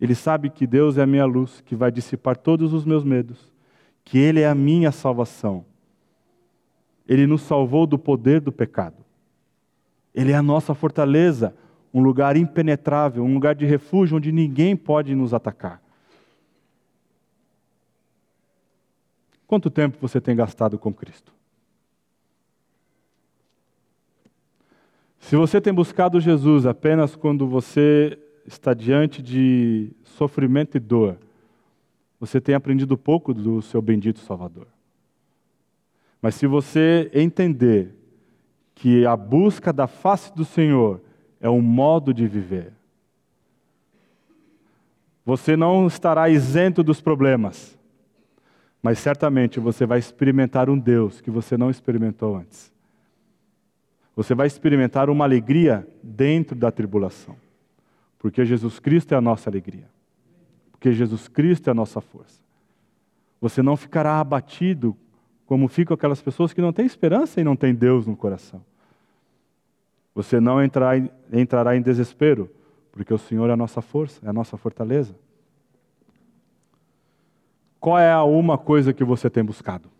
Ele 0.00 0.14
sabe 0.14 0.48
que 0.48 0.64
Deus 0.64 0.96
é 0.96 1.02
a 1.02 1.06
minha 1.08 1.24
luz, 1.24 1.60
que 1.60 1.74
vai 1.74 1.90
dissipar 1.90 2.36
todos 2.36 2.72
os 2.72 2.84
meus 2.84 3.02
medos, 3.02 3.52
que 4.04 4.16
Ele 4.16 4.42
é 4.42 4.48
a 4.48 4.54
minha 4.54 4.92
salvação. 4.92 5.64
Ele 7.08 7.26
nos 7.26 7.42
salvou 7.42 7.84
do 7.84 7.98
poder 7.98 8.40
do 8.40 8.52
pecado. 8.52 9.04
Ele 10.14 10.30
é 10.30 10.36
a 10.36 10.42
nossa 10.42 10.72
fortaleza, 10.72 11.52
um 11.92 12.00
lugar 12.00 12.36
impenetrável, 12.36 13.24
um 13.24 13.34
lugar 13.34 13.56
de 13.56 13.66
refúgio 13.66 14.18
onde 14.18 14.30
ninguém 14.30 14.76
pode 14.76 15.16
nos 15.16 15.34
atacar. 15.34 15.82
Quanto 19.46 19.70
tempo 19.70 19.96
você 20.00 20.20
tem 20.20 20.34
gastado 20.34 20.78
com 20.78 20.92
Cristo? 20.92 21.32
Se 25.18 25.36
você 25.36 25.60
tem 25.60 25.72
buscado 25.72 26.20
Jesus 26.20 26.66
apenas 26.66 27.16
quando 27.16 27.46
você 27.46 28.18
está 28.46 28.74
diante 28.74 29.22
de 29.22 29.90
sofrimento 30.04 30.76
e 30.76 30.80
dor, 30.80 31.18
você 32.18 32.40
tem 32.40 32.54
aprendido 32.54 32.96
pouco 32.96 33.34
do 33.34 33.60
seu 33.60 33.82
bendito 33.82 34.20
Salvador. 34.20 34.68
Mas 36.22 36.34
se 36.34 36.46
você 36.46 37.10
entender 37.12 37.94
que 38.74 39.04
a 39.06 39.16
busca 39.16 39.72
da 39.72 39.86
face 39.86 40.34
do 40.34 40.44
Senhor 40.44 41.00
é 41.40 41.50
um 41.50 41.60
modo 41.60 42.12
de 42.14 42.26
viver, 42.26 42.72
Você 45.26 45.56
não 45.56 45.88
estará 45.88 46.28
isento 46.28 46.84
dos 46.84 47.00
problemas, 47.00 47.76
mas 48.86 49.00
certamente 49.00 49.58
você 49.58 49.84
vai 49.84 49.98
experimentar 49.98 50.70
um 50.70 50.78
Deus 50.78 51.20
que 51.20 51.28
você 51.28 51.56
não 51.56 51.70
experimentou 51.70 52.36
antes. 52.36 52.72
Você 54.14 54.32
vai 54.32 54.46
experimentar 54.46 55.10
uma 55.10 55.24
alegria 55.24 55.84
dentro 56.00 56.54
da 56.54 56.70
tribulação, 56.70 57.34
porque 58.16 58.44
Jesus 58.44 58.78
Cristo 58.78 59.12
é 59.12 59.16
a 59.16 59.20
nossa 59.20 59.50
alegria, 59.50 59.88
porque 60.70 60.92
Jesus 60.92 61.26
Cristo 61.26 61.66
é 61.66 61.72
a 61.72 61.74
nossa 61.74 62.00
força. 62.00 62.40
Você 63.40 63.60
não 63.60 63.76
ficará 63.76 64.20
abatido 64.20 64.96
como 65.46 65.66
ficam 65.66 65.96
aquelas 65.96 66.22
pessoas 66.22 66.52
que 66.52 66.62
não 66.62 66.72
têm 66.72 66.86
esperança 66.86 67.40
e 67.40 67.44
não 67.44 67.56
têm 67.56 67.74
Deus 67.74 68.06
no 68.06 68.16
coração. 68.16 68.64
Você 70.14 70.38
não 70.38 70.62
entrará 70.62 71.76
em, 71.76 71.82
desespero, 71.82 72.48
porque 72.92 73.12
o 73.12 73.18
Senhor 73.18 73.50
é 73.50 73.52
a 73.52 73.56
nossa 73.56 73.82
força, 73.82 74.24
é 74.24 74.28
a 74.28 74.32
nossa 74.32 74.56
fortaleza. 74.56 75.12
Qual 77.80 77.98
é 77.98 78.10
a 78.10 78.24
uma 78.24 78.56
coisa 78.56 78.92
que 78.92 79.04
você 79.04 79.28
tem 79.30 79.44
buscado? 79.44 79.90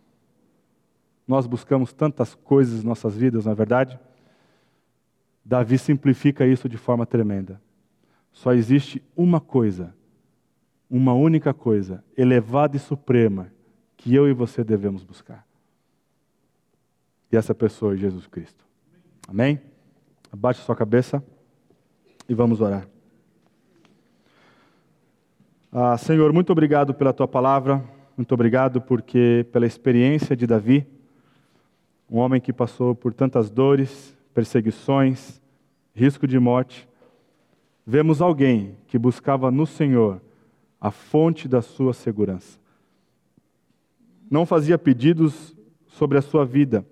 Nós 1.27 1.45
buscamos 1.45 1.91
tantas 1.93 2.33
coisas 2.35 2.83
em 2.83 2.87
nossas 2.87 3.15
vidas, 3.15 3.45
na 3.45 3.51
é 3.51 3.55
verdade? 3.55 3.99
Davi 5.43 5.77
simplifica 5.77 6.45
isso 6.45 6.67
de 6.67 6.77
forma 6.77 7.05
tremenda. 7.05 7.61
Só 8.31 8.53
existe 8.53 9.01
uma 9.15 9.39
coisa, 9.39 9.93
uma 10.89 11.13
única 11.13 11.53
coisa, 11.53 12.03
elevada 12.15 12.77
e 12.77 12.79
suprema, 12.79 13.51
que 13.95 14.13
eu 14.13 14.27
e 14.27 14.33
você 14.33 14.63
devemos 14.63 15.03
buscar. 15.03 15.45
E 17.31 17.35
essa 17.35 17.53
pessoa 17.53 17.93
é 17.93 17.97
Jesus 17.97 18.27
Cristo. 18.27 18.65
Amém? 19.27 19.59
Abaixe 20.31 20.61
sua 20.61 20.75
cabeça 20.75 21.23
e 22.27 22.33
vamos 22.33 22.61
orar. 22.61 22.87
Ah, 25.79 25.95
Senhor, 25.95 26.33
muito 26.33 26.51
obrigado 26.51 26.91
pela 26.91 27.13
tua 27.13 27.27
palavra, 27.27 27.83
muito 28.17 28.33
obrigado 28.33 28.81
porque 28.81 29.45
pela 29.51 29.67
experiência 29.67 30.35
de 30.35 30.47
Davi, 30.47 30.87
um 32.09 32.17
homem 32.17 32.41
que 32.41 32.51
passou 32.51 32.95
por 32.95 33.13
tantas 33.13 33.51
dores, 33.51 34.17
perseguições, 34.33 35.39
risco 35.93 36.25
de 36.25 36.39
morte. 36.39 36.89
Vemos 37.85 38.23
alguém 38.23 38.75
que 38.87 38.97
buscava 38.97 39.51
no 39.51 39.67
Senhor 39.67 40.19
a 40.81 40.89
fonte 40.89 41.47
da 41.47 41.61
sua 41.61 41.93
segurança. 41.93 42.57
Não 44.31 44.47
fazia 44.47 44.79
pedidos 44.79 45.55
sobre 45.85 46.17
a 46.17 46.23
sua 46.23 46.43
vida, 46.43 46.83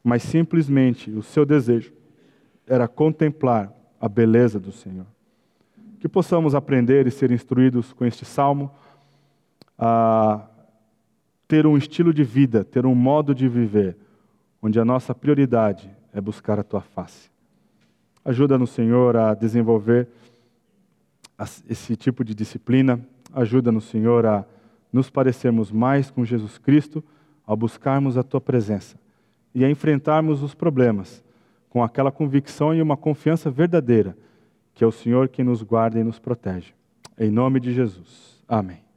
mas 0.00 0.22
simplesmente 0.22 1.10
o 1.10 1.24
seu 1.24 1.44
desejo 1.44 1.92
era 2.68 2.86
contemplar 2.86 3.72
a 4.00 4.08
beleza 4.08 4.60
do 4.60 4.70
Senhor. 4.70 5.06
Que 5.98 6.08
possamos 6.08 6.54
aprender 6.54 7.06
e 7.06 7.10
ser 7.10 7.30
instruídos 7.30 7.92
com 7.92 8.04
este 8.04 8.24
salmo 8.24 8.70
a 9.78 10.46
ter 11.46 11.66
um 11.66 11.76
estilo 11.76 12.12
de 12.12 12.22
vida, 12.22 12.64
ter 12.64 12.84
um 12.84 12.94
modo 12.94 13.34
de 13.34 13.48
viver, 13.48 13.96
onde 14.60 14.78
a 14.78 14.84
nossa 14.84 15.14
prioridade 15.14 15.90
é 16.12 16.20
buscar 16.20 16.58
a 16.58 16.62
tua 16.62 16.80
face. 16.80 17.30
Ajuda-nos, 18.24 18.70
Senhor, 18.70 19.16
a 19.16 19.34
desenvolver 19.34 20.08
esse 21.68 21.96
tipo 21.96 22.24
de 22.24 22.34
disciplina. 22.34 23.00
Ajuda-nos, 23.32 23.84
Senhor, 23.84 24.26
a 24.26 24.44
nos 24.92 25.08
parecermos 25.08 25.70
mais 25.70 26.10
com 26.10 26.24
Jesus 26.24 26.58
Cristo 26.58 27.02
ao 27.46 27.56
buscarmos 27.56 28.18
a 28.18 28.22
tua 28.22 28.40
presença 28.40 28.98
e 29.54 29.64
a 29.64 29.70
enfrentarmos 29.70 30.42
os 30.42 30.54
problemas 30.54 31.24
com 31.70 31.82
aquela 31.82 32.10
convicção 32.10 32.74
e 32.74 32.82
uma 32.82 32.96
confiança 32.96 33.50
verdadeira 33.50 34.16
que 34.78 34.84
é 34.84 34.86
o 34.86 34.92
Senhor 34.92 35.26
que 35.26 35.42
nos 35.42 35.60
guarda 35.60 35.98
e 35.98 36.04
nos 36.04 36.20
protege. 36.20 36.72
Em 37.18 37.32
nome 37.32 37.58
de 37.58 37.74
Jesus. 37.74 38.40
Amém. 38.46 38.87